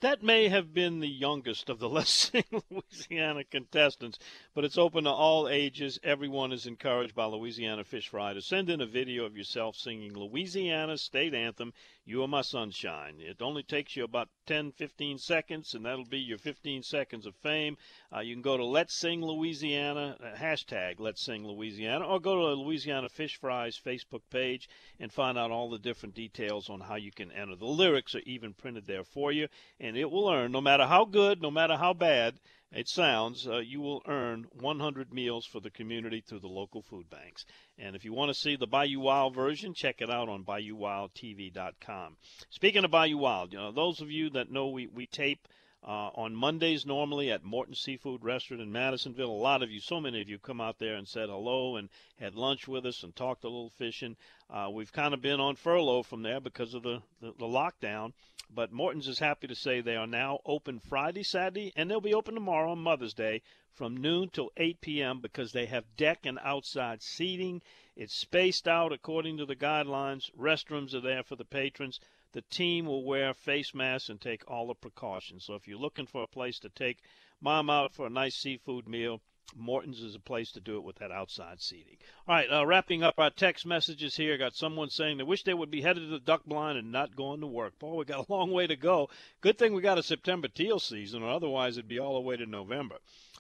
That 0.04 0.22
may 0.22 0.48
have 0.48 0.74
been 0.74 1.00
the 1.00 1.08
youngest 1.08 1.70
of 1.70 1.78
the 1.78 1.88
Let's 1.94 2.10
Sing 2.10 2.44
Louisiana 2.68 3.42
contestants, 3.42 4.18
but 4.54 4.62
it's 4.62 4.76
open 4.76 5.04
to 5.04 5.10
all 5.10 5.48
ages. 5.48 5.98
Everyone 6.04 6.52
is 6.52 6.66
encouraged 6.66 7.14
by 7.14 7.24
Louisiana 7.24 7.84
Fish 7.84 8.08
Fry 8.08 8.34
to 8.34 8.42
send 8.42 8.68
in 8.68 8.82
a 8.82 8.86
video 8.86 9.24
of 9.24 9.34
yourself 9.34 9.76
singing 9.76 10.12
Louisiana 10.12 10.98
State 10.98 11.32
Anthem, 11.32 11.72
You 12.04 12.22
Are 12.22 12.28
My 12.28 12.42
Sunshine. 12.42 13.14
It 13.18 13.40
only 13.40 13.62
takes 13.62 13.96
you 13.96 14.04
about 14.04 14.28
10, 14.44 14.72
15 14.72 15.16
seconds, 15.16 15.72
and 15.72 15.86
that'll 15.86 16.04
be 16.04 16.18
your 16.18 16.36
15 16.36 16.82
seconds 16.82 17.24
of 17.24 17.34
fame. 17.36 17.78
Uh, 18.14 18.20
you 18.20 18.34
can 18.34 18.42
go 18.42 18.58
to 18.58 18.64
Let's 18.64 18.94
Sing 18.94 19.24
Louisiana, 19.24 20.18
uh, 20.22 20.36
hashtag 20.36 21.00
Let's 21.00 21.22
Sing 21.22 21.46
Louisiana, 21.46 22.06
or 22.06 22.20
go 22.20 22.36
to 22.36 22.60
Louisiana 22.60 23.08
Fish 23.08 23.36
Fry's 23.36 23.80
Facebook 23.82 24.20
page 24.28 24.68
and 25.00 25.10
find 25.10 25.38
out 25.38 25.50
all 25.50 25.70
the 25.70 25.78
different 25.78 26.14
details 26.14 26.68
on 26.68 26.80
how 26.80 26.96
you 26.96 27.10
can 27.10 27.32
enter. 27.32 27.56
The 27.56 27.64
lyrics 27.64 28.14
are 28.14 28.22
even 28.26 28.52
printed 28.52 28.86
there 28.86 29.04
for 29.04 29.32
you, 29.32 29.48
and 29.80 29.93
it 29.96 30.11
will 30.11 30.28
earn, 30.28 30.52
no 30.52 30.61
matter 30.61 30.87
how 30.87 31.04
good, 31.04 31.40
no 31.40 31.50
matter 31.50 31.76
how 31.76 31.92
bad 31.92 32.38
it 32.72 32.88
sounds, 32.88 33.46
uh, 33.46 33.59
you 33.59 33.80
will 33.80 34.02
earn 34.07 34.46
100 34.52 35.12
meals 35.12 35.46
for 35.46 35.61
the 35.61 35.70
community 35.70 36.20
through 36.20 36.40
the 36.40 36.48
local 36.48 36.83
food 36.83 37.09
banks. 37.09 37.44
And 37.78 37.94
if 37.94 38.04
you 38.04 38.12
want 38.12 38.30
to 38.30 38.35
see 38.35 38.57
the 38.57 38.66
Bayou 38.66 39.00
Wild 39.00 39.35
version, 39.35 39.74
check 39.74 40.00
it 40.00 40.11
out 40.11 40.28
on 40.28 40.44
BayouWildTV.com. 40.44 42.16
Speaking 42.50 42.85
of 42.85 42.90
Bayou 42.90 43.18
Wild, 43.18 43.52
you 43.52 43.59
know, 43.59 43.72
those 43.72 44.00
of 44.00 44.11
you 44.11 44.30
that 44.30 44.50
know 44.50 44.68
we, 44.68 44.87
we 44.87 45.07
tape– 45.07 45.46
uh, 45.86 46.08
on 46.14 46.34
Mondays, 46.34 46.86
normally 46.86 47.30
at 47.30 47.44
Morton 47.44 47.74
Seafood 47.74 48.24
Restaurant 48.24 48.62
in 48.62 48.72
Madisonville, 48.72 49.30
a 49.30 49.32
lot 49.32 49.62
of 49.62 49.70
you, 49.70 49.80
so 49.80 50.00
many 50.00 50.22
of 50.22 50.28
you, 50.30 50.38
come 50.38 50.58
out 50.58 50.78
there 50.78 50.94
and 50.94 51.06
said 51.06 51.28
hello 51.28 51.76
and 51.76 51.90
had 52.18 52.34
lunch 52.34 52.66
with 52.66 52.86
us 52.86 53.02
and 53.02 53.14
talked 53.14 53.44
a 53.44 53.48
little 53.48 53.68
fishing. 53.68 54.16
Uh, 54.48 54.70
we've 54.72 54.92
kind 54.92 55.12
of 55.12 55.20
been 55.20 55.40
on 55.40 55.56
furlough 55.56 56.02
from 56.02 56.22
there 56.22 56.40
because 56.40 56.72
of 56.72 56.82
the, 56.82 57.02
the, 57.20 57.34
the 57.38 57.44
lockdown, 57.44 58.14
but 58.50 58.72
Morton's 58.72 59.08
is 59.08 59.18
happy 59.18 59.46
to 59.46 59.54
say 59.54 59.80
they 59.80 59.96
are 59.96 60.06
now 60.06 60.38
open 60.46 60.78
Friday, 60.78 61.22
Saturday, 61.22 61.70
and 61.76 61.90
they'll 61.90 62.00
be 62.00 62.14
open 62.14 62.34
tomorrow 62.34 62.70
on 62.70 62.78
Mother's 62.78 63.14
Day 63.14 63.42
from 63.74 63.96
noon 63.96 64.30
till 64.30 64.52
8 64.56 64.80
p.m. 64.80 65.20
because 65.20 65.52
they 65.52 65.66
have 65.66 65.96
deck 65.98 66.24
and 66.24 66.38
outside 66.42 67.02
seating. 67.02 67.60
It's 67.94 68.14
spaced 68.14 68.66
out 68.66 68.92
according 68.92 69.36
to 69.36 69.44
the 69.44 69.56
guidelines. 69.56 70.30
Restrooms 70.34 70.94
are 70.94 71.00
there 71.00 71.22
for 71.22 71.36
the 71.36 71.44
patrons 71.44 72.00
the 72.34 72.42
team 72.42 72.84
will 72.86 73.04
wear 73.04 73.32
face 73.32 73.72
masks 73.74 74.08
and 74.08 74.20
take 74.20 74.42
all 74.50 74.66
the 74.66 74.74
precautions. 74.74 75.44
So 75.44 75.54
if 75.54 75.66
you're 75.66 75.78
looking 75.78 76.06
for 76.06 76.24
a 76.24 76.28
place 76.28 76.58
to 76.58 76.68
take 76.68 76.98
mom 77.40 77.70
out 77.70 77.94
for 77.94 78.06
a 78.06 78.10
nice 78.10 78.34
seafood 78.34 78.88
meal, 78.88 79.20
Morton's 79.56 80.00
is 80.00 80.16
a 80.16 80.20
place 80.20 80.50
to 80.52 80.60
do 80.60 80.76
it 80.76 80.82
with 80.82 80.96
that 80.96 81.12
outside 81.12 81.60
seating. 81.60 81.96
All 82.26 82.34
right, 82.34 82.50
uh, 82.50 82.66
wrapping 82.66 83.04
up 83.04 83.14
our 83.18 83.30
text 83.30 83.64
messages 83.64 84.16
here. 84.16 84.36
Got 84.36 84.56
someone 84.56 84.90
saying 84.90 85.18
they 85.18 85.22
wish 85.22 85.44
they 85.44 85.54
would 85.54 85.70
be 85.70 85.82
headed 85.82 86.02
to 86.02 86.08
the 86.08 86.18
duck 86.18 86.44
blind 86.44 86.76
and 86.76 86.90
not 86.90 87.14
going 87.14 87.40
to 87.40 87.46
work. 87.46 87.78
Boy, 87.78 87.94
we 87.94 88.04
got 88.04 88.28
a 88.28 88.32
long 88.32 88.50
way 88.50 88.66
to 88.66 88.74
go. 88.74 89.10
Good 89.40 89.56
thing 89.56 89.72
we 89.72 89.82
got 89.82 89.98
a 89.98 90.02
September 90.02 90.48
teal 90.48 90.80
season, 90.80 91.22
or 91.22 91.30
otherwise 91.30 91.76
it'd 91.76 91.86
be 91.86 92.00
all 92.00 92.14
the 92.14 92.20
way 92.20 92.36
to 92.36 92.46
November. 92.46 92.96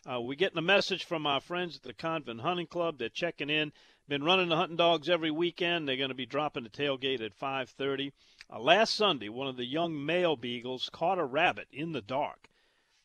Uh, 0.06 0.20
we're 0.20 0.34
getting 0.34 0.58
a 0.58 0.62
message 0.62 1.04
from 1.04 1.26
our 1.26 1.40
friends 1.40 1.76
at 1.76 1.82
the 1.82 1.94
Convent 1.94 2.42
Hunting 2.42 2.66
Club. 2.66 2.98
They're 2.98 3.08
checking 3.08 3.50
in. 3.50 3.72
Been 4.06 4.22
running 4.22 4.50
the 4.50 4.56
hunting 4.56 4.76
dogs 4.76 5.08
every 5.08 5.30
weekend. 5.30 5.88
They're 5.88 5.96
going 5.96 6.10
to 6.10 6.14
be 6.14 6.26
dropping 6.26 6.64
the 6.64 6.68
tailgate 6.68 7.22
at 7.22 7.38
5:30. 7.38 8.12
Uh, 8.52 8.60
last 8.60 8.94
Sunday, 8.94 9.30
one 9.30 9.48
of 9.48 9.56
the 9.56 9.64
young 9.64 10.04
male 10.04 10.36
beagles 10.36 10.90
caught 10.90 11.18
a 11.18 11.24
rabbit 11.24 11.68
in 11.72 11.92
the 11.92 12.02
dark. 12.02 12.50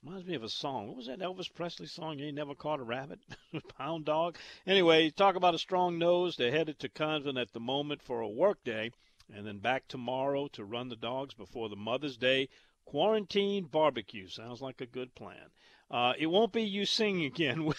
Reminds 0.04 0.28
me 0.28 0.36
of 0.36 0.44
a 0.44 0.50
song. 0.50 0.88
What 0.88 0.98
was 0.98 1.08
that 1.08 1.20
Elvis 1.20 1.54
Presley 1.54 1.88
song? 1.88 2.20
You 2.20 2.26
ain't 2.26 2.36
never 2.36 2.54
caught 2.54 2.82
a 2.82 2.84
rabbit? 2.84 3.20
Pound 3.78 4.04
dog? 4.04 4.38
Anyway, 4.68 5.10
talk 5.10 5.36
about 5.36 5.56
a 5.56 5.60
strong 5.60 5.98
nose. 5.98 6.36
They're 6.36 6.52
headed 6.52 6.80
to 6.80 6.90
Convent 6.90 7.38
at 7.38 7.54
the 7.54 7.60
moment 7.62 8.02
for 8.02 8.20
a 8.20 8.28
work 8.28 8.62
day 8.66 8.92
and 9.34 9.46
then 9.46 9.60
back 9.60 9.88
tomorrow 9.88 10.48
to 10.50 10.66
run 10.66 10.90
the 10.90 10.96
dogs 10.96 11.34
before 11.34 11.70
the 11.70 11.76
Mother's 11.76 12.18
Day 12.18 12.50
quarantine 12.84 13.66
barbecue. 13.66 14.28
Sounds 14.28 14.62
like 14.62 14.82
a 14.82 14.86
good 14.86 15.16
plan. 15.16 15.52
Uh, 15.92 16.14
it 16.20 16.28
won't 16.28 16.54
be 16.54 16.62
you 16.62 16.86
singing 16.86 17.26
again. 17.26 17.72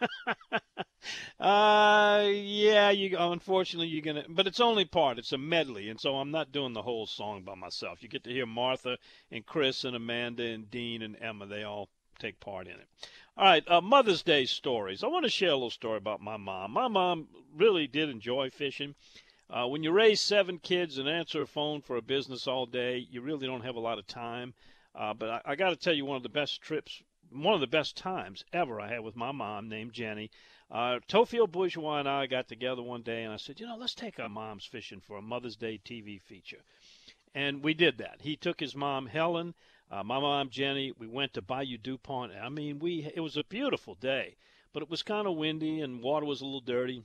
uh, 1.40 2.26
yeah, 2.30 2.90
you 2.90 3.16
unfortunately 3.18 3.88
you're 3.88 4.02
gonna, 4.02 4.24
but 4.28 4.46
it's 4.46 4.60
only 4.60 4.86
part. 4.86 5.18
It's 5.18 5.32
a 5.32 5.38
medley, 5.38 5.90
and 5.90 6.00
so 6.00 6.16
I'm 6.16 6.30
not 6.30 6.50
doing 6.52 6.72
the 6.72 6.82
whole 6.82 7.06
song 7.06 7.42
by 7.42 7.54
myself. 7.54 8.02
You 8.02 8.08
get 8.08 8.24
to 8.24 8.32
hear 8.32 8.46
Martha 8.46 8.96
and 9.30 9.44
Chris 9.44 9.84
and 9.84 9.94
Amanda 9.94 10.44
and 10.44 10.70
Dean 10.70 11.02
and 11.02 11.16
Emma. 11.20 11.46
They 11.46 11.62
all 11.62 11.90
take 12.18 12.40
part 12.40 12.66
in 12.66 12.74
it. 12.74 12.88
All 13.36 13.44
right, 13.44 13.64
uh, 13.68 13.82
Mother's 13.82 14.22
Day 14.22 14.46
stories. 14.46 15.04
I 15.04 15.08
want 15.08 15.24
to 15.24 15.30
share 15.30 15.50
a 15.50 15.54
little 15.54 15.70
story 15.70 15.98
about 15.98 16.22
my 16.22 16.38
mom. 16.38 16.72
My 16.72 16.88
mom 16.88 17.28
really 17.54 17.86
did 17.86 18.08
enjoy 18.08 18.50
fishing. 18.50 18.94
Uh, 19.50 19.66
when 19.66 19.82
you 19.82 19.92
raise 19.92 20.20
seven 20.20 20.58
kids 20.58 20.98
and 20.98 21.08
answer 21.08 21.42
a 21.42 21.46
phone 21.46 21.80
for 21.80 21.96
a 21.96 22.02
business 22.02 22.46
all 22.46 22.66
day, 22.66 23.06
you 23.10 23.20
really 23.20 23.46
don't 23.46 23.64
have 23.64 23.76
a 23.76 23.80
lot 23.80 23.98
of 23.98 24.06
time. 24.06 24.54
Uh, 24.94 25.14
but 25.14 25.30
I, 25.30 25.52
I 25.52 25.54
got 25.54 25.70
to 25.70 25.76
tell 25.76 25.94
you, 25.94 26.04
one 26.04 26.16
of 26.16 26.22
the 26.22 26.28
best 26.28 26.60
trips 26.60 27.02
one 27.30 27.54
of 27.54 27.60
the 27.60 27.66
best 27.66 27.96
times 27.96 28.44
ever 28.52 28.80
I 28.80 28.88
had 28.88 29.00
with 29.00 29.16
my 29.16 29.32
mom 29.32 29.68
named 29.68 29.92
Jenny. 29.92 30.30
Uh, 30.70 31.00
Theophile 31.08 31.46
Bourgeois 31.46 31.98
and 31.98 32.08
I 32.08 32.26
got 32.26 32.48
together 32.48 32.82
one 32.82 33.02
day, 33.02 33.24
and 33.24 33.32
I 33.32 33.36
said, 33.36 33.58
you 33.60 33.66
know, 33.66 33.76
let's 33.76 33.94
take 33.94 34.20
our 34.20 34.28
moms 34.28 34.64
fishing 34.64 35.00
for 35.00 35.16
a 35.16 35.22
Mother's 35.22 35.56
Day 35.56 35.80
TV 35.82 36.20
feature. 36.20 36.62
And 37.34 37.62
we 37.62 37.74
did 37.74 37.98
that. 37.98 38.20
He 38.20 38.36
took 38.36 38.60
his 38.60 38.74
mom, 38.74 39.06
Helen, 39.06 39.54
uh, 39.90 40.02
my 40.02 40.18
mom, 40.18 40.50
Jenny. 40.50 40.92
We 40.98 41.06
went 41.06 41.32
to 41.34 41.42
Bayou 41.42 41.78
DuPont. 41.78 42.32
I 42.32 42.48
mean, 42.48 42.78
we 42.78 43.10
it 43.14 43.20
was 43.20 43.36
a 43.36 43.44
beautiful 43.44 43.94
day, 43.94 44.36
but 44.72 44.82
it 44.82 44.90
was 44.90 45.02
kind 45.02 45.26
of 45.26 45.36
windy 45.36 45.80
and 45.80 46.02
water 46.02 46.26
was 46.26 46.40
a 46.40 46.44
little 46.44 46.60
dirty. 46.60 47.04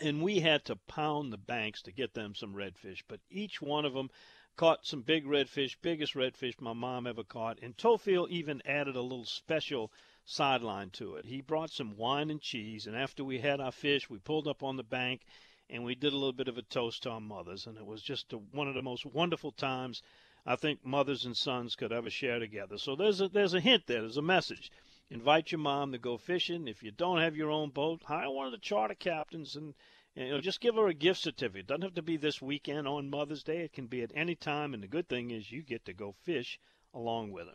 And 0.00 0.22
we 0.22 0.40
had 0.40 0.64
to 0.64 0.76
pound 0.76 1.32
the 1.32 1.38
banks 1.38 1.82
to 1.82 1.92
get 1.92 2.14
them 2.14 2.34
some 2.34 2.54
redfish. 2.54 3.02
But 3.06 3.20
each 3.30 3.60
one 3.60 3.84
of 3.84 3.94
them 3.94 4.10
caught 4.56 4.86
some 4.86 5.02
big 5.02 5.24
redfish, 5.24 5.76
biggest 5.80 6.14
redfish 6.14 6.60
my 6.60 6.72
mom 6.72 7.06
ever 7.06 7.24
caught. 7.24 7.58
And 7.62 7.76
Theophile 7.76 8.28
even 8.30 8.62
added 8.66 8.96
a 8.96 9.02
little 9.02 9.24
special 9.24 9.92
sideline 10.24 10.90
to 10.90 11.16
it. 11.16 11.26
He 11.26 11.40
brought 11.40 11.70
some 11.70 11.96
wine 11.96 12.30
and 12.30 12.40
cheese, 12.40 12.86
and 12.86 12.96
after 12.96 13.24
we 13.24 13.38
had 13.38 13.60
our 13.60 13.72
fish, 13.72 14.08
we 14.08 14.18
pulled 14.18 14.46
up 14.46 14.62
on 14.62 14.76
the 14.76 14.82
bank 14.82 15.22
and 15.70 15.84
we 15.84 15.94
did 15.94 16.12
a 16.12 16.16
little 16.16 16.32
bit 16.32 16.48
of 16.48 16.58
a 16.58 16.62
toast 16.62 17.02
to 17.04 17.10
our 17.10 17.20
mothers. 17.20 17.66
And 17.66 17.78
it 17.78 17.86
was 17.86 18.02
just 18.02 18.32
a, 18.32 18.36
one 18.36 18.68
of 18.68 18.74
the 18.74 18.82
most 18.82 19.06
wonderful 19.06 19.52
times 19.52 20.02
I 20.44 20.56
think 20.56 20.84
mothers 20.84 21.24
and 21.24 21.36
sons 21.36 21.76
could 21.76 21.92
ever 21.92 22.10
share 22.10 22.38
together. 22.38 22.76
So 22.76 22.94
there's 22.94 23.20
a, 23.20 23.28
there's 23.28 23.54
a 23.54 23.60
hint 23.60 23.86
there, 23.86 24.02
there's 24.02 24.16
a 24.16 24.22
message. 24.22 24.70
Invite 25.08 25.52
your 25.52 25.60
mom 25.60 25.92
to 25.92 25.98
go 25.98 26.18
fishing. 26.18 26.68
If 26.68 26.82
you 26.82 26.90
don't 26.90 27.20
have 27.20 27.36
your 27.36 27.50
own 27.50 27.70
boat, 27.70 28.02
hire 28.04 28.30
one 28.30 28.46
of 28.46 28.52
the 28.52 28.58
charter 28.58 28.94
captains 28.94 29.56
and 29.56 29.74
you 30.14 30.28
know, 30.28 30.40
just 30.40 30.60
give 30.60 30.74
her 30.74 30.88
a 30.88 30.94
gift 30.94 31.20
certificate. 31.20 31.60
It 31.60 31.66
doesn't 31.66 31.82
have 31.82 31.94
to 31.94 32.02
be 32.02 32.16
this 32.16 32.42
weekend 32.42 32.86
on 32.86 33.08
Mother's 33.08 33.42
Day. 33.42 33.60
It 33.60 33.72
can 33.72 33.86
be 33.86 34.02
at 34.02 34.12
any 34.14 34.34
time. 34.34 34.74
And 34.74 34.82
the 34.82 34.88
good 34.88 35.08
thing 35.08 35.30
is 35.30 35.50
you 35.50 35.62
get 35.62 35.84
to 35.86 35.92
go 35.92 36.14
fish 36.24 36.58
along 36.92 37.32
with 37.32 37.46
her. 37.46 37.54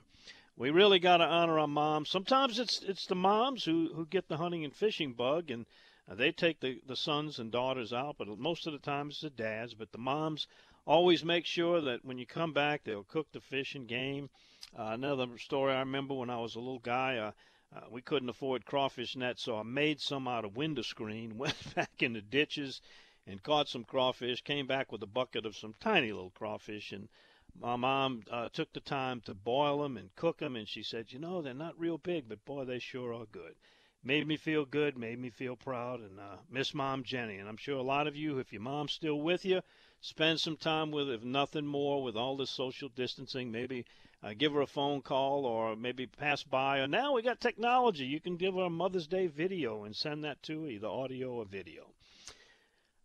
We 0.55 0.71
really 0.71 0.97
got 0.97 1.17
to 1.17 1.25
honor 1.25 1.59
our 1.59 1.67
moms. 1.67 2.09
Sometimes 2.09 2.57
it's 2.57 2.81
it's 2.81 3.05
the 3.05 3.15
moms 3.15 3.63
who, 3.63 3.91
who 3.93 4.07
get 4.07 4.27
the 4.27 4.37
hunting 4.37 4.63
and 4.63 4.75
fishing 4.75 5.13
bug, 5.13 5.51
and 5.51 5.67
uh, 6.09 6.15
they 6.15 6.31
take 6.31 6.59
the, 6.59 6.81
the 6.87 6.95
sons 6.95 7.37
and 7.37 7.51
daughters 7.51 7.93
out. 7.93 8.15
But 8.17 8.27
most 8.39 8.65
of 8.65 8.73
the 8.73 8.79
time 8.79 9.09
it's 9.09 9.21
the 9.21 9.29
dads. 9.29 9.75
But 9.75 9.91
the 9.91 9.99
moms 9.99 10.47
always 10.87 11.23
make 11.23 11.45
sure 11.45 11.79
that 11.81 12.03
when 12.03 12.17
you 12.17 12.25
come 12.25 12.53
back, 12.53 12.83
they'll 12.83 13.03
cook 13.03 13.27
the 13.31 13.41
fish 13.41 13.75
and 13.75 13.87
game. 13.87 14.31
Uh, 14.77 14.89
another 14.93 15.27
story 15.37 15.73
I 15.73 15.79
remember 15.79 16.15
when 16.15 16.31
I 16.31 16.37
was 16.37 16.55
a 16.55 16.59
little 16.59 16.79
guy. 16.79 17.17
Uh, 17.17 17.31
uh, 17.75 17.81
we 17.89 18.01
couldn't 18.01 18.29
afford 18.29 18.65
crawfish 18.65 19.15
nets, 19.15 19.43
so 19.43 19.57
I 19.57 19.63
made 19.63 19.99
some 19.99 20.27
out 20.27 20.45
of 20.45 20.55
window 20.55 20.81
screen, 20.81 21.37
went 21.37 21.75
back 21.75 22.01
in 22.01 22.13
the 22.13 22.21
ditches 22.21 22.81
and 23.25 23.43
caught 23.43 23.67
some 23.67 23.83
crawfish, 23.83 24.41
came 24.41 24.67
back 24.67 24.91
with 24.91 25.03
a 25.03 25.07
bucket 25.07 25.45
of 25.45 25.57
some 25.57 25.75
tiny 25.79 26.11
little 26.11 26.31
crawfish, 26.31 26.91
and 26.91 27.09
my 27.59 27.75
mom 27.75 28.23
uh, 28.31 28.49
took 28.49 28.71
the 28.71 28.79
time 28.79 29.19
to 29.21 29.33
boil 29.33 29.81
them 29.81 29.97
and 29.97 30.15
cook 30.15 30.37
them, 30.37 30.55
and 30.55 30.67
she 30.67 30.83
said, 30.83 31.11
you 31.11 31.19
know, 31.19 31.41
they're 31.41 31.53
not 31.53 31.79
real 31.79 31.97
big, 31.97 32.29
but 32.29 32.45
boy, 32.45 32.63
they 32.63 32.79
sure 32.79 33.13
are 33.13 33.25
good. 33.25 33.55
made 34.03 34.27
me 34.27 34.37
feel 34.37 34.63
good, 34.63 34.97
made 34.97 35.19
me 35.19 35.29
feel 35.29 35.55
proud, 35.55 35.99
and 35.99 36.19
uh, 36.19 36.37
miss 36.49 36.73
Mom 36.73 37.03
Jenny. 37.03 37.37
And 37.37 37.49
I'm 37.49 37.57
sure 37.57 37.77
a 37.77 37.83
lot 37.83 38.07
of 38.07 38.15
you, 38.15 38.39
if 38.39 38.53
your 38.53 38.61
mom's 38.61 38.93
still 38.93 39.19
with 39.19 39.43
you, 39.43 39.61
spend 39.99 40.39
some 40.39 40.55
time 40.55 40.91
with, 40.91 41.09
if 41.09 41.23
nothing 41.23 41.65
more, 41.65 42.01
with 42.03 42.15
all 42.15 42.37
this 42.37 42.51
social 42.51 42.89
distancing. 42.89 43.51
Maybe 43.51 43.85
uh, 44.23 44.33
give 44.37 44.53
her 44.53 44.61
a 44.61 44.67
phone 44.67 45.01
call 45.01 45.45
or 45.45 45.75
maybe 45.75 46.07
pass 46.07 46.43
by. 46.43 46.79
Or 46.79 46.87
now 46.87 47.13
we 47.13 47.21
got 47.21 47.39
technology. 47.39 48.05
You 48.05 48.19
can 48.19 48.37
give 48.37 48.55
her 48.55 48.63
a 48.63 48.69
Mother's 48.69 49.07
Day 49.07 49.27
video 49.27 49.83
and 49.83 49.95
send 49.95 50.23
that 50.23 50.41
to 50.43 50.63
her, 50.63 50.69
either 50.69 50.87
audio 50.87 51.33
or 51.33 51.45
video. 51.45 51.93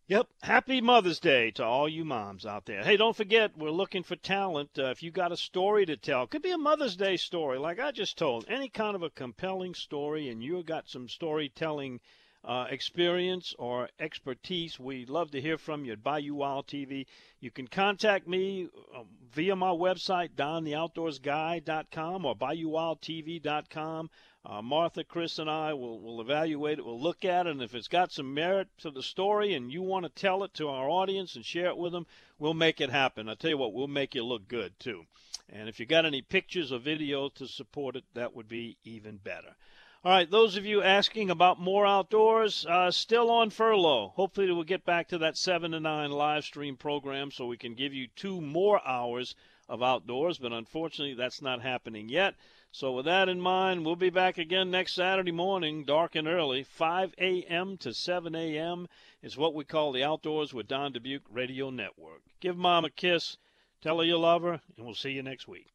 Yep. 0.07 0.27
Happy 0.41 0.81
Mother's 0.81 1.19
Day 1.19 1.51
to 1.51 1.63
all 1.63 1.87
you 1.87 2.03
moms 2.03 2.45
out 2.45 2.65
there. 2.65 2.83
Hey, 2.83 2.97
don't 2.97 3.15
forget, 3.15 3.57
we're 3.57 3.71
looking 3.71 4.03
for 4.03 4.17
talent. 4.17 4.71
Uh, 4.77 4.87
if 4.87 5.01
you 5.01 5.11
got 5.11 5.31
a 5.31 5.37
story 5.37 5.85
to 5.85 5.95
tell, 5.95 6.27
could 6.27 6.41
be 6.41 6.51
a 6.51 6.57
Mother's 6.57 6.97
Day 6.97 7.15
story, 7.15 7.57
like 7.57 7.79
I 7.79 7.91
just 7.91 8.17
told, 8.17 8.45
any 8.49 8.67
kind 8.67 8.95
of 8.95 9.03
a 9.03 9.09
compelling 9.09 9.73
story, 9.73 10.27
and 10.27 10.43
you 10.43 10.61
got 10.61 10.89
some 10.89 11.07
storytelling 11.07 12.01
uh, 12.45 12.67
experience 12.69 13.55
or 13.57 13.89
expertise, 13.99 14.79
we'd 14.79 15.09
love 15.09 15.31
to 15.31 15.41
hear 15.41 15.57
from 15.57 15.85
you 15.85 15.93
at 15.93 16.03
Bayou 16.03 16.35
Wild 16.35 16.67
TV. 16.67 17.05
You 17.39 17.51
can 17.51 17.67
contact 17.67 18.27
me 18.27 18.69
um, 18.95 19.07
via 19.31 19.55
my 19.55 19.69
website, 19.69 20.31
dontheoutdoorsguy.com 20.35 22.25
or 22.25 22.35
bayouwildtv.com. 22.35 24.09
Uh, 24.45 24.61
Martha, 24.61 25.05
Chris, 25.05 25.39
and 25.39 25.49
I 25.49 25.73
will, 25.73 26.01
will 26.01 26.19
evaluate 26.19 26.77
it. 26.77 26.85
We'll 26.85 27.01
look 27.01 27.23
at 27.23 27.47
it, 27.47 27.51
and 27.51 27.61
if 27.61 27.73
it's 27.73 27.87
got 27.87 28.11
some 28.11 28.33
merit 28.33 28.67
to 28.79 28.91
the 28.91 29.01
story 29.01 29.53
and 29.53 29.71
you 29.71 29.81
want 29.81 30.03
to 30.03 30.09
tell 30.09 30.43
it 30.43 30.53
to 30.55 30.67
our 30.67 30.89
audience 30.89 31.37
and 31.37 31.45
share 31.45 31.67
it 31.67 31.77
with 31.77 31.93
them, 31.93 32.05
we'll 32.39 32.53
make 32.53 32.81
it 32.81 32.89
happen. 32.89 33.29
I 33.29 33.35
tell 33.35 33.51
you 33.51 33.57
what, 33.57 33.73
we'll 33.73 33.87
make 33.87 34.15
you 34.15 34.23
look 34.25 34.49
good, 34.49 34.77
too. 34.79 35.05
And 35.47 35.69
if 35.69 35.79
you 35.79 35.85
got 35.85 36.05
any 36.05 36.21
pictures 36.21 36.73
or 36.73 36.79
video 36.79 37.29
to 37.29 37.47
support 37.47 37.95
it, 37.95 38.03
that 38.15 38.35
would 38.35 38.49
be 38.49 38.77
even 38.83 39.15
better. 39.15 39.55
All 40.05 40.11
right, 40.11 40.29
those 40.29 40.57
of 40.57 40.65
you 40.65 40.83
asking 40.83 41.29
about 41.29 41.61
more 41.61 41.85
outdoors, 41.85 42.65
uh, 42.65 42.91
still 42.91 43.31
on 43.31 43.49
furlough. 43.49 44.09
Hopefully, 44.15 44.51
we'll 44.51 44.65
get 44.65 44.83
back 44.83 45.07
to 45.07 45.17
that 45.19 45.37
7 45.37 45.71
to 45.71 45.79
9 45.79 46.11
live 46.11 46.43
stream 46.43 46.75
program 46.75 47.31
so 47.31 47.45
we 47.45 47.55
can 47.55 47.73
give 47.73 47.93
you 47.93 48.07
two 48.07 48.41
more 48.41 48.85
hours 48.85 49.33
of 49.69 49.81
outdoors, 49.81 50.39
but 50.39 50.51
unfortunately, 50.51 51.13
that's 51.13 51.41
not 51.41 51.61
happening 51.61 52.09
yet. 52.09 52.35
So, 52.69 52.91
with 52.91 53.05
that 53.05 53.29
in 53.29 53.39
mind, 53.39 53.85
we'll 53.85 53.95
be 53.95 54.09
back 54.09 54.37
again 54.37 54.69
next 54.69 54.91
Saturday 54.91 55.31
morning, 55.31 55.85
dark 55.85 56.15
and 56.15 56.27
early. 56.27 56.63
5 56.63 57.15
a.m. 57.17 57.77
to 57.77 57.93
7 57.93 58.35
a.m. 58.35 58.89
is 59.21 59.37
what 59.37 59.53
we 59.53 59.63
call 59.63 59.93
the 59.93 60.03
Outdoors 60.03 60.53
with 60.53 60.67
Don 60.67 60.91
Dubuc 60.91 61.21
Radio 61.31 61.69
Network. 61.69 62.23
Give 62.41 62.57
Mom 62.57 62.83
a 62.83 62.89
kiss, 62.89 63.37
tell 63.79 63.99
her 63.99 64.03
you 64.03 64.17
love 64.17 64.41
her, 64.41 64.59
and 64.75 64.85
we'll 64.85 64.95
see 64.95 65.11
you 65.11 65.23
next 65.23 65.47
week. 65.47 65.67